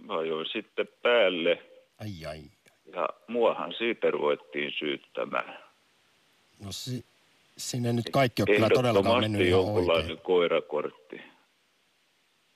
mä 0.03 0.19
ajoin 0.19 0.47
sitten 0.47 0.89
päälle. 1.03 1.63
Ai 2.01 2.27
ai. 2.29 2.43
Ja 2.93 3.09
muahan 3.27 3.75
siitä 3.79 4.11
ruvettiin 4.11 4.73
syyttämään. 4.79 5.59
No 6.65 6.73
si- 6.73 7.05
Sinne 7.61 7.93
nyt 7.93 8.11
kaikki 8.13 8.43
on 8.43 8.47
kyllä 8.47 8.69
todellakaan 8.75 9.21
mennyt 9.21 9.47
ihan 9.47 9.61
oikein. 9.65 10.19
koirakortti. 10.19 11.21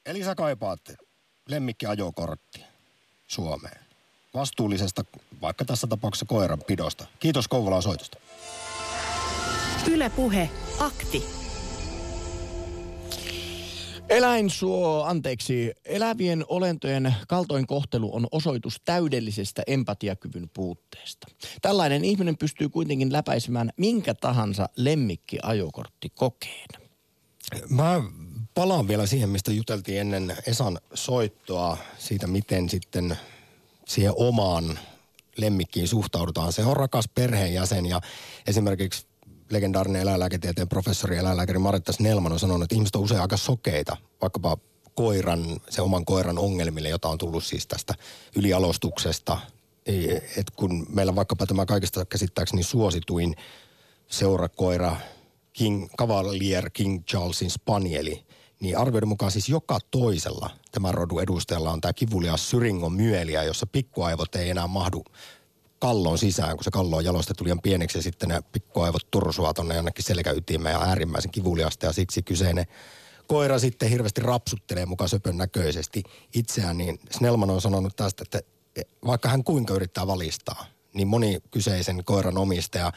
Eli 0.07 0.25
sä 0.25 0.35
kaipaat 0.35 0.81
lemmikkiajokortti 1.49 2.61
Suomeen. 3.27 3.81
Vastuullisesta, 4.35 5.05
vaikka 5.41 5.65
tässä 5.65 5.87
tapauksessa 5.87 6.27
koiran 6.27 6.63
pidosta. 6.67 7.07
Kiitos 7.21 7.49
Kouvolan 7.49 7.83
soitosta. 7.83 8.19
Yle 9.91 10.11
Puhe. 10.11 10.51
Akti. 10.79 11.44
Eläinsuo, 14.09 15.05
anteeksi, 15.05 15.73
elävien 15.85 16.45
olentojen 16.49 17.15
kaltoinkohtelu 17.29 18.17
on 18.17 18.27
osoitus 18.31 18.81
täydellisestä 18.85 19.63
empatiakyvyn 19.67 20.51
puutteesta. 20.55 21.27
Tällainen 21.63 22.05
ihminen 22.05 22.37
pystyy 22.37 22.69
kuitenkin 22.69 23.13
läpäisemään 23.13 23.71
minkä 23.77 24.15
tahansa 24.15 24.69
lemmikkiajokortti 24.77 26.09
kokeen. 26.15 26.69
Mä 27.69 28.03
palaan 28.55 28.89
vielä 28.89 29.07
siihen, 29.07 29.29
mistä 29.29 29.53
juteltiin 29.53 30.01
ennen 30.01 30.37
Esan 30.47 30.79
soittoa, 30.95 31.77
siitä 31.99 32.27
miten 32.27 32.69
sitten 32.69 33.19
siihen 33.89 34.13
omaan 34.17 34.79
lemmikkiin 35.37 35.89
suhtaudutaan. 35.89 36.53
Se 36.53 36.65
on 36.65 36.77
rakas 36.77 37.09
perheenjäsen 37.15 37.87
ja 37.87 38.01
esimerkiksi 38.47 39.07
legendaarinen 39.51 40.03
eläinlääketieteen 40.03 40.69
professori 40.69 41.17
eläinlääkäri 41.17 41.59
Maritta 41.59 41.93
Snellman 41.93 42.33
on 42.33 42.39
sanonut, 42.39 42.63
että 42.63 42.75
ihmiset 42.75 42.97
on 42.97 43.03
usein 43.03 43.21
aika 43.21 43.37
sokeita, 43.37 43.97
vaikkapa 44.21 44.57
koiran, 44.95 45.61
se 45.71 45.83
oman 45.83 46.05
koiran 46.05 46.39
ongelmille, 46.39 46.89
jota 46.89 47.09
on 47.09 47.19
tullut 47.19 47.45
siis 47.45 47.67
tästä 47.67 47.95
ylialostuksesta. 48.37 49.39
Et 50.37 50.51
kun 50.57 50.87
meillä 50.89 51.17
vaikkapa 51.17 51.47
tämä 51.47 51.67
kaikista 51.67 52.05
käsittääkseni 52.05 52.63
suosituin 52.63 53.35
seurakoira 54.09 54.97
King, 55.53 55.89
Cavalier 55.99 56.71
King 56.71 57.05
Charlesin 57.05 57.51
Spanieli, 57.51 58.27
niin 58.61 58.79
arvioiden 58.79 59.09
mukaan 59.09 59.33
siis 59.33 59.49
joka 59.49 59.79
toisella 59.91 60.51
tämän 60.73 60.95
rodun 60.95 61.23
edustajalla 61.23 61.71
on 61.71 61.81
tämä 61.81 61.93
kivulias 61.93 62.51
syringon 62.51 62.93
myeliä, 62.93 63.43
jossa 63.43 63.67
pikkuaivot 63.67 64.35
ei 64.35 64.51
enää 64.51 64.67
mahdu 64.67 65.05
kallon 65.85 66.19
sisään, 66.19 66.57
kun 66.57 66.65
se 66.65 66.71
kallo 66.71 66.97
on 66.97 67.05
jalostettu 67.05 67.45
liian 67.45 67.61
pieneksi 67.61 67.99
ja 67.99 68.03
sitten 68.03 68.29
ne 68.29 68.43
pikkuaivot 68.53 69.11
tursuaa 69.11 69.55
tonne 69.55 69.75
jonnekin 69.75 70.05
selkäytimeen 70.05 70.73
ja 70.73 70.81
äärimmäisen 70.81 71.31
kivuliasta 71.31 71.87
ja 71.87 71.93
siksi 71.93 72.23
kyseinen 72.23 72.67
koira 73.27 73.59
sitten 73.59 73.91
hirveästi 73.91 74.21
rapsuttelee 74.21 74.87
mukaan 74.87 75.09
söpön 75.09 75.37
näköisesti 75.37 76.03
itseään, 76.35 76.79
niin 76.79 76.99
Snellman 77.11 77.51
on 77.51 77.61
sanonut 77.61 77.97
tästä, 77.97 78.23
että 78.23 78.41
vaikka 79.07 79.29
hän 79.29 79.45
kuinka 79.45 79.75
yrittää 79.75 80.07
valistaa, 80.07 80.67
niin 80.95 81.09
moni 81.09 81.39
kyseisen 81.51 82.05
koiran 82.05 82.39
omistaja 82.39 82.93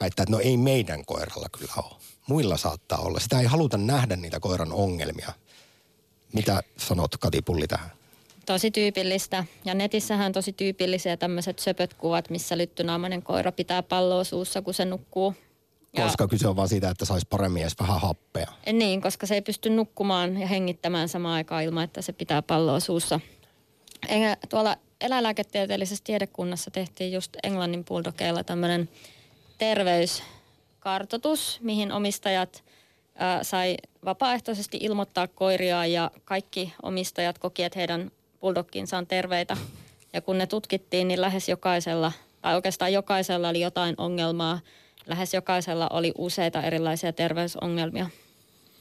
väittää, 0.00 0.22
että 0.22 0.32
no 0.32 0.40
ei 0.40 0.56
meidän 0.56 1.04
koiralla 1.04 1.48
kyllä 1.58 1.72
ole. 1.76 1.96
Muilla 2.28 2.56
saattaa 2.56 2.98
olla. 2.98 3.20
Sitä 3.20 3.40
ei 3.40 3.46
haluta 3.46 3.78
nähdä 3.78 4.16
niitä 4.16 4.40
koiran 4.40 4.72
ongelmia. 4.72 5.32
Mitä 6.32 6.62
sanot 6.76 7.16
Kati 7.16 7.42
Pulli 7.42 7.66
tähän? 7.66 7.90
Tosi 8.46 8.70
tyypillistä. 8.70 9.44
Ja 9.64 9.74
netissähän 9.74 10.26
on 10.26 10.32
tosi 10.32 10.52
tyypillisiä 10.52 11.16
tämmöiset 11.16 11.58
söpöt 11.58 11.94
kuvat, 11.94 12.30
missä 12.30 12.58
lyttynaamainen 12.58 13.22
koira 13.22 13.52
pitää 13.52 13.82
palloa 13.82 14.24
suussa, 14.24 14.62
kun 14.62 14.74
se 14.74 14.84
nukkuu. 14.84 15.34
Ja- 15.96 16.04
Koska 16.04 16.28
kyse 16.28 16.48
on 16.48 16.56
vaan 16.56 16.68
siitä, 16.68 16.90
että 16.90 17.04
saisi 17.04 17.26
paremmin 17.30 17.62
edes 17.62 17.76
vähän 17.80 18.00
happea. 18.00 18.46
Niin, 18.72 19.02
koska 19.02 19.26
se 19.26 19.34
ei 19.34 19.42
pysty 19.42 19.70
nukkumaan 19.70 20.40
ja 20.40 20.46
hengittämään 20.46 21.08
samaan 21.08 21.34
aikaan 21.34 21.64
ilman, 21.64 21.84
että 21.84 22.02
se 22.02 22.12
pitää 22.12 22.42
palloa 22.42 22.80
suussa. 22.80 23.20
Enkä, 24.08 24.36
tuolla 24.48 24.76
eläinlääketieteellisessä 25.00 26.04
tiedekunnassa 26.04 26.70
tehtiin 26.70 27.12
just 27.12 27.36
Englannin 27.42 27.84
bulldogeilla 27.84 28.44
tämmöinen 28.44 28.88
terveyskartoitus, 29.58 31.58
mihin 31.62 31.92
omistajat 31.92 32.64
ää, 33.14 33.44
sai 33.44 33.76
vapaaehtoisesti 34.04 34.78
ilmoittaa 34.80 35.28
koiria 35.28 35.86
ja 35.86 36.10
kaikki 36.24 36.72
omistajat 36.82 37.38
koki, 37.38 37.62
että 37.62 37.78
heidän 37.78 38.10
bulldogginsa 38.40 38.98
on 38.98 39.06
terveitä. 39.06 39.56
Ja 40.12 40.20
kun 40.20 40.38
ne 40.38 40.46
tutkittiin, 40.46 41.08
niin 41.08 41.20
lähes 41.20 41.48
jokaisella, 41.48 42.12
tai 42.42 42.54
oikeastaan 42.54 42.92
jokaisella 42.92 43.48
oli 43.48 43.60
jotain 43.60 43.94
ongelmaa. 43.98 44.60
Lähes 45.06 45.34
jokaisella 45.34 45.88
oli 45.88 46.12
useita 46.18 46.62
erilaisia 46.62 47.12
terveysongelmia. 47.12 48.10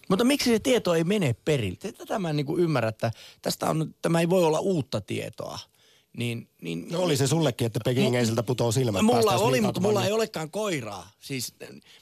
Mutta 0.10 0.24
miksi 0.24 0.50
se 0.50 0.60
tieto 0.60 0.94
ei 0.94 1.04
mene 1.04 1.36
perille? 1.46 1.78
Tätä 1.98 2.20
mä 2.20 2.30
en 2.30 2.36
niin 2.36 2.60
ymmärrä, 2.60 2.90
että 2.90 3.12
tästä 3.42 3.70
on, 3.70 3.96
tämä 4.02 4.20
ei 4.20 4.30
voi 4.30 4.44
olla 4.44 4.60
uutta 4.60 5.02
tietoa. 5.02 5.60
Niin, 6.18 6.50
niin, 6.62 6.88
No 6.92 7.00
oli 7.00 7.18
se 7.18 7.28
sullekin, 7.28 7.66
että 7.66 7.80
Pekingeisiltä 7.86 8.44
putoo 8.44 8.72
silmät. 8.72 9.02
Mulla 9.02 9.32
oli, 9.32 9.62
mutta 9.62 9.82
mulla 9.82 10.06
ei 10.06 10.12
olekaan 10.12 10.52
koiraa. 10.52 11.12
Siis, 11.20 11.54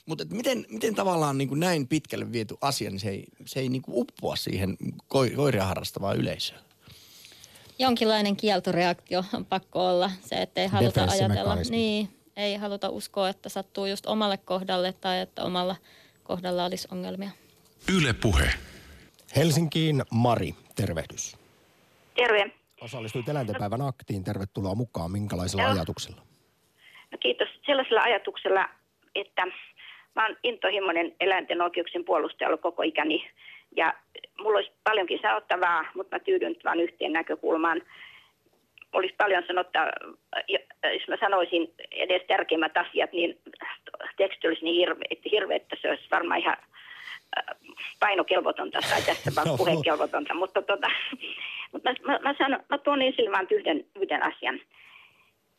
mutta 0.06 0.22
et 0.22 0.30
miten, 0.30 0.66
miten 0.68 0.94
tavallaan 0.94 1.38
niin 1.38 1.48
kuin 1.48 1.60
näin 1.60 1.88
pitkälle 1.88 2.32
viety 2.32 2.56
asia, 2.60 2.90
niin 2.90 3.00
se 3.00 3.08
ei, 3.08 3.24
se 3.46 3.60
ei 3.60 3.68
niin 3.68 3.82
kuin 3.82 3.98
uppoa 3.98 4.36
siihen 4.36 4.76
koi, 5.08 5.30
koiria 5.30 5.64
harrastavaan 5.64 6.16
yleisöön. 6.16 6.60
Jonkinlainen 7.78 8.36
kieltoreaktio 8.36 9.24
on 9.34 9.44
pakko 9.44 9.88
olla. 9.88 10.10
Se, 10.20 10.36
että 10.36 10.60
ei 10.60 10.66
haluta 10.66 11.04
ajatella. 11.10 11.56
Niin, 11.70 12.08
ei 12.36 12.56
haluta 12.56 12.88
uskoa, 12.88 13.28
että 13.28 13.48
sattuu 13.48 13.86
just 13.86 14.06
omalle 14.06 14.36
kohdalle 14.36 14.92
tai 14.92 15.20
että 15.20 15.44
omalla 15.44 15.76
kohdalla 16.22 16.64
olisi 16.64 16.88
ongelmia. 16.92 17.30
Yle 17.96 18.12
Puhe. 18.12 18.50
Helsinkiin 19.36 20.02
Mari, 20.10 20.54
tervehdys. 20.76 21.36
Terve. 22.14 22.50
Osallistuit 22.80 23.28
eläintenpäivän 23.28 23.82
aktiin, 23.82 24.24
tervetuloa 24.24 24.74
mukaan. 24.74 25.12
Minkälaisella 25.12 25.62
Joo. 25.62 25.72
ajatuksella? 25.72 26.22
No 27.12 27.18
kiitos 27.18 27.48
sellaisella 27.66 28.02
ajatuksella, 28.02 28.68
että 29.14 29.46
mä 30.16 30.26
oon 30.26 30.36
intohimoinen 30.42 31.12
eläinten 31.20 31.62
oikeuksien 31.62 32.04
puolustaja 32.04 32.48
ollut 32.48 32.60
koko 32.60 32.82
ikäni. 32.82 33.30
Ja 33.76 33.94
mulla 34.38 34.58
olisi 34.58 34.72
paljonkin 34.84 35.18
sanottavaa, 35.22 35.84
mutta 35.94 36.16
mä 36.16 36.20
tyydyn 36.20 36.48
nyt 36.52 36.64
vain 36.64 36.80
yhteen 36.80 37.12
näkökulmaan. 37.12 37.82
Olisi 38.92 39.14
paljon 39.18 39.44
sanottavaa, 39.46 39.90
jos 40.94 41.08
mä 41.08 41.16
sanoisin 41.20 41.74
edes 41.90 42.22
tärkeimmät 42.28 42.76
asiat, 42.76 43.12
niin 43.12 43.38
teksti 44.16 44.48
olisi 44.48 44.64
niin 44.64 44.76
hirveä, 44.76 45.08
hirveä 45.32 45.56
että 45.56 45.76
se 45.82 45.90
olisi 45.90 46.04
varmaan 46.10 46.40
ihan 46.40 46.56
äh, 47.38 47.56
painokelvotonta 48.00 48.78
tai 48.90 49.02
tässä 49.02 49.32
vaan 49.36 49.48
No. 49.52 49.56
puhekelvotonta. 49.56 50.34
Mutta, 50.34 50.62
tota, 50.62 50.90
mutta 51.72 51.90
mä, 51.90 52.12
mä, 52.12 52.18
mä, 52.22 52.34
sanon, 52.38 52.60
mä 52.68 52.78
tuon 52.78 53.02
esille 53.02 53.30
vain 53.30 53.46
yhden, 53.50 53.84
yhden 53.96 54.22
asian 54.22 54.60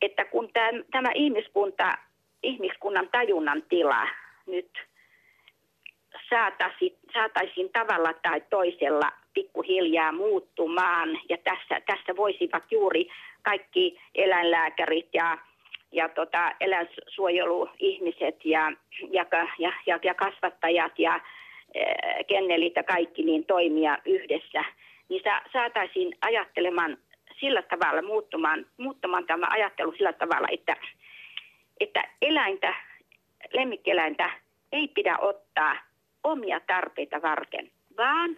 että 0.02 0.24
kun 0.24 0.52
tämä, 0.52 0.82
tämä 0.90 1.10
ihmiskunta, 1.14 1.98
ihmiskunnan 2.42 3.08
tajunnan 3.12 3.62
tila 3.68 4.08
nyt 4.46 4.70
saataisiin, 6.30 6.96
saataisiin 7.12 7.70
tavalla 7.72 8.12
tai 8.12 8.42
toisella 8.50 9.12
pikkuhiljaa 9.34 10.12
muuttumaan. 10.12 11.08
Ja 11.28 11.36
tässä, 11.44 11.80
tässä 11.86 12.16
voisivat 12.16 12.64
juuri 12.70 13.08
kaikki 13.42 14.00
eläinlääkärit 14.14 15.08
ja, 15.12 15.38
ja 15.92 16.08
tota, 16.08 16.52
eläinsuojeluihmiset 16.60 18.44
ja, 18.44 18.72
ja, 19.10 19.26
ja, 19.58 19.72
ja, 19.86 19.98
ja 20.02 20.14
kasvattajat 20.14 20.98
ja 20.98 21.14
äh, 21.14 21.22
kennelit 22.26 22.72
ja 22.76 22.82
kaikki 22.82 23.22
niin 23.22 23.44
toimia 23.44 23.98
yhdessä, 24.04 24.64
niin 25.08 25.22
sa, 25.24 25.42
saataisiin 25.52 26.16
ajattelemaan 26.22 26.96
sillä 27.40 27.62
tavalla 27.62 28.02
muuttumaan, 28.02 28.66
muuttamaan 28.76 29.26
tämä 29.26 29.46
ajattelu 29.50 29.92
sillä 29.92 30.12
tavalla, 30.12 30.48
että, 30.50 30.76
että 31.80 32.04
eläintä, 32.22 32.74
lemmikkieläintä 33.52 34.30
ei 34.72 34.88
pidä 34.88 35.18
ottaa 35.18 35.89
omia 36.24 36.60
tarpeita 36.66 37.22
varten, 37.22 37.70
vaan 37.96 38.36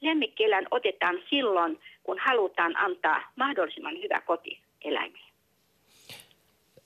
lemmikkieläin 0.00 0.66
otetaan 0.70 1.16
silloin, 1.30 1.80
kun 2.02 2.18
halutaan 2.26 2.76
antaa 2.76 3.32
mahdollisimman 3.36 3.94
hyvä 4.02 4.20
koti 4.20 4.60
eläimille. 4.84 5.28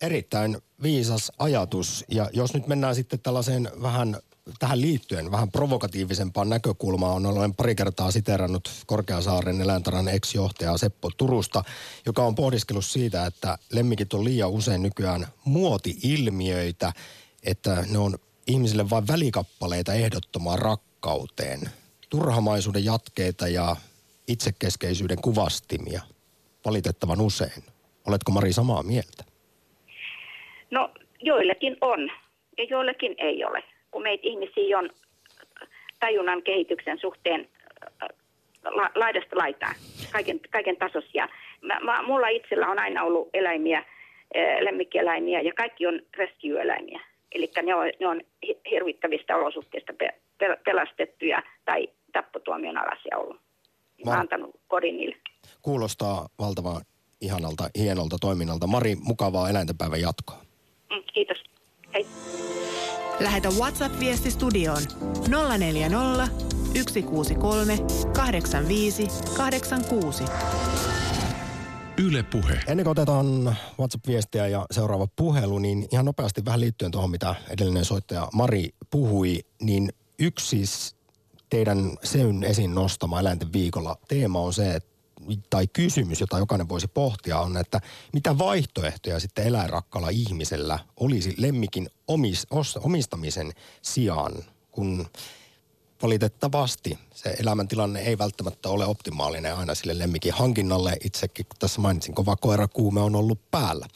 Erittäin 0.03 0.57
viisas 0.83 1.33
ajatus. 1.39 2.05
Ja 2.09 2.31
jos 2.33 2.55
nyt 2.55 2.67
mennään 2.67 2.95
sitten 2.95 3.21
tällaiseen 3.21 3.69
vähän 3.83 4.17
tähän 4.59 4.81
liittyen 4.81 5.31
vähän 5.31 5.51
provokatiivisempaan 5.51 6.49
näkökulmaan. 6.49 7.27
Olen 7.27 7.55
pari 7.55 7.75
kertaa 7.75 8.11
siterannut 8.11 8.71
Korkeasaaren 8.87 9.61
eläintaran 9.61 10.09
ex-johtajaa 10.09 10.79
Seppo 10.79 11.11
Turusta, 11.17 11.65
joka 12.07 12.23
on 12.23 12.35
pohdiskellut 12.35 12.85
siitä, 12.85 13.27
että 13.27 13.59
lemmikit 13.73 14.15
on 14.15 14.25
liian 14.25 14.51
usein 14.51 14.83
nykyään 14.83 15.27
muoti-ilmiöitä, 15.45 16.93
että 17.43 17.85
ne 17.91 17.99
on 17.99 18.19
ihmisille 18.47 18.91
vain 18.91 19.09
välikappaleita 19.09 19.93
ehdottomaan 19.93 20.59
rakkauteen. 20.59 21.61
Turhamaisuuden 22.11 22.85
jatkeita 22.85 23.49
ja 23.49 23.77
itsekeskeisyyden 24.29 25.19
kuvastimia 25.23 26.01
valitettavan 26.65 27.21
usein. 27.21 27.63
Oletko 28.09 28.33
Mari 28.33 28.53
samaa 28.53 28.83
mieltä? 28.83 29.25
No 30.71 30.91
joillekin 31.21 31.77
on 31.81 32.11
ja 32.59 32.65
joillekin 32.65 33.15
ei 33.19 33.45
ole. 33.45 33.63
Kun 33.91 34.03
meitä 34.03 34.23
ihmisiä 34.27 34.79
on 34.79 34.91
tajunnan 36.01 36.43
kehityksen 36.43 36.99
suhteen 36.99 37.49
äh, 38.03 38.09
la, 38.65 38.91
laidasta 38.95 39.37
laitaan, 39.37 39.75
kaiken, 40.13 40.41
kaiken 40.51 40.77
tasoisia. 40.77 41.29
Mä, 41.61 41.81
mä, 41.81 42.03
mulla 42.03 42.29
itsellä 42.29 42.69
on 42.69 42.79
aina 42.79 43.03
ollut 43.03 43.29
eläimiä, 43.35 43.79
äh, 43.79 43.85
lemmikkieläimiä 44.61 45.41
ja 45.41 45.53
kaikki 45.57 45.87
on 45.87 46.01
rescue-eläimiä. 46.17 47.01
Eli 47.33 47.51
ne 47.63 47.75
on, 47.75 47.87
ne 48.01 48.07
on 48.07 48.21
hirvittävistä 48.73 49.37
olosuhteista 49.37 49.93
pe- 49.93 50.21
pel- 50.45 50.61
pelastettuja 50.65 51.43
tai 51.65 51.89
tappotuomion 52.13 52.79
alaisia 52.79 53.19
ollut. 53.19 53.41
Mä 54.05 54.13
antanut 54.13 54.61
kodin 54.69 54.97
niille. 54.97 55.17
Kuulostaa 55.63 56.29
valtavan 56.39 56.83
ihanalta, 57.21 57.71
hienolta 57.79 58.17
toiminnalta. 58.21 58.67
Mari, 58.67 58.97
mukavaa 59.01 59.51
eläintenpäivän 59.51 60.01
jatkoa. 60.01 60.37
Mm, 60.91 61.03
kiitos. 61.15 61.39
Hei. 61.95 62.07
Lähetä 63.21 63.49
WhatsApp-viesti 63.49 64.31
studioon 64.31 64.83
040 65.59 66.29
163 66.75 67.79
85 68.17 69.07
86. 69.37 70.25
Yle 71.99 72.23
Puhe. 72.23 72.61
Ennen 72.67 72.85
kuin 72.85 72.91
otetaan 72.91 73.57
WhatsApp-viestiä 73.79 74.47
ja 74.47 74.67
seuraava 74.71 75.07
puhelu, 75.17 75.59
niin 75.59 75.89
ihan 75.93 76.05
nopeasti 76.05 76.45
vähän 76.45 76.61
liittyen 76.61 76.91
tuohon, 76.91 77.11
mitä 77.11 77.35
edellinen 77.49 77.85
soittaja 77.85 78.29
Mari 78.33 78.75
puhui, 78.91 79.45
niin 79.61 79.93
yksi 80.19 80.47
siis 80.47 80.97
teidän 81.51 81.97
Seyn 82.03 82.43
esiin 82.43 82.75
nostama 82.75 83.21
eläinten 83.21 83.53
viikolla 83.53 83.99
teema 84.09 84.41
on 84.41 84.53
se, 84.53 84.75
että 84.75 84.93
tai 85.51 85.67
kysymys, 85.67 86.21
jota 86.21 86.39
jokainen 86.39 86.69
voisi 86.69 86.89
pohtia, 86.89 87.39
on, 87.39 87.57
että 87.57 87.81
mitä 88.13 88.39
vaihtoehtoja 88.39 89.21
sitten 89.21 89.47
eläinrakkaalla 89.47 90.09
ihmisellä 90.09 90.79
olisi 90.97 91.35
lemmikin 91.39 91.89
omis, 92.09 92.47
os, 92.51 92.77
omistamisen 92.77 93.53
sijaan, 93.83 94.33
kun 94.71 95.07
valitettavasti 96.03 96.99
se 97.15 97.31
elämäntilanne 97.41 98.01
ei 98.01 98.19
välttämättä 98.19 98.69
ole 98.69 98.87
optimaalinen 98.87 99.57
aina 99.57 99.75
sille 99.75 99.99
lemmikin 99.99 100.33
hankinnalle. 100.33 100.97
Itsekin 101.05 101.47
kun 101.47 101.57
tässä 101.59 101.81
mainitsin, 101.81 102.15
kova 102.15 102.37
koirakuume 102.37 103.01
on 103.01 103.17
ollut 103.17 103.51
päällä. 103.51 103.87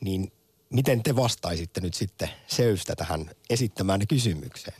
Niin 0.00 0.32
miten 0.70 1.02
te 1.02 1.16
vastaisitte 1.16 1.80
nyt 1.80 1.94
sitten 1.94 2.30
Seystä 2.46 2.96
tähän 2.96 3.30
esittämään 3.50 4.06
kysymykseen? 4.08 4.76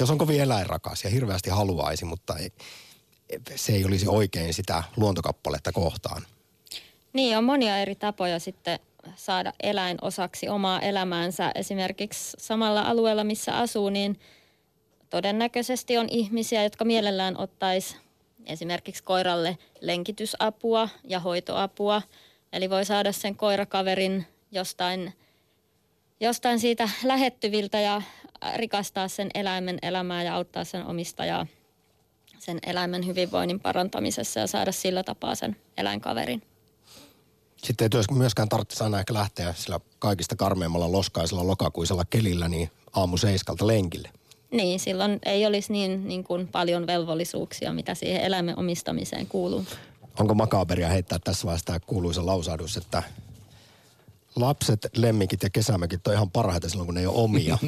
Jos 0.00 0.10
on 0.10 0.18
kovin 0.18 0.40
eläinrakas 0.40 1.04
ja 1.04 1.10
hirveästi 1.10 1.50
haluaisi, 1.50 2.04
mutta 2.04 2.36
ei, 2.36 2.52
se 3.56 3.72
ei 3.72 3.84
olisi 3.84 4.08
oikein 4.08 4.54
sitä 4.54 4.84
luontokappaletta 4.96 5.72
kohtaan. 5.72 6.22
Niin, 7.12 7.38
on 7.38 7.44
monia 7.44 7.78
eri 7.78 7.94
tapoja 7.94 8.38
sitten 8.38 8.78
saada 9.16 9.52
eläin 9.62 9.98
osaksi 10.02 10.48
omaa 10.48 10.80
elämäänsä. 10.80 11.52
Esimerkiksi 11.54 12.36
samalla 12.38 12.82
alueella, 12.82 13.24
missä 13.24 13.56
asuu, 13.56 13.88
niin 13.88 14.20
todennäköisesti 15.10 15.98
on 15.98 16.08
ihmisiä, 16.10 16.62
jotka 16.62 16.84
mielellään 16.84 17.36
ottaisi 17.36 17.96
esimerkiksi 18.46 19.02
koiralle 19.02 19.58
lenkitysapua 19.80 20.88
ja 21.04 21.20
hoitoapua. 21.20 22.02
Eli 22.52 22.70
voi 22.70 22.84
saada 22.84 23.12
sen 23.12 23.36
koirakaverin 23.36 24.26
jostain, 24.52 25.14
jostain 26.20 26.60
siitä 26.60 26.88
lähettyviltä 27.04 27.80
ja 27.80 28.02
rikastaa 28.56 29.08
sen 29.08 29.28
eläimen 29.34 29.78
elämää 29.82 30.22
ja 30.22 30.34
auttaa 30.34 30.64
sen 30.64 30.86
omistajaa 30.86 31.46
sen 32.38 32.58
eläimen 32.66 33.06
hyvinvoinnin 33.06 33.60
parantamisessa 33.60 34.40
ja 34.40 34.46
saada 34.46 34.72
sillä 34.72 35.02
tapaa 35.02 35.34
sen 35.34 35.56
eläinkaverin. 35.76 36.42
Sitten 37.56 37.90
ei 37.94 38.16
myöskään 38.16 38.48
tarvitsisi 38.48 38.84
aina 38.84 38.98
ehkä 38.98 39.14
lähteä 39.14 39.52
sillä 39.52 39.80
kaikista 39.98 40.36
karmeimmalla 40.36 40.92
loskaisella 40.92 41.46
lokakuisella 41.46 42.04
kelillä 42.04 42.48
niin 42.48 42.70
aamu 42.92 43.16
seiskalta 43.16 43.66
lenkille. 43.66 44.10
Niin, 44.50 44.80
silloin 44.80 45.18
ei 45.26 45.46
olisi 45.46 45.72
niin, 45.72 46.08
niin 46.08 46.24
kuin 46.24 46.48
paljon 46.48 46.86
velvollisuuksia, 46.86 47.72
mitä 47.72 47.94
siihen 47.94 48.22
eläimen 48.22 48.58
omistamiseen 48.58 49.26
kuuluu. 49.26 49.66
Onko 50.18 50.34
makaberia 50.34 50.88
heittää 50.88 51.18
tässä 51.24 51.44
vaiheessa 51.44 51.66
tämä 51.66 51.80
kuuluisa 51.80 52.26
lausahdus, 52.26 52.76
että 52.76 53.02
lapset, 54.36 54.88
lemmikit 54.96 55.42
ja 55.42 55.50
kesämökit 55.50 56.06
on 56.06 56.14
ihan 56.14 56.30
parhaita 56.30 56.68
silloin, 56.68 56.86
kun 56.86 56.94
ne 56.94 57.00
ei 57.00 57.06
ole 57.06 57.16
omia. 57.16 57.58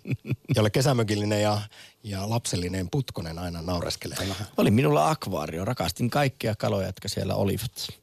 Jolle 0.56 0.70
kesämökillinen 0.70 1.42
ja, 1.42 1.60
ja 2.04 2.30
lapsellinen 2.30 2.90
putkonen 2.90 3.38
aina 3.38 3.62
naureskelee. 3.62 4.18
Oli 4.56 4.70
minulla 4.70 5.10
akvaario. 5.10 5.64
Rakastin 5.64 6.10
kaikkia 6.10 6.54
kaloja, 6.54 6.86
jotka 6.86 7.08
siellä 7.08 7.34
olivat. 7.34 7.99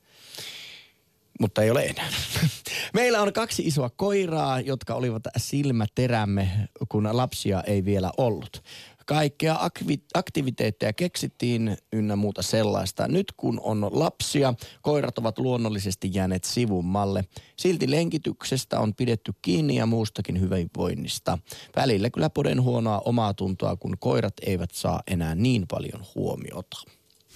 Mutta 1.40 1.62
ei 1.64 1.72
ole 1.72 1.84
enää. 1.84 2.10
Meillä 2.94 3.22
on 3.22 3.34
kaksi 3.34 3.64
isoa 3.66 3.90
koiraa, 3.90 4.60
jotka 4.60 4.94
olivat 4.94 5.24
silmäterämme, 5.38 6.50
kun 6.90 7.10
lapsia 7.12 7.64
ei 7.68 7.86
vielä 7.86 8.12
ollut. 8.18 8.64
Kaikkea 9.06 9.56
akvi- 9.56 10.06
aktiviteetteja 10.14 10.94
keksittiin 10.94 11.78
ynnä 11.94 12.16
muuta 12.16 12.42
sellaista. 12.42 13.08
Nyt 13.08 13.34
kun 13.38 13.60
on 13.64 13.90
lapsia, 13.92 14.54
koirat 14.82 15.18
ovat 15.18 15.40
luonnollisesti 15.40 16.10
jääneet 16.14 16.44
sivummalle. 16.44 17.26
Silti 17.58 17.92
lenkityksestä 17.92 18.80
on 18.80 18.96
pidetty 18.96 19.34
kiinni 19.42 19.76
ja 19.76 19.86
muustakin 19.86 20.42
hyvinvoinnista. 20.42 21.38
Välillä 21.76 22.10
kyllä 22.10 22.30
poden 22.30 22.62
huonoa 22.62 23.02
omaa 23.06 23.34
tuntoa, 23.34 23.76
kun 23.76 23.98
koirat 24.00 24.34
eivät 24.42 24.72
saa 24.72 25.02
enää 25.08 25.36
niin 25.36 25.66
paljon 25.68 26.06
huomiota. 26.16 26.78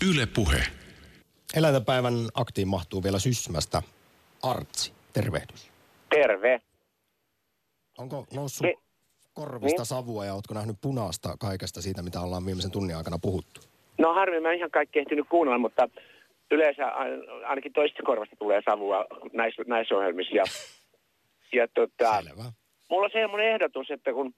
Yle 0.08 0.26
Puhe. 0.26 0.64
Eläintäpäivän 1.56 2.14
aktiin 2.34 2.68
mahtuu 2.68 3.04
vielä 3.04 3.20
Sysmästä 3.20 3.82
Artsi. 4.44 4.94
Tervehdys. 5.14 5.72
Terve. 6.10 6.62
Onko 7.98 8.26
noussut 8.34 8.68
He- 8.68 8.74
korvista 9.34 9.82
niin? 9.82 9.86
savua 9.86 10.26
ja 10.26 10.34
ootko 10.34 10.54
nähnyt 10.54 10.76
punaista 10.82 11.36
kaikesta 11.40 11.82
siitä, 11.82 12.02
mitä 12.02 12.22
ollaan 12.22 12.46
viimeisen 12.46 12.72
tunnin 12.72 12.96
aikana 12.98 13.18
puhuttu? 13.22 13.62
No 13.98 14.14
harmi, 14.14 14.40
mä 14.40 14.52
en 14.52 14.58
ihan 14.58 14.72
kaikki 14.72 15.00
ehtinyt 15.00 15.28
kuunnella, 15.30 15.58
mutta 15.60 15.90
yleensä 16.52 16.88
ain- 16.88 17.46
ainakin 17.48 17.74
toista 17.74 18.04
korvasta 18.04 18.36
tulee 18.36 18.62
savua 18.70 19.06
näissä, 19.34 19.64
näissä 19.68 19.96
ohjelmissa. 19.96 20.36
Ja, 20.36 20.44
ja 21.60 21.68
tota, 21.68 22.22
Selvä. 22.24 22.44
mulla 22.90 23.06
on 23.06 23.12
semmoinen 23.14 23.54
ehdotus, 23.54 23.92
että 23.92 24.14
kun, 24.14 24.34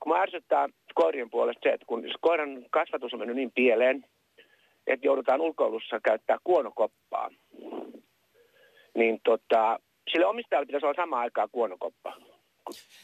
kun 0.00 0.12
mä 0.12 0.22
ärsyttää 0.22 0.68
koirien 0.94 1.30
puolesta 1.30 1.60
se, 1.62 1.68
että 1.74 1.86
kun 1.86 2.02
koiran 2.20 2.64
kasvatus 2.70 3.12
on 3.12 3.18
mennyt 3.18 3.36
niin 3.36 3.52
pieleen, 3.54 4.04
että 4.92 5.06
joudutaan 5.06 5.40
ulkoilussa 5.40 6.00
käyttää 6.04 6.38
kuonokoppaa, 6.44 7.30
niin 8.94 9.20
tota, 9.24 9.78
sille 10.12 10.26
omistajalla 10.26 10.66
pitäisi 10.66 10.86
olla 10.86 11.02
sama 11.02 11.18
aikaa 11.18 11.48
kuonokoppa. 11.48 12.16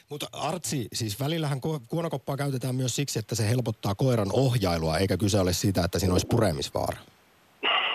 Mutta 0.09 0.25
Artsi, 0.33 0.87
siis 0.93 1.19
välillähän 1.19 1.61
ku- 1.61 1.81
kuonokoppaa 1.89 2.37
käytetään 2.37 2.75
myös 2.75 2.95
siksi, 2.95 3.19
että 3.19 3.35
se 3.35 3.49
helpottaa 3.49 3.95
koiran 3.95 4.27
ohjailua, 4.33 4.97
eikä 4.97 5.17
kyse 5.17 5.39
ole 5.39 5.53
siitä, 5.53 5.81
että 5.85 5.99
siinä 5.99 6.13
olisi 6.13 6.27
puremisvaara. 6.27 6.97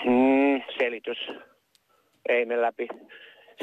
Mm, 0.05 0.61
selitys. 0.77 1.17
Ei 2.29 2.45
me 2.45 2.61
läpi. 2.61 2.87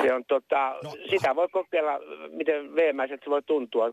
Se 0.02 0.14
on 0.14 0.24
tota, 0.28 0.76
no. 0.84 0.90
sitä 1.10 1.36
voi 1.36 1.48
kokeilla, 1.48 1.92
miten 2.30 2.74
veemäiset 2.74 3.20
se 3.24 3.30
voi 3.30 3.42
tuntua. 3.42 3.90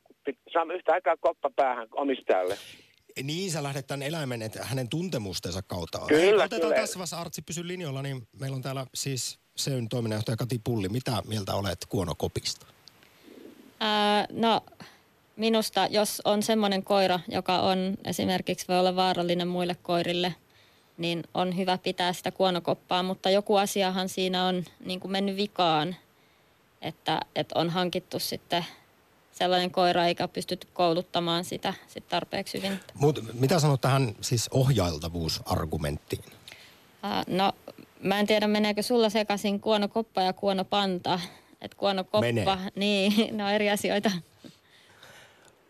Saamme 0.53 0.73
yhtä 0.73 0.93
aikaa 0.93 1.15
koppa 1.19 1.49
päähän 1.55 1.87
omistajalle. 1.91 2.55
Niin, 3.23 3.51
sä 3.51 3.63
lähdet 3.63 3.87
tämän 3.87 4.01
eläimen, 4.01 4.41
että 4.41 4.65
hänen 4.65 4.89
tuntemustensa 4.89 5.61
kautta. 5.61 5.99
Kyllä, 6.07 6.21
Hei, 6.21 6.33
otetaan 6.33 6.61
kyllä. 6.61 6.75
tässä 6.75 6.95
vaiheessa 6.99 7.19
Artsi 7.19 7.41
pysy 7.41 7.67
linjoilla, 7.67 8.01
niin 8.01 8.27
meillä 8.39 8.55
on 8.55 8.61
täällä 8.61 8.85
siis 8.95 9.39
Seyn 9.55 9.89
toiminnanjohtaja 9.89 10.37
Kati 10.37 10.61
Pulli. 10.63 10.89
Mitä 10.89 11.23
mieltä 11.27 11.55
olet 11.55 11.85
kuonokopista? 11.89 12.65
Ää, 13.79 14.27
no, 14.31 14.61
minusta 15.35 15.87
jos 15.91 16.21
on 16.25 16.43
semmoinen 16.43 16.83
koira, 16.83 17.19
joka 17.27 17.59
on 17.59 17.97
esimerkiksi 18.05 18.67
voi 18.67 18.79
olla 18.79 18.95
vaarallinen 18.95 19.47
muille 19.47 19.75
koirille, 19.75 20.35
niin 20.97 21.23
on 21.33 21.57
hyvä 21.57 21.77
pitää 21.77 22.13
sitä 22.13 22.31
kuonokoppaa, 22.31 23.03
mutta 23.03 23.29
joku 23.29 23.55
asiahan 23.55 24.09
siinä 24.09 24.45
on 24.45 24.63
niin 24.85 24.99
kuin 24.99 25.11
mennyt 25.11 25.37
vikaan, 25.37 25.95
että, 26.81 27.21
että 27.35 27.59
on 27.59 27.69
hankittu 27.69 28.19
sitten 28.19 28.65
sellainen 29.37 29.71
koira 29.71 30.05
eikä 30.05 30.27
pystytty 30.27 30.67
kouluttamaan 30.73 31.45
sitä 31.45 31.73
sit 31.87 32.07
tarpeeksi 32.07 32.57
hyvin. 32.57 32.79
Mut 32.93 33.19
mitä 33.33 33.59
sanot 33.59 33.81
tähän 33.81 34.15
siis 34.21 34.49
ohjailtavuusargumenttiin? 34.51 36.23
Ää, 37.03 37.23
no, 37.27 37.51
mä 38.03 38.19
en 38.19 38.27
tiedä 38.27 38.47
meneekö 38.47 38.81
sulla 38.83 39.09
sekaisin 39.09 39.59
kuonokoppa 39.59 40.21
ja 40.21 40.33
kuonopanta. 40.33 41.19
että 41.61 41.77
kuonokoppa, 41.77 42.21
Menee. 42.21 42.45
niin, 42.75 43.13
ne 43.37 43.43
on 43.43 43.51
eri 43.51 43.69
asioita. 43.69 44.11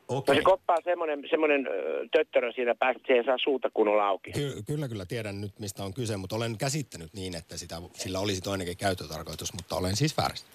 No 0.10 0.18
Okei. 0.18 0.36
se 0.36 0.42
koppa 0.42 0.74
on 0.74 0.82
semmoinen, 0.84 1.24
semmoinen 1.30 1.68
töttörö 2.12 2.52
siinä 2.52 2.76
päästä, 2.76 2.98
että 2.98 3.08
se 3.08 3.14
ei 3.14 3.26
saa 3.26 3.38
suuta 3.44 3.70
kunnolla 3.74 4.08
auki. 4.08 4.32
Ky- 4.32 4.64
kyllä, 4.68 4.88
kyllä 4.88 5.06
tiedän 5.06 5.42
nyt, 5.42 5.60
mistä 5.60 5.84
on 5.84 5.94
kyse, 5.94 6.18
mutta 6.18 6.36
olen 6.36 6.58
käsittänyt 6.58 7.14
niin, 7.14 7.36
että 7.36 7.58
sitä, 7.58 7.82
sillä 7.94 8.20
olisi 8.20 8.42
toinenkin 8.42 8.78
käyttötarkoitus, 8.78 9.54
mutta 9.54 9.76
olen 9.76 9.96
siis 9.96 10.18
väärässä. 10.18 10.46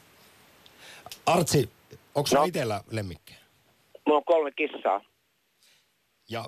Artsi, 1.27 1.71
onko 2.15 2.29
No. 2.35 2.45
itsellä 2.45 2.81
lemmikkejä? 2.91 3.39
Mulla 4.07 4.19
on 4.19 4.25
kolme 4.25 4.51
kissaa. 4.57 5.05
Ja 6.31 6.45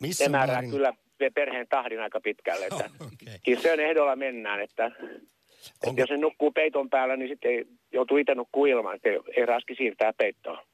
missä 0.00 0.24
Se 0.24 0.30
määrää 0.30 0.54
määrin... 0.54 0.70
kyllä 0.70 0.92
perheen 1.34 1.66
tahdin 1.68 2.00
aika 2.00 2.20
pitkälle. 2.20 2.66
Että 2.66 2.90
Okei. 3.06 3.38
kissojen 3.42 3.80
ehdolla 3.80 4.16
mennään, 4.16 4.60
että, 4.60 4.86
että 4.86 5.10
Onko- 5.86 6.00
jos 6.00 6.10
ne 6.10 6.16
nukkuu 6.16 6.52
peiton 6.52 6.90
päällä, 6.90 7.16
niin 7.16 7.28
sitten 7.28 7.50
ei, 7.50 7.64
joutuu 7.92 8.16
itse 8.16 8.34
nukkuu 8.34 8.66
ilman, 8.66 8.96
että 8.96 9.08
ei, 9.36 9.46
raski 9.46 9.74
siirtää 9.74 10.12
peittoa. 10.12 10.66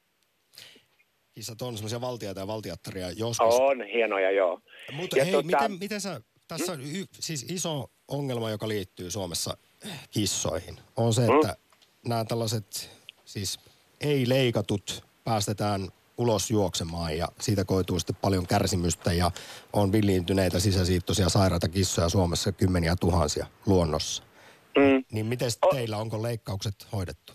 Kissat 1.34 1.62
on 1.62 1.74
semmoisia 1.76 2.00
valtiaita 2.00 2.40
ja 2.40 2.46
valtiattaria 2.46 3.10
joskus. 3.10 3.54
On 3.54 3.84
hienoja, 3.86 4.30
joo. 4.30 4.60
Mutta 4.92 5.18
Ja 5.18 5.24
hei, 5.24 5.34
tota- 5.34 5.42
miten, 5.46 5.72
miten 5.78 6.00
sä, 6.00 6.20
tässä 6.48 6.72
on 6.72 6.80
y, 6.80 7.04
siis 7.12 7.42
iso 7.50 7.90
ongelma, 8.08 8.50
joka 8.50 8.68
liittyy 8.68 9.10
Suomessa 9.10 9.56
kissoihin, 10.10 10.76
on 10.96 11.14
se, 11.14 11.20
Mm. 11.28 11.34
että 11.34 11.56
nämä 12.06 12.24
tällaiset 12.24 12.90
siis 13.24 13.58
ei 14.02 14.28
leikatut 14.28 15.04
päästetään 15.24 15.80
ulos 16.18 16.50
juoksemaan 16.50 17.18
ja 17.18 17.26
siitä 17.40 17.64
koituu 17.64 17.98
sitten 17.98 18.16
paljon 18.22 18.46
kärsimystä 18.46 19.12
ja 19.12 19.30
on 19.72 19.92
villiintyneitä 19.92 20.60
sisäsiittoisia 20.60 21.28
sairaita 21.28 21.68
kissoja 21.68 22.08
Suomessa 22.08 22.52
kymmeniä 22.52 22.94
tuhansia 23.00 23.46
luonnossa. 23.66 24.22
Mm. 24.78 25.04
Niin 25.12 25.26
miten 25.26 25.50
teillä, 25.70 25.96
onko 25.96 26.22
leikkaukset 26.22 26.74
hoidettu? 26.92 27.32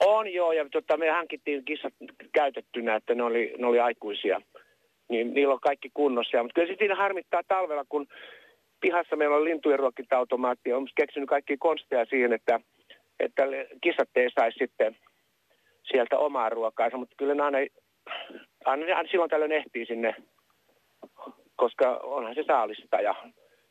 On 0.00 0.32
joo, 0.32 0.52
ja 0.52 0.68
tota, 0.72 0.96
me 0.96 1.10
hankittiin 1.10 1.64
kissat 1.64 1.94
käytettynä, 2.32 2.96
että 2.96 3.14
ne 3.14 3.22
oli, 3.22 3.54
ne 3.58 3.66
oli 3.66 3.80
aikuisia. 3.80 4.40
Niin 5.08 5.34
niillä 5.34 5.54
on 5.54 5.60
kaikki 5.60 5.90
kunnossa. 5.94 6.42
Mutta 6.42 6.54
kyllä 6.54 6.72
se 6.72 6.76
siinä 6.78 6.94
harmittaa 6.94 7.42
talvella, 7.48 7.84
kun 7.88 8.06
pihassa 8.80 9.16
meillä 9.16 9.36
on 9.36 9.44
lintujen 9.44 9.78
ruokkinta-automaatti. 9.78 10.72
On 10.72 10.88
keksinyt 10.96 11.28
kaikki 11.28 11.56
konsteja 11.56 12.04
siihen, 12.04 12.32
että, 12.32 12.60
että 13.20 13.42
kissat 13.80 14.08
ei 14.16 14.30
saisi 14.34 14.58
sitten 14.58 14.96
sieltä 15.90 16.18
omaa 16.18 16.48
ruokaansa. 16.48 16.96
Mutta 16.96 17.14
kyllä 17.18 17.34
ne 17.34 17.42
aina, 17.42 17.58
aina, 18.64 18.96
aina 18.96 19.08
silloin 19.10 19.30
tällöin 19.30 19.52
ehtii 19.52 19.86
sinne, 19.86 20.14
koska 21.56 22.00
onhan 22.02 22.34
se 22.34 22.44
saalista. 22.46 22.96
Ja, 22.96 23.14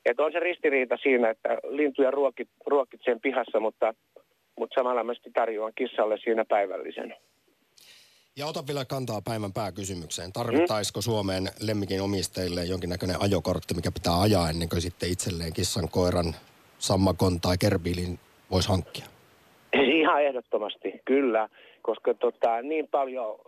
että 0.05 0.24
on 0.24 0.32
se 0.32 0.39
ristiriita 0.39 0.97
siinä, 1.03 1.30
että 1.30 1.49
lintuja 1.70 2.11
ruokit, 2.11 2.49
ruokit 2.65 3.01
sen 3.03 3.22
pihassa, 3.22 3.59
mutta, 3.59 3.93
mutta 4.59 4.76
samalla 4.80 5.03
mä 5.03 5.13
sitten 5.13 5.34
tarjoan 5.34 5.74
kissalle 5.76 6.18
siinä 6.18 6.45
päivällisen. 6.45 7.15
Ja 8.38 8.45
ota 8.45 8.68
vielä 8.68 8.86
kantaa 8.86 9.22
päivän 9.22 9.53
pääkysymykseen. 9.53 10.34
Tarvittaisiko 10.34 11.01
Suomeen 11.01 11.43
lemmikin 11.68 12.01
omistajille 12.01 12.63
jonkinnäköinen 12.63 13.22
ajokortti, 13.22 13.74
mikä 13.74 13.91
pitää 13.91 14.22
ajaa 14.22 14.49
ennen 14.49 14.70
kuin 14.70 14.82
sitten 14.82 15.09
itselleen 15.09 15.53
kissan, 15.53 15.89
koiran, 15.91 16.36
sammakon 16.80 17.41
tai 17.41 17.57
kerbiilin 17.57 18.20
voisi 18.51 18.70
hankkia? 18.70 19.05
Ihan 19.74 20.24
ehdottomasti, 20.24 21.01
kyllä, 21.05 21.49
koska 21.88 22.14
tota, 22.14 22.62
niin 22.62 22.88
paljon, 22.88 23.40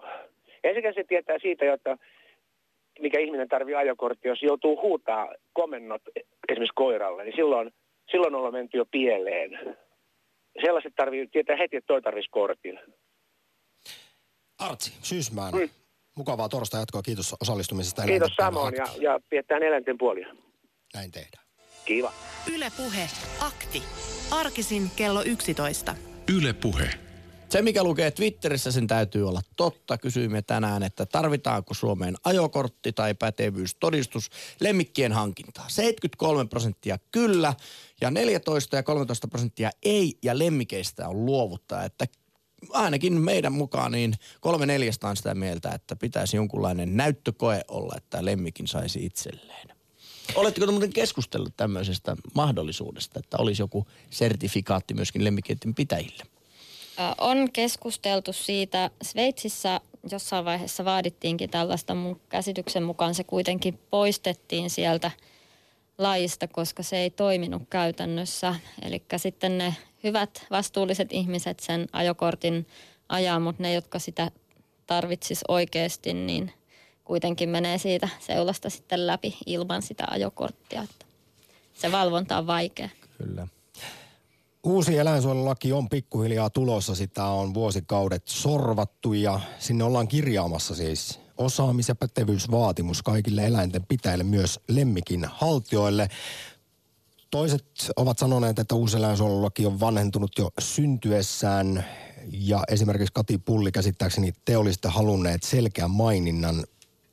ensinnäkin 0.64 1.02
se 1.02 1.08
tietää 1.08 1.38
siitä, 1.42 1.74
että 1.74 1.98
mikä 3.00 3.20
ihminen 3.20 3.50
tarvii 3.50 3.76
ajokortti, 3.76 4.28
jos 4.28 4.42
joutuu 4.42 4.82
huutaa 4.82 5.28
komennot 5.54 6.02
esimerkiksi 6.50 6.76
koiralle, 6.76 7.24
niin 7.24 7.36
silloin, 7.36 7.74
silloin 8.12 8.36
ollaan 8.36 8.54
menty 8.54 8.78
jo 8.78 8.86
pieleen. 8.92 9.78
Sellaiset 10.66 10.94
tarvii 10.96 11.28
tietää 11.28 11.56
heti, 11.56 11.76
että 11.76 11.88
toi 11.88 12.02
tarvitsisi 12.02 12.32
kortin. 12.32 12.80
Artsi 14.60 14.94
Syysmään, 15.02 15.54
mm. 15.54 15.70
mukavaa 16.16 16.50
torstai 16.50 16.82
jatkoa. 16.82 17.02
Kiitos 17.02 17.36
osallistumisesta. 17.42 18.02
Kiitos 18.06 18.36
samoin 18.36 18.76
ja, 18.76 18.86
ja 19.02 19.20
pidetään 19.30 19.64
eläinten 19.64 19.98
puolia. 19.98 20.28
Näin 20.94 21.12
tehdään. 21.12 21.46
Kiva. 21.86 22.12
Yle 22.54 22.68
Puhe. 22.78 23.10
Akti. 23.40 23.84
Arkisin 24.32 24.84
kello 24.96 25.22
11. 25.26 25.96
Yle 26.38 26.54
Puhe. 26.54 27.09
Se, 27.50 27.62
mikä 27.62 27.84
lukee 27.84 28.12
Twitterissä, 28.12 28.72
sen 28.72 28.88
täytyy 28.88 29.28
olla 29.28 29.42
totta. 29.56 29.98
Kysyimme 29.98 30.42
tänään, 30.42 30.84
että 30.84 31.06
tarvitaanko 31.06 31.74
Suomeen 31.74 32.16
ajokortti 32.24 32.94
tai 32.94 33.14
pätevyystodistus 33.14 34.30
lemmikkien 34.60 35.12
hankintaa. 35.12 35.70
73 35.70 36.46
prosenttia 36.46 36.98
kyllä 37.12 37.54
ja 38.02 38.12
14 38.12 38.76
ja 38.76 38.84
13 38.84 39.28
prosenttia 39.28 39.72
ei 39.84 40.18
ja 40.24 40.38
lemmikeistä 40.38 41.08
on 41.08 41.26
luovuttaa. 41.26 41.84
Että 41.84 42.06
ainakin 42.70 43.14
meidän 43.14 43.54
mukaan 43.54 43.92
niin 43.92 44.14
kolme 44.42 44.66
neljästä 44.66 45.08
on 45.08 45.18
sitä 45.18 45.36
mieltä, 45.36 45.72
että 45.72 45.96
pitäisi 45.96 46.38
jonkunlainen 46.38 46.98
näyttökoe 46.98 47.62
olla, 47.68 47.94
että 47.98 48.26
lemmikin 48.26 48.68
saisi 48.68 49.06
itselleen. 49.06 49.70
Oletteko 50.36 50.66
te 50.66 50.72
muuten 50.72 50.94
keskustellut 50.94 51.58
tämmöisestä 51.58 52.16
mahdollisuudesta, 52.36 53.20
että 53.20 53.38
olisi 53.38 53.62
joku 53.62 53.88
sertifikaatti 54.10 54.94
myöskin 54.94 55.24
lemmikeiden 55.24 55.76
pitäjille? 55.76 56.39
On 57.18 57.52
keskusteltu 57.54 58.34
siitä. 58.34 58.92
Sveitsissä 59.02 59.82
jossain 60.12 60.46
vaiheessa 60.46 60.86
vaadittiinkin 60.86 61.50
tällaista. 61.50 61.96
Mun 61.96 62.22
käsityksen 62.30 62.84
mukaan 62.84 63.16
se 63.16 63.24
kuitenkin 63.24 63.80
poistettiin 63.90 64.70
sieltä 64.70 65.12
laista, 65.98 66.48
koska 66.48 66.84
se 66.84 66.98
ei 66.98 67.10
toiminut 67.10 67.64
käytännössä. 67.70 68.56
Eli 68.82 69.04
sitten 69.18 69.58
ne 69.58 69.76
hyvät 70.04 70.46
vastuulliset 70.52 71.14
ihmiset 71.14 71.60
sen 71.60 71.88
ajokortin 71.94 72.68
ajaa, 73.10 73.40
mutta 73.40 73.64
ne, 73.64 73.74
jotka 73.74 74.00
sitä 74.00 74.32
tarvitsis 74.88 75.42
oikeasti, 75.48 76.14
niin 76.14 76.54
kuitenkin 77.04 77.50
menee 77.50 77.78
siitä 77.78 78.10
seulasta 78.20 78.70
sitten 78.70 79.08
läpi 79.08 79.38
ilman 79.46 79.82
sitä 79.82 80.06
ajokorttia. 80.10 80.82
Että 80.84 81.06
se 81.74 81.92
valvonta 81.92 82.38
on 82.38 82.48
vaikea. 82.48 82.90
Kyllä. 83.18 83.48
Uusi 84.64 84.98
eläinsuojelulaki 84.98 85.74
on 85.74 85.90
pikkuhiljaa 85.90 86.50
tulossa. 86.50 86.96
Sitä 86.96 87.26
on 87.26 87.54
vuosikaudet 87.54 88.28
sorvattu 88.28 89.14
ja 89.14 89.40
sinne 89.60 89.84
ollaan 89.84 90.08
kirjaamassa 90.08 90.76
siis 90.76 91.20
osaamis- 91.38 91.88
ja 91.90 91.96
pätevyysvaatimus 91.96 93.04
kaikille 93.04 93.46
eläinten 93.46 93.86
pitäjille, 93.86 94.24
myös 94.24 94.60
lemmikin 94.68 95.26
haltioille. 95.32 96.08
Toiset 97.32 97.92
ovat 97.96 98.18
sanoneet, 98.18 98.60
että 98.60 98.76
uusi 98.76 98.98
eläinsuojelulaki 98.98 99.66
on 99.66 99.80
vanhentunut 99.80 100.32
jo 100.38 100.50
syntyessään 100.60 101.86
ja 102.32 102.64
esimerkiksi 102.68 103.14
Kati 103.14 103.38
Pulli 103.38 103.72
käsittääkseni 103.72 104.34
te 104.46 104.58
olisitte 104.58 104.88
halunneet 104.88 105.44
selkeän 105.44 105.92
maininnan 105.92 106.64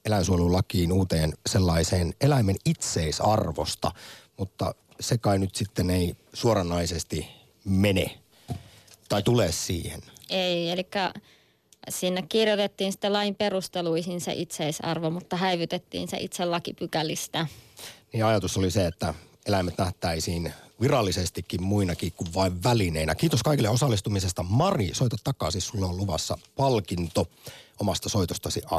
eläinsuojelulakiin 0.04 0.92
uuteen 0.92 1.32
sellaiseen 1.48 2.14
eläimen 2.20 2.56
itseisarvosta, 2.64 3.92
mutta 4.38 4.74
se 5.00 5.18
kai 5.18 5.38
nyt 5.38 5.54
sitten 5.54 5.90
ei 5.90 6.16
suoranaisesti 6.32 7.28
mene 7.64 8.18
tai 9.08 9.22
tule 9.22 9.52
siihen. 9.52 10.02
Ei, 10.30 10.70
eli 10.70 10.86
sinne 11.88 12.22
kirjoitettiin 12.22 12.92
sitten 12.92 13.12
lain 13.12 13.34
perusteluihin 13.34 14.20
se 14.20 14.32
itseisarvo, 14.32 15.10
mutta 15.10 15.36
häivytettiin 15.36 16.08
se 16.08 16.16
itse 16.16 16.44
lakipykälistä. 16.44 17.46
Niin 18.12 18.24
ajatus 18.24 18.56
oli 18.56 18.70
se, 18.70 18.86
että 18.86 19.14
eläimet 19.46 19.78
nähtäisiin 19.78 20.52
virallisestikin 20.80 21.62
muinakin 21.62 22.12
kuin 22.12 22.34
vain 22.34 22.62
välineinä. 22.62 23.14
Kiitos 23.14 23.42
kaikille 23.42 23.68
osallistumisesta. 23.68 24.42
Mari, 24.42 24.90
soita 24.92 25.16
takaisin. 25.24 25.60
Sulle 25.60 25.86
on 25.86 25.96
luvassa 25.96 26.38
palkinto 26.56 27.28
omasta 27.80 28.08
soitostasi 28.08 28.62
akti. 28.70 28.76